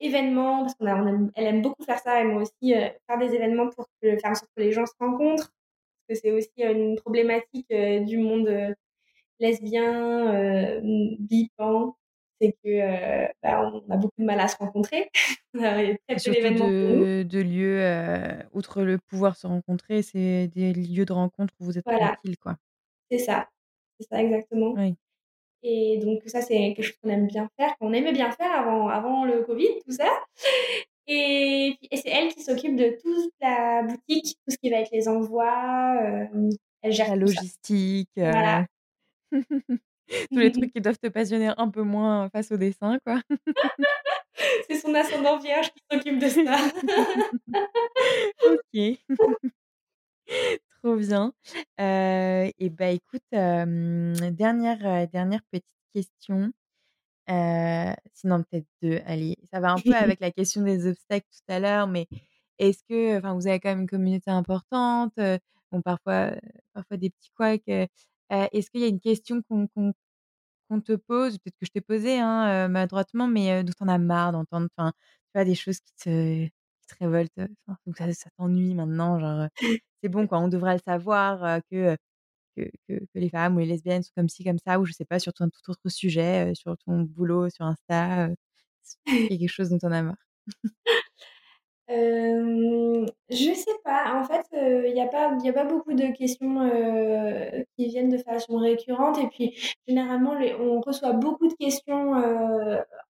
événements 0.00 0.62
parce 0.62 0.74
qu'on 0.74 0.86
aime 0.86 1.30
elle 1.36 1.46
aime 1.46 1.62
beaucoup 1.62 1.84
faire 1.84 1.98
ça 1.98 2.20
et 2.20 2.24
moi 2.24 2.42
aussi, 2.42 2.72
faire 2.72 3.18
des 3.18 3.34
événements 3.34 3.70
pour 3.70 3.86
que 4.02 4.16
faire 4.18 4.30
en 4.30 4.34
sorte 4.34 4.50
que 4.56 4.62
les 4.62 4.72
gens 4.72 4.86
se 4.86 4.94
rencontrent. 4.98 5.52
Parce 6.08 6.20
que 6.20 6.28
c'est 6.28 6.32
aussi, 6.32 6.50
une 6.58 6.96
problématique, 6.96 7.68
du 7.70 8.18
monde, 8.18 8.74
lesbien, 9.42 10.34
euh, 10.34 10.80
bi, 11.18 11.50
c'est 12.40 12.56
que 12.64 13.26
bah, 13.42 13.70
on 13.72 13.92
a 13.92 13.96
beaucoup 13.96 14.20
de 14.20 14.24
mal 14.24 14.40
à 14.40 14.48
se 14.48 14.56
rencontrer. 14.56 15.10
Y 15.54 15.64
a 15.64 15.96
très 16.08 16.16
peu 16.16 16.30
d'événements 16.30 16.66
de, 16.66 17.24
de 17.24 17.40
lieux, 17.40 18.48
outre 18.52 18.82
le 18.82 18.96
pouvoir 18.96 19.36
se 19.36 19.46
rencontrer, 19.46 20.00
c'est 20.00 20.48
des 20.48 20.72
lieux 20.72 21.04
de 21.04 21.12
rencontre 21.12 21.52
où 21.60 21.64
vous 21.64 21.76
êtes 21.76 21.84
voilà. 21.84 22.12
tranquille, 22.12 22.38
quoi. 22.38 22.56
C'est 23.10 23.18
ça, 23.18 23.48
c'est 24.00 24.08
ça 24.08 24.22
exactement. 24.22 24.72
Oui. 24.72 24.94
Et 25.62 25.98
donc 25.98 26.22
ça, 26.26 26.42
c'est 26.42 26.74
quelque 26.74 26.82
chose 26.82 26.96
qu'on 27.02 27.10
aime 27.10 27.26
bien 27.26 27.48
faire, 27.56 27.76
qu'on 27.78 27.92
aimait 27.92 28.12
bien 28.12 28.30
faire 28.32 28.52
avant, 28.52 28.88
avant 28.88 29.24
le 29.24 29.42
Covid, 29.42 29.68
tout 29.86 29.92
ça. 29.92 30.08
Et, 31.06 31.76
et 31.90 31.96
c'est 31.96 32.10
elle 32.10 32.32
qui 32.32 32.42
s'occupe 32.42 32.76
de 32.76 32.96
toute 33.02 33.32
la 33.40 33.82
boutique, 33.82 34.36
tout 34.46 34.52
ce 34.52 34.56
qui 34.56 34.70
va 34.70 34.78
être 34.78 34.90
les 34.92 35.08
envois. 35.08 35.96
Euh, 36.02 36.50
elle 36.82 36.92
gère 36.92 37.08
la 37.08 37.16
logistique. 37.16 38.10
Voilà. 38.16 38.66
Tous 40.30 40.38
les 40.38 40.52
trucs 40.52 40.72
qui 40.74 40.80
doivent 40.80 40.98
te 40.98 41.08
passionner 41.08 41.52
un 41.56 41.68
peu 41.68 41.82
moins 41.82 42.28
face 42.30 42.52
au 42.52 42.56
dessin, 42.56 42.98
quoi. 43.04 43.20
C'est 44.68 44.76
son 44.76 44.94
ascendant 44.94 45.38
vierge 45.38 45.70
qui 45.72 45.82
s'occupe 45.90 46.18
de 46.18 46.28
ça. 46.28 46.56
OK. 48.44 48.98
Trop 50.82 50.96
bien. 50.96 51.32
Euh, 51.80 52.50
et 52.58 52.70
bah, 52.70 52.90
écoute, 52.90 53.22
dernière, 53.30 55.08
dernière 55.08 55.40
petite 55.50 55.64
question. 55.94 56.52
sinon 58.14 58.42
peut-être 58.42 58.66
deux. 58.82 59.00
Allez, 59.06 59.36
ça 59.52 59.60
va 59.60 59.72
un 59.72 59.76
peu 59.78 59.82
avec 60.16 60.20
la 60.20 60.30
question 60.32 60.62
des 60.62 60.86
obstacles 60.88 61.26
tout 61.30 61.52
à 61.52 61.60
l'heure, 61.60 61.86
mais 61.86 62.08
est-ce 62.58 62.82
que 62.88 63.18
enfin, 63.18 63.34
vous 63.34 63.46
avez 63.46 63.60
quand 63.60 63.70
même 63.70 63.82
une 63.82 63.88
communauté 63.88 64.30
importante? 64.30 65.14
bon, 65.70 65.82
parfois, 65.82 66.32
parfois 66.74 66.96
des 66.96 67.10
petits 67.10 67.30
couacs, 67.36 67.68
est-ce 67.68 68.70
qu'il 68.70 68.80
y 68.80 68.84
a 68.84 68.88
une 68.88 69.00
question 69.00 69.42
qu'on 69.42 69.68
qu'on 70.68 70.80
te 70.80 70.94
pose, 70.94 71.38
peut-être 71.38 71.56
que 71.58 71.66
je 71.66 71.70
t'ai 71.70 71.80
posé 71.82 72.18
hein, 72.18 72.68
maladroitement, 72.68 73.28
mais 73.28 73.62
d'où 73.62 73.72
tu 73.72 73.82
en 73.84 73.88
as 73.88 73.98
marre 73.98 74.32
d'entendre, 74.32 74.68
enfin, 74.76 74.92
tu 75.26 75.32
vois, 75.34 75.44
des 75.44 75.54
choses 75.54 75.80
qui 75.80 75.94
te, 75.96 76.48
qui 76.92 76.98
te 76.98 77.04
révoltent, 77.04 77.50
donc 77.86 77.96
ça, 77.96 78.12
ça 78.12 78.30
t'ennuie 78.36 78.74
maintenant, 78.74 79.18
genre, 79.18 79.48
c'est 80.02 80.08
bon 80.08 80.26
quoi, 80.26 80.38
on 80.38 80.48
devrait 80.48 80.74
le 80.74 80.80
savoir 80.84 81.60
que, 81.70 81.96
que, 82.56 82.70
que, 82.88 83.00
les 83.14 83.30
femmes 83.30 83.56
ou 83.56 83.60
les 83.60 83.66
lesbiennes 83.66 84.02
sont 84.02 84.12
comme 84.16 84.28
ci, 84.28 84.44
comme 84.44 84.58
ça, 84.58 84.78
ou 84.80 84.84
je 84.84 84.92
sais 84.92 85.04
pas, 85.04 85.18
sur 85.18 85.32
un 85.40 85.48
tout 85.48 85.70
autre 85.70 85.88
sujet, 85.88 86.52
sur 86.54 86.76
ton 86.86 87.00
boulot, 87.00 87.50
sur 87.50 87.64
Insta, 87.66 88.28
il 89.06 89.32
y 89.32 89.34
a 89.34 89.38
quelque 89.38 89.48
chose 89.48 89.70
dont 89.70 89.78
en 89.82 89.92
as 89.92 90.02
marre. 90.02 90.16
Euh, 91.90 93.04
je 93.28 93.52
sais 93.54 93.78
pas. 93.84 94.18
En 94.18 94.24
fait, 94.24 94.46
il 94.52 94.94
n'y 94.94 95.00
a 95.02 95.08
pas 95.08 95.36
a 95.36 95.52
pas 95.52 95.64
beaucoup 95.64 95.92
de 95.92 96.16
questions, 96.16 96.70
qui 97.76 97.88
viennent 97.88 98.08
de 98.08 98.18
façon 98.18 98.56
récurrente 98.56 99.18
et 99.18 99.28
puis 99.28 99.54
généralement 99.86 100.34
les 100.34 100.54
on 100.54 100.80
reçoit 100.80 101.12
beaucoup 101.12 101.48
de 101.48 101.54
questions, 101.54 102.14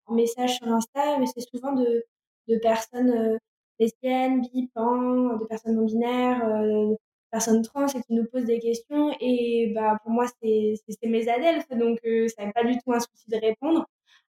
en 0.07 0.15
message 0.15 0.57
sur 0.57 0.69
Insta, 0.69 1.19
mais 1.19 1.27
c'est 1.27 1.47
souvent 1.49 1.73
de 1.73 2.05
de 2.49 2.59
personnes, 2.59 3.39
lesbiennes, 3.83 4.43
bi, 4.43 4.69
pan, 4.75 5.37
de 5.37 5.45
personnes 5.47 5.77
non 5.77 5.85
binaires, 5.87 6.45
euh, 6.47 6.95
personnes 7.31 7.63
trans 7.63 7.87
et 7.87 8.03
qui 8.03 8.15
nous 8.15 8.27
posent 8.27 8.45
des 8.45 8.59
questions 8.61 9.15
et 9.21 9.73
bah, 9.75 9.99
pour 10.03 10.13
moi 10.13 10.27
c'est 10.43 10.75
mes 11.05 11.29
adelphes 11.29 11.69
donc 11.71 11.99
ça 12.37 12.45
n'est 12.45 12.53
pas 12.53 12.65
du 12.65 12.79
tout 12.79 12.93
un 12.93 13.01
souci 13.01 13.29
de 13.29 13.39
répondre. 13.39 13.87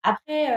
Après, 0.02 0.48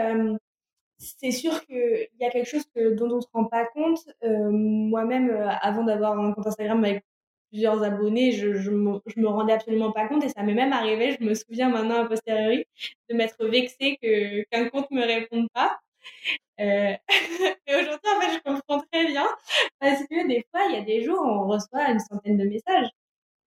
c'est 1.00 1.30
sûr 1.30 1.64
qu'il 1.66 2.08
y 2.20 2.24
a 2.24 2.30
quelque 2.30 2.46
chose 2.48 2.64
que, 2.74 2.94
dont 2.94 3.10
on 3.10 3.16
ne 3.16 3.20
se 3.20 3.26
rend 3.32 3.44
pas 3.46 3.66
compte. 3.66 3.98
Euh, 4.22 4.50
moi-même, 4.50 5.30
euh, 5.30 5.48
avant 5.62 5.82
d'avoir 5.84 6.18
un 6.18 6.32
compte 6.32 6.46
Instagram 6.46 6.84
avec 6.84 7.04
plusieurs 7.50 7.82
abonnés, 7.82 8.32
je, 8.32 8.70
me, 8.70 9.00
je 9.06 9.20
me 9.20 9.28
rendais 9.28 9.54
absolument 9.54 9.92
pas 9.92 10.06
compte 10.08 10.24
et 10.24 10.28
ça 10.28 10.42
m'est 10.42 10.54
même 10.54 10.72
arrivé, 10.72 11.16
je 11.18 11.24
me 11.24 11.34
souviens 11.34 11.68
maintenant 11.70 12.04
a 12.04 12.06
posteriori, 12.06 12.64
de 13.08 13.16
m'être 13.16 13.44
vexée 13.46 13.96
qu'un 14.50 14.68
compte 14.68 14.90
me 14.90 15.04
réponde 15.04 15.48
pas. 15.52 15.80
Euh, 16.60 16.94
et 17.66 17.74
aujourd'hui, 17.74 18.10
en 18.16 18.20
fait, 18.20 18.32
je 18.34 18.38
comprends 18.44 18.80
très 18.92 19.06
bien 19.06 19.26
parce 19.80 20.00
que 20.02 20.28
des 20.28 20.44
fois, 20.50 20.62
il 20.68 20.74
y 20.74 20.78
a 20.78 20.82
des 20.82 21.02
jours 21.04 21.20
où 21.20 21.28
on 21.28 21.48
reçoit 21.48 21.90
une 21.90 22.00
centaine 22.00 22.36
de 22.38 22.44
messages. 22.44 22.88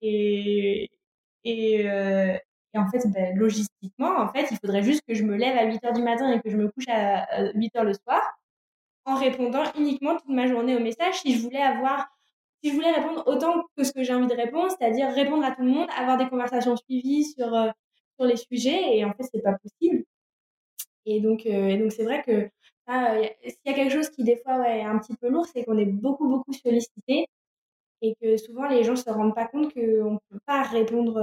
Et, 0.02 0.90
et, 1.44 1.90
euh, 1.90 2.38
en 2.76 2.90
fait, 2.90 3.08
ben, 3.12 3.36
logistiquement, 3.38 4.18
en 4.18 4.30
fait, 4.30 4.48
il 4.52 4.58
faudrait 4.58 4.84
juste 4.84 5.04
que 5.08 5.14
je 5.14 5.24
me 5.24 5.36
lève 5.38 5.58
à 5.58 5.66
8 5.66 5.84
heures 5.86 5.94
du 5.94 6.02
matin 6.04 6.32
et 6.32 6.42
que 6.42 6.50
je 6.50 6.58
me 6.58 6.70
couche 6.70 6.88
à 6.90 7.52
8 7.54 7.76
heures 7.76 7.84
le 7.86 7.94
soir 7.94 8.22
en 9.06 9.16
répondant 9.16 9.64
uniquement 9.78 10.18
toute 10.18 10.30
ma 10.30 10.48
journée 10.48 10.76
aux 10.76 10.80
messages 10.80 11.22
si 11.22 11.36
je 11.36 11.42
voulais 11.42 11.62
avoir 11.62 12.08
si 12.64 12.70
je 12.72 12.76
voulais 12.76 12.92
répondre 12.92 13.24
autant 13.28 13.64
que 13.78 13.84
ce 13.84 13.92
que 13.92 14.04
j'ai 14.04 14.14
envie 14.14 14.28
de 14.28 14.36
répondre, 14.36 14.72
c'est-à-dire 14.72 15.10
répondre 15.10 15.44
à 15.44 15.52
tout 15.52 15.64
le 15.64 15.70
monde, 15.70 15.90
avoir 15.98 16.18
des 16.18 16.30
conversations 16.30 16.78
suivies 16.78 17.26
sur, 17.26 17.54
euh, 17.54 17.70
sur 18.18 18.26
les 18.26 18.38
sujets, 18.38 18.98
et 18.98 19.04
en 19.04 19.14
fait, 19.14 19.24
c'est 19.24 19.42
pas 19.42 19.58
possible. 19.58 20.06
Et 21.06 21.20
donc, 21.20 21.46
euh, 21.46 21.68
et 21.68 21.78
donc 21.78 21.92
c'est 21.92 22.04
vrai 22.04 22.24
que 22.24 22.50
s'il 22.88 23.56
y 23.66 23.70
a 23.70 23.74
quelque 23.74 23.92
chose 23.92 24.10
qui, 24.10 24.24
des 24.24 24.38
fois, 24.38 24.60
ouais, 24.60 24.80
est 24.80 24.84
un 24.84 24.98
petit 25.00 25.16
peu 25.16 25.30
lourd, 25.30 25.46
c'est 25.46 25.64
qu'on 25.64 25.78
est 25.78 25.86
beaucoup, 25.86 26.28
beaucoup 26.28 26.54
sollicité 26.54 27.28
et 28.02 28.16
que 28.22 28.36
souvent 28.36 28.68
les 28.68 28.84
gens 28.84 28.98
se 28.98 29.10
rendent 29.10 29.36
pas 29.36 29.48
compte 29.48 29.74
qu'on 29.74 30.12
ne 30.14 30.18
peut 30.30 30.40
pas 30.46 30.64
répondre 30.64 31.22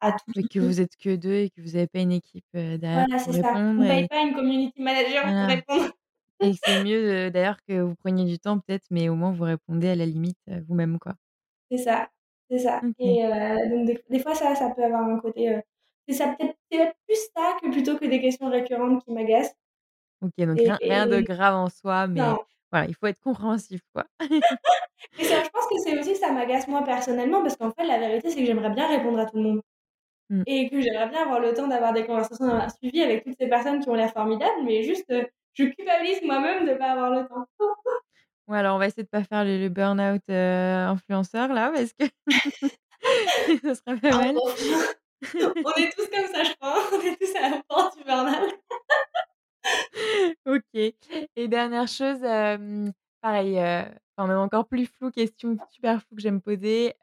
à 0.00 0.12
tout. 0.12 0.32
Et 0.36 0.44
que 0.44 0.58
vous 0.58 0.80
êtes 0.80 0.96
que 0.96 1.14
deux 1.16 1.34
et 1.34 1.50
que 1.50 1.60
vous 1.60 1.72
n'avez 1.72 1.86
pas 1.86 2.00
une 2.00 2.12
équipe 2.12 2.46
derrière 2.52 3.06
voilà, 3.06 3.22
pour 3.22 3.34
répondre. 3.34 3.82
Ne 3.82 3.88
paye 3.88 4.08
pas 4.08 4.22
une 4.22 4.34
community 4.34 4.80
manager 4.80 5.22
pour 5.22 5.54
répondre. 5.54 5.92
Et 6.40 6.52
c'est 6.64 6.84
mieux 6.84 7.30
d'ailleurs 7.30 7.58
que 7.68 7.80
vous 7.80 7.94
preniez 7.96 8.24
du 8.24 8.38
temps 8.38 8.58
peut-être, 8.58 8.86
mais 8.90 9.10
au 9.10 9.14
moins 9.16 9.32
vous 9.32 9.44
répondez 9.44 9.88
à 9.88 9.94
la 9.94 10.06
limite 10.06 10.38
vous-même 10.66 10.98
quoi. 10.98 11.12
C'est 11.70 11.78
ça, 11.78 12.08
c'est 12.50 12.58
ça. 12.58 12.80
Et 12.98 13.22
donc 13.70 14.00
des, 14.08 14.18
fois 14.18 14.34
ça, 14.34 14.54
ça 14.54 14.70
peut 14.70 14.82
avoir 14.82 15.02
un 15.02 15.18
côté. 15.18 15.60
C'est 16.08 16.14
ça 16.14 16.34
peut-être 16.38 16.94
plus 17.06 17.18
ça 17.34 17.56
que 17.62 17.70
plutôt 17.70 17.96
que 17.98 18.04
des 18.06 18.20
questions 18.20 18.50
récurrentes 18.50 19.04
qui 19.04 19.12
m'agacent. 19.12 19.54
Ok, 20.22 20.32
donc 20.38 20.58
rien, 20.80 21.06
de 21.06 21.20
grave 21.20 21.54
en 21.54 21.68
soi, 21.68 22.06
mais 22.06 22.22
voilà, 22.70 22.86
il 22.88 22.94
faut 22.94 23.06
être 23.06 23.20
compréhensif 23.20 23.80
quoi. 23.94 24.04
Et 25.18 25.24
ça, 25.24 25.44
je 25.44 25.48
pense 25.50 25.66
que 25.70 25.78
c'est 25.78 25.98
aussi 25.98 26.12
que 26.14 26.18
ça 26.18 26.32
m'agace 26.32 26.66
moi 26.66 26.82
personnellement 26.82 27.42
parce 27.42 27.56
qu'en 27.56 27.70
fait, 27.70 27.84
la 27.86 27.98
vérité, 27.98 28.30
c'est 28.30 28.40
que 28.40 28.46
j'aimerais 28.46 28.70
bien 28.70 28.88
répondre 28.88 29.18
à 29.18 29.26
tout 29.26 29.36
le 29.36 29.42
monde. 29.42 29.60
Mmh. 30.30 30.42
Et 30.46 30.70
que 30.70 30.80
j'aimerais 30.80 31.08
bien 31.08 31.22
avoir 31.22 31.38
le 31.38 31.52
temps 31.52 31.68
d'avoir 31.68 31.92
des 31.92 32.06
conversations 32.06 32.58
suivies 32.80 33.02
avec 33.02 33.22
toutes 33.22 33.36
ces 33.38 33.46
personnes 33.46 33.80
qui 33.80 33.88
ont 33.90 33.94
l'air 33.94 34.12
formidables, 34.12 34.64
mais 34.64 34.82
juste, 34.82 35.12
je 35.52 35.64
culpabilise 35.64 36.22
moi-même 36.24 36.66
de 36.66 36.72
ne 36.72 36.76
pas 36.76 36.92
avoir 36.92 37.10
le 37.10 37.28
temps. 37.28 37.46
ouais, 38.48 38.58
alors 38.58 38.76
on 38.76 38.78
va 38.78 38.86
essayer 38.86 39.02
de 39.02 39.08
ne 39.12 39.20
pas 39.20 39.24
faire 39.24 39.44
le, 39.44 39.68
burn-out 39.68 40.22
influenceur 40.28 41.52
là, 41.52 41.70
parce 41.72 41.92
que 41.92 42.06
ça 43.62 43.74
serait 43.74 44.00
pas 44.00 44.16
mal. 44.16 44.36
On 45.64 45.72
est 45.82 45.90
tous 45.96 46.06
comme 46.08 46.32
ça, 46.32 46.44
je 46.44 46.52
crois. 46.54 46.78
On 46.92 47.00
est 47.00 47.16
tous 47.16 47.34
à 47.36 47.48
la 47.50 47.62
porte 47.68 47.96
du 47.98 48.04
burn-out. 48.04 48.54
OK 50.46 50.64
et 51.36 51.48
dernière 51.48 51.88
chose, 51.88 52.20
pareil, 53.20 53.58
heu, 53.58 53.84
enfin 54.16 54.28
même 54.28 54.38
encore 54.38 54.68
plus 54.68 54.86
flou, 54.86 55.10
question 55.10 55.56
super 55.70 56.02
floue 56.02 56.16
que 56.16 56.22
j'aime 56.22 56.40
poser, 56.40 56.94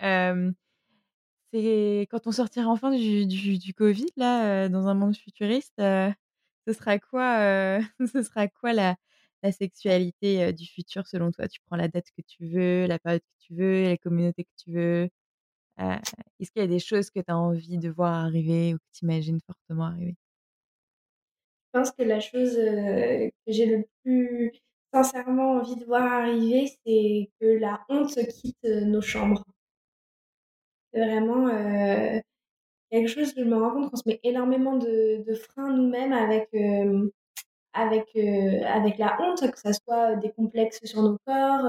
c'est 1.54 2.08
quand 2.10 2.28
on 2.28 2.32
sortira 2.32 2.68
enfin 2.70 2.92
du 2.92 3.26
du 3.28 3.74
covid 3.74 4.08
là, 4.18 4.66
heu, 4.66 4.70
dans 4.70 4.88
un 4.88 4.94
monde 4.94 5.16
futuriste, 5.18 5.74
heu, 5.80 6.14
ce 6.68 6.74
sera 6.74 7.00
quoi, 7.00 7.40
heu, 7.80 7.82
ce 8.14 8.24
sera 8.24 8.48
quoi 8.48 8.74
la 8.74 8.96
sexualité, 9.52 10.54
du 10.54 10.66
futur 10.68 11.08
selon 11.08 11.32
toi? 11.32 11.48
Tu 11.48 11.60
prends 11.68 11.76
la 11.78 11.88
date 11.90 12.08
que 12.18 12.22
tu 12.22 12.48
veux, 12.48 12.86
la 12.88 13.00
période 13.00 13.22
que 13.22 13.46
tu 13.46 13.56
veux, 13.56 13.84
la 13.84 13.98
communauté 13.98 14.44
que 14.46 14.50
tu 14.64 14.72
veux? 14.74 15.10
Heu, 15.82 15.98
est-ce 16.40 16.52
qu'il 16.52 16.62
y 16.62 16.66
a 16.66 16.68
des 16.68 16.80
choses 16.80 17.10
que 17.12 17.20
tu 17.20 17.26
as 17.32 17.38
envie 17.38 17.78
de 17.78 17.90
voir 17.90 18.14
arriver 18.14 18.74
ou 18.74 18.78
que 18.78 18.84
tu 18.94 19.06
imagines 19.06 19.40
fortement 19.46 19.86
arriver? 19.88 20.16
Je 21.74 21.80
pense 21.80 21.92
que 21.92 22.04
la 22.04 22.20
chose, 22.22 22.58
heu, 22.58 23.30
que 23.46 23.52
j'ai 23.52 23.66
le 23.66 23.86
plus 24.04 24.52
sincèrement 24.94 25.54
envie 25.58 25.76
de 25.76 25.84
voir 25.86 26.04
arriver, 26.04 26.68
c'est 26.86 27.30
que 27.42 27.46
la 27.46 27.82
honte 27.90 28.16
quitte, 28.30 28.58
heu, 28.66 28.86
nos 28.86 29.02
chambres. 29.02 29.44
C'est 30.94 31.00
vraiment, 31.06 31.48
quelque 32.92 33.08
chose 33.08 33.34
que 33.34 33.42
je 33.44 33.50
me 33.50 33.58
rends 33.58 33.72
compte 33.72 33.90
qu'on 33.92 33.98
se 33.98 34.08
met 34.08 34.20
énormément 34.24 34.78
de 34.78 35.34
freins 35.36 35.74
nous-mêmes 35.74 36.14
avec, 36.14 36.50
avec, 37.74 38.16
avec 38.16 38.98
la 38.98 39.18
honte, 39.22 39.50
que 39.52 39.60
ça 39.60 39.74
soit 39.74 40.16
des 40.18 40.32
complexes 40.32 40.84
sur 40.86 41.02
nos 41.04 41.18
corps, 41.26 41.66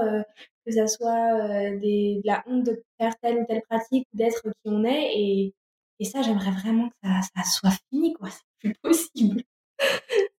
que 0.65 0.71
ça 0.71 0.87
soit, 0.87 1.31
de 1.71 2.25
la 2.25 2.43
honte 2.47 2.65
de 2.65 2.83
faire 2.99 3.17
telle 3.19 3.39
ou 3.39 3.45
telle 3.45 3.61
pratique, 3.63 4.07
d'être 4.13 4.41
qui 4.43 4.49
on 4.65 4.83
est 4.85 5.11
et 5.15 5.53
et 5.99 6.05
ça, 6.05 6.21
j'aimerais 6.21 6.51
vraiment 6.51 6.89
que 6.89 6.95
ça 7.05 7.43
soit 7.45 7.71
fini, 7.89 8.13
quoi. 8.13 8.29
C'est 8.29 8.43
plus 8.59 8.73
possible. 8.81 9.43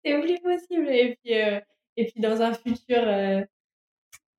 C'est 0.03 0.19
plus 0.21 0.39
possible 0.39 0.89
et 0.89 1.17
puis, 1.23 1.33
et 1.97 2.05
puis 2.05 2.21
dans 2.21 2.41
un 2.41 2.53
futur, 2.53 3.01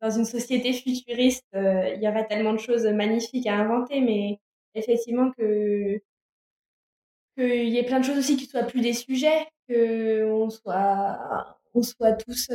dans 0.00 0.10
une 0.10 0.24
société 0.24 0.72
futuriste, 0.72 1.46
il 1.54 1.98
y 2.00 2.08
aura 2.08 2.24
tellement 2.24 2.52
de 2.52 2.58
choses 2.58 2.86
magnifiques 2.86 3.46
à 3.46 3.54
inventer, 3.54 4.00
mais 4.00 4.38
effectivement 4.74 5.30
que 5.32 6.00
qu'il 7.36 7.68
y 7.68 7.78
ait 7.78 7.84
plein 7.84 8.00
de 8.00 8.04
choses 8.04 8.18
aussi 8.18 8.36
qui 8.36 8.46
soient 8.46 8.62
plus 8.64 8.80
des 8.80 8.92
sujets, 8.94 9.46
qu'on 9.68 10.50
soit 10.50 11.58
on 11.74 11.82
soit 11.82 12.14
tous, 12.14 12.48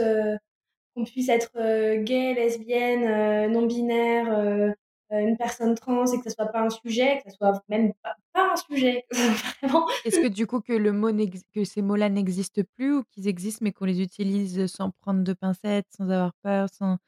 qu'on 0.96 1.04
puisse 1.06 1.30
être, 1.30 1.52
heu, 1.58 1.98
gay, 2.04 2.34
lesbienne, 2.34 3.04
heu, 3.06 3.50
non 3.54 3.66
binaire, 3.66 4.28
heu 4.32 4.74
heu, 5.14 5.20
une 5.20 5.38
personne 5.38 5.76
trans 5.76 6.06
et 6.14 6.18
que 6.20 6.24
ça 6.26 6.30
soit 6.32 6.48
pas 6.52 6.62
un 6.62 6.70
sujet, 6.70 7.18
que 7.24 7.32
ça 7.32 7.38
soit 7.38 7.64
même 7.70 7.94
pas 8.04 8.16
pas 8.34 8.52
un 8.54 8.56
sujet, 8.56 9.06
vraiment. 9.62 9.86
Est-ce 10.04 10.20
que 10.20 10.28
du 10.28 10.48
coup 10.48 10.62
que 10.62 10.74
le 10.74 10.92
mot 10.94 11.10
que 11.54 11.64
ces 11.64 11.82
mots-là 11.82 12.10
n'existent 12.10 12.62
plus 12.76 12.96
ou 12.98 13.04
qu'ils 13.04 13.28
existent 13.28 13.60
mais 13.64 13.72
qu'on 13.72 13.86
les 13.86 14.02
utilise, 14.02 14.66
sans 14.68 14.92
prendre 14.92 15.24
de 15.24 15.34
pincettes, 15.34 15.88
sans 15.96 16.06
avoir 16.10 16.34
peur, 16.44 16.70
sans 16.74 16.98
tu 16.98 17.04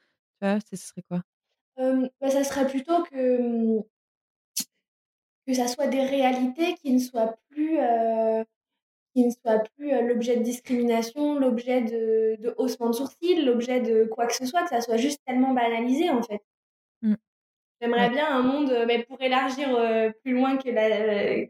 vois? 0.48 0.60
Ce 0.70 0.76
serait 0.76 1.04
quoi? 1.04 1.22
Bah, 2.22 2.30
ça 2.32 2.44
serait 2.44 2.68
plutôt 2.68 3.04
que, 3.04 3.84
que 5.48 5.54
ça 5.54 5.68
soit 5.68 5.88
des 5.88 6.04
réalités 6.06 6.76
qui 6.76 6.92
ne 6.94 7.00
soient 7.00 7.36
plus, 7.50 7.78
qui 9.14 9.26
ne 9.26 9.32
soient 9.32 9.60
plus, 9.78 9.92
heu, 9.94 10.02
l'objet 10.08 10.38
de 10.38 10.44
discrimination, 10.44 11.40
l'objet 11.40 11.82
de 11.82 12.38
de 12.42 12.54
haussement 12.58 12.90
de 12.90 12.96
sourcils, 12.96 13.44
l'objet 13.44 13.80
de 13.82 14.06
quoi 14.06 14.28
que 14.28 14.36
ce 14.36 14.46
soit, 14.46 14.64
que 14.64 14.70
ça 14.70 14.82
soit 14.82 14.98
juste 14.98 15.22
tellement 15.28 15.54
banalisé, 15.54 16.10
en 16.10 16.22
fait. 16.24 16.42
Mmh. 17.04 17.16
J'aimerais 17.82 18.10
bien 18.12 18.28
un 18.36 18.42
monde, 18.44 18.72
heu, 18.72 18.86
beh, 18.88 19.04
pour 19.06 19.22
élargir, 19.22 19.70
heu, 19.78 20.14
plus 20.24 20.34
loin 20.34 20.58
que 20.58 20.70
la 20.70 21.46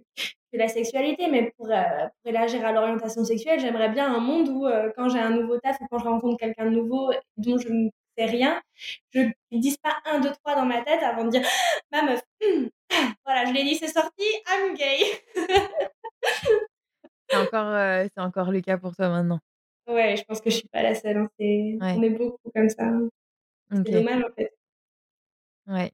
que 0.54 0.58
la 0.60 0.68
sexualité, 0.70 1.28
mais 1.30 1.52
pour, 1.58 1.68
pour 1.68 2.30
élargir 2.32 2.66
à 2.66 2.72
l'orientation 2.74 3.26
sexuelle, 3.26 3.60
j'aimerais 3.60 3.90
bien 3.90 4.14
un 4.14 4.20
monde 4.20 4.50
où, 4.50 4.68
quand 4.98 5.10
j'ai 5.10 5.20
un 5.20 5.32
nouveau 5.32 5.58
taf 5.60 5.80
ou 5.82 5.88
quand 5.92 6.00
je 6.00 6.06
rencontre 6.06 6.38
quelqu'un 6.40 6.66
de 6.66 6.72
nouveau 6.72 7.12
dont 7.38 7.58
je 7.60 7.70
ne 7.70 7.90
sais 8.18 8.26
rien, 8.26 8.62
je 9.12 9.22
qu'ils 9.52 9.60
disent 9.62 9.78
pas 9.78 9.96
1-2-3 10.06 10.56
dans 10.56 10.66
ma 10.66 10.82
tête 10.84 11.04
avant 11.04 11.26
de 11.26 11.32
dire: 11.32 11.44
«Ma 11.92 12.04
meuf, 12.04 12.22
voilà, 13.26 13.46
je 13.46 13.54
l'ai 13.54 13.64
dit, 13.64 13.76
c'est 13.76 13.88
sorti, 13.90 14.24
I'm 14.50 14.76
gay». 14.76 15.00
C'est 17.30 17.38
encore, 17.38 18.08
c'est 18.14 18.22
encore 18.22 18.52
le 18.52 18.62
cas 18.62 18.78
pour 18.78 18.96
toi 18.96 19.10
maintenant? 19.10 19.40
Ouais, 19.88 20.16
je 20.18 20.24
pense 20.24 20.42
que 20.42 20.50
je 20.50 20.56
suis 20.58 20.68
pas 20.70 20.82
la 20.82 20.96
seule, 20.96 21.18
hein, 21.18 21.30
c'est 21.40 21.82
on 21.94 22.02
Ouais. 22.02 22.04
est 22.04 22.10
beaucoup 22.10 22.50
comme 22.56 22.70
ça. 22.70 22.92
C'est 23.84 23.92
OK. 23.92 23.94
dommage, 23.94 24.24
en 24.24 24.34
fait. 24.36 24.54
Ouais. 25.68 25.92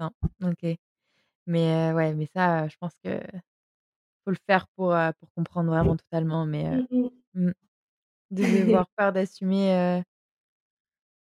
Non, 0.00 0.10
OK. 0.42 0.76
Mais 1.46 1.92
heu, 1.92 1.94
ouais, 1.96 2.14
mais 2.14 2.26
ça, 2.26 2.68
je 2.68 2.76
pense 2.78 2.94
que 3.04 3.20
faut 4.24 4.30
le 4.30 4.36
faire 4.46 4.68
pour, 4.76 4.92
heu, 4.94 5.12
pour 5.18 5.30
comprendre 5.32 5.70
vraiment 5.70 5.96
totalement, 5.96 6.46
mais 6.46 6.66
heu, 6.76 6.78
Mmh 6.78 6.86
mh. 6.90 7.08
mmh, 7.34 7.52
de 8.32 8.46
devoir 8.46 8.88
peur 8.98 9.12
d'assumer, 9.14 10.02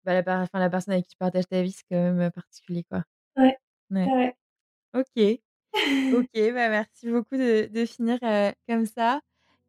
bah, 0.04 0.14
la 0.20 0.42
enfin, 0.42 0.58
la 0.60 0.70
personne 0.70 0.92
avec 0.94 1.04
qui 1.06 1.10
tu 1.12 1.16
partages 1.16 1.46
ta 1.48 1.62
vie, 1.62 1.72
c'est 1.72 1.84
quand 1.90 1.96
même, 2.14 2.30
particulier, 2.30 2.84
quoi. 2.84 3.04
Ouais, 3.36 3.56
Ouais. 3.90 4.08
ouais, 4.08 4.12
ouais. 4.14 4.36
OK. 4.94 5.40
OK, 6.12 6.28
bah, 6.34 6.68
merci 6.70 7.10
beaucoup 7.10 7.36
de 7.36 7.68
de 7.68 7.86
finir, 7.86 8.18
comme 8.68 8.86
ça 8.86 9.20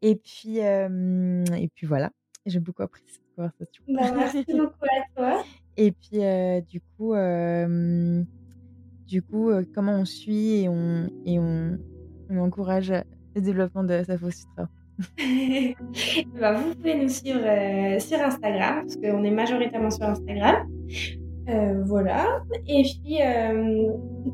et 0.08 0.16
puis, 0.16 0.60
et 0.60 1.70
puis 1.74 1.88
voilà, 1.88 2.12
j'ai 2.46 2.60
beaucoup 2.60 2.84
apprécié 2.84 3.08
cette 3.10 3.36
conversation. 3.36 3.84
Bah, 3.88 4.12
merci 4.16 4.46
beaucoup 4.48 4.86
à 4.86 5.16
toi. 5.16 5.44
Et 5.78 5.92
puis, 5.92 6.20
du 6.70 6.80
coup, 6.80 7.16
du 9.08 9.22
coup, 9.24 9.52
comment 9.74 9.94
on 9.94 10.06
suit 10.06 10.62
et 10.62 10.70
on 10.70 11.10
et 11.26 11.40
on 11.40 11.80
on 12.30 12.38
encourage, 12.38 12.94
le 13.36 13.42
développement 13.42 13.84
de 13.84 14.04
sa 14.04 14.18
fausse 14.18 14.36
Sutra? 14.36 14.70
Bah, 16.40 16.54
vous 16.54 16.76
pouvez 16.76 16.96
nous 16.96 17.10
suivre, 17.10 17.40
sur 18.00 18.20
Instagram, 18.20 18.82
parce 18.82 18.98
qu'on 18.98 19.24
est 19.24 19.32
majoritairement 19.32 19.90
sur 19.90 20.04
Instagram. 20.04 20.68
Voilà 21.86 22.44
et 22.68 22.84
puis, 22.84 23.18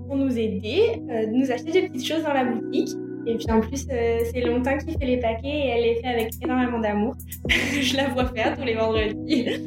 pour 0.06 0.18
nous 0.18 0.38
aider, 0.38 1.02
nous 1.32 1.50
acheter 1.50 1.72
des 1.72 1.88
petites 1.88 2.06
choses 2.06 2.24
dans 2.24 2.34
la 2.34 2.44
boutique 2.44 2.96
et 3.26 3.36
puis 3.36 3.52
en 3.52 3.62
plus, 3.62 3.88
heu, 3.92 4.20
c'est 4.32 4.42
Longtin 4.42 4.78
qui 4.78 4.98
fait 4.98 5.06
les 5.06 5.18
paquets 5.18 5.48
et 5.48 5.68
elle 5.68 5.84
les 5.84 5.96
fait 6.02 6.08
avec 6.08 6.32
énormément 6.42 6.80
d'amour. 6.80 7.16
Je 7.50 7.98
la 7.98 8.08
vois 8.10 8.26
faire 8.28 8.58
tous 8.58 8.64
les 8.64 8.76
vendredis. 8.76 9.48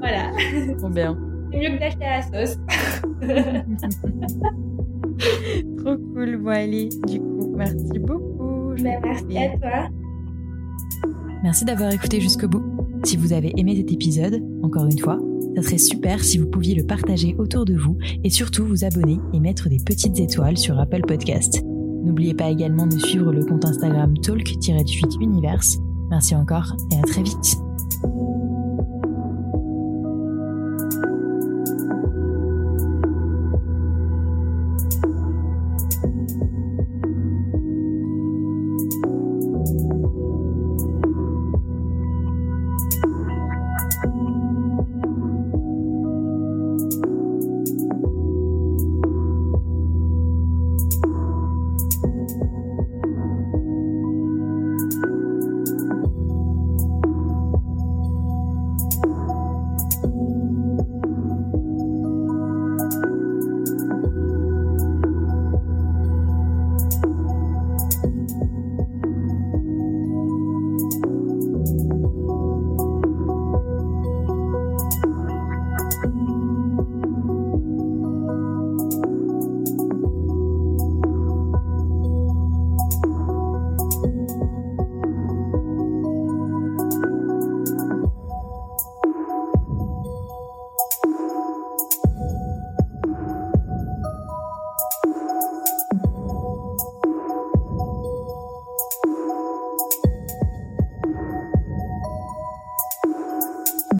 Voilà. 0.00 0.32
Trop 0.78 0.88
bien. 0.88 1.16
C'est 1.50 1.58
mieux 1.58 1.70
que 1.70 1.78
d'acheter 1.78 2.04
à 2.04 2.18
la 2.18 2.22
sauce. 2.22 2.58
Trop 5.78 5.96
cool. 5.96 6.36
Bon 6.38 6.50
allez, 6.50 6.88
du 7.06 7.20
coup, 7.20 7.54
merci 7.56 7.98
beaucoup. 7.98 8.74
Bah, 8.82 8.90
merci 9.02 9.38
à 9.38 9.56
toi. 9.56 9.88
Merci 11.42 11.64
d'avoir 11.64 11.92
écouté 11.92 12.20
jusqu'au 12.20 12.48
bout. 12.48 12.62
Si 13.04 13.16
vous 13.16 13.32
avez 13.32 13.52
aimé 13.56 13.76
cet 13.76 13.92
épisode, 13.92 14.42
encore 14.62 14.86
une 14.86 14.98
fois, 14.98 15.18
ça 15.56 15.62
serait 15.62 15.78
super 15.78 16.22
si 16.22 16.38
vous 16.38 16.48
pouviez 16.48 16.74
le 16.74 16.84
partager 16.84 17.34
autour 17.38 17.64
de 17.64 17.74
vous 17.74 17.96
et 18.22 18.30
surtout 18.30 18.66
vous 18.66 18.84
abonner 18.84 19.18
et 19.32 19.40
mettre 19.40 19.68
des 19.68 19.78
petites 19.78 20.20
étoiles 20.20 20.58
sur 20.58 20.78
Apple 20.78 21.02
Podcast. 21.06 21.64
N'oubliez 22.02 22.34
pas 22.34 22.48
également 22.48 22.86
de 22.86 22.98
suivre 22.98 23.32
le 23.32 23.44
compte 23.44 23.64
Instagram 23.64 24.16
talk-univers. 24.18 25.62
Merci 26.10 26.34
encore 26.34 26.74
et 26.92 26.98
à 26.98 27.02
très 27.02 27.22
vite. 27.22 27.58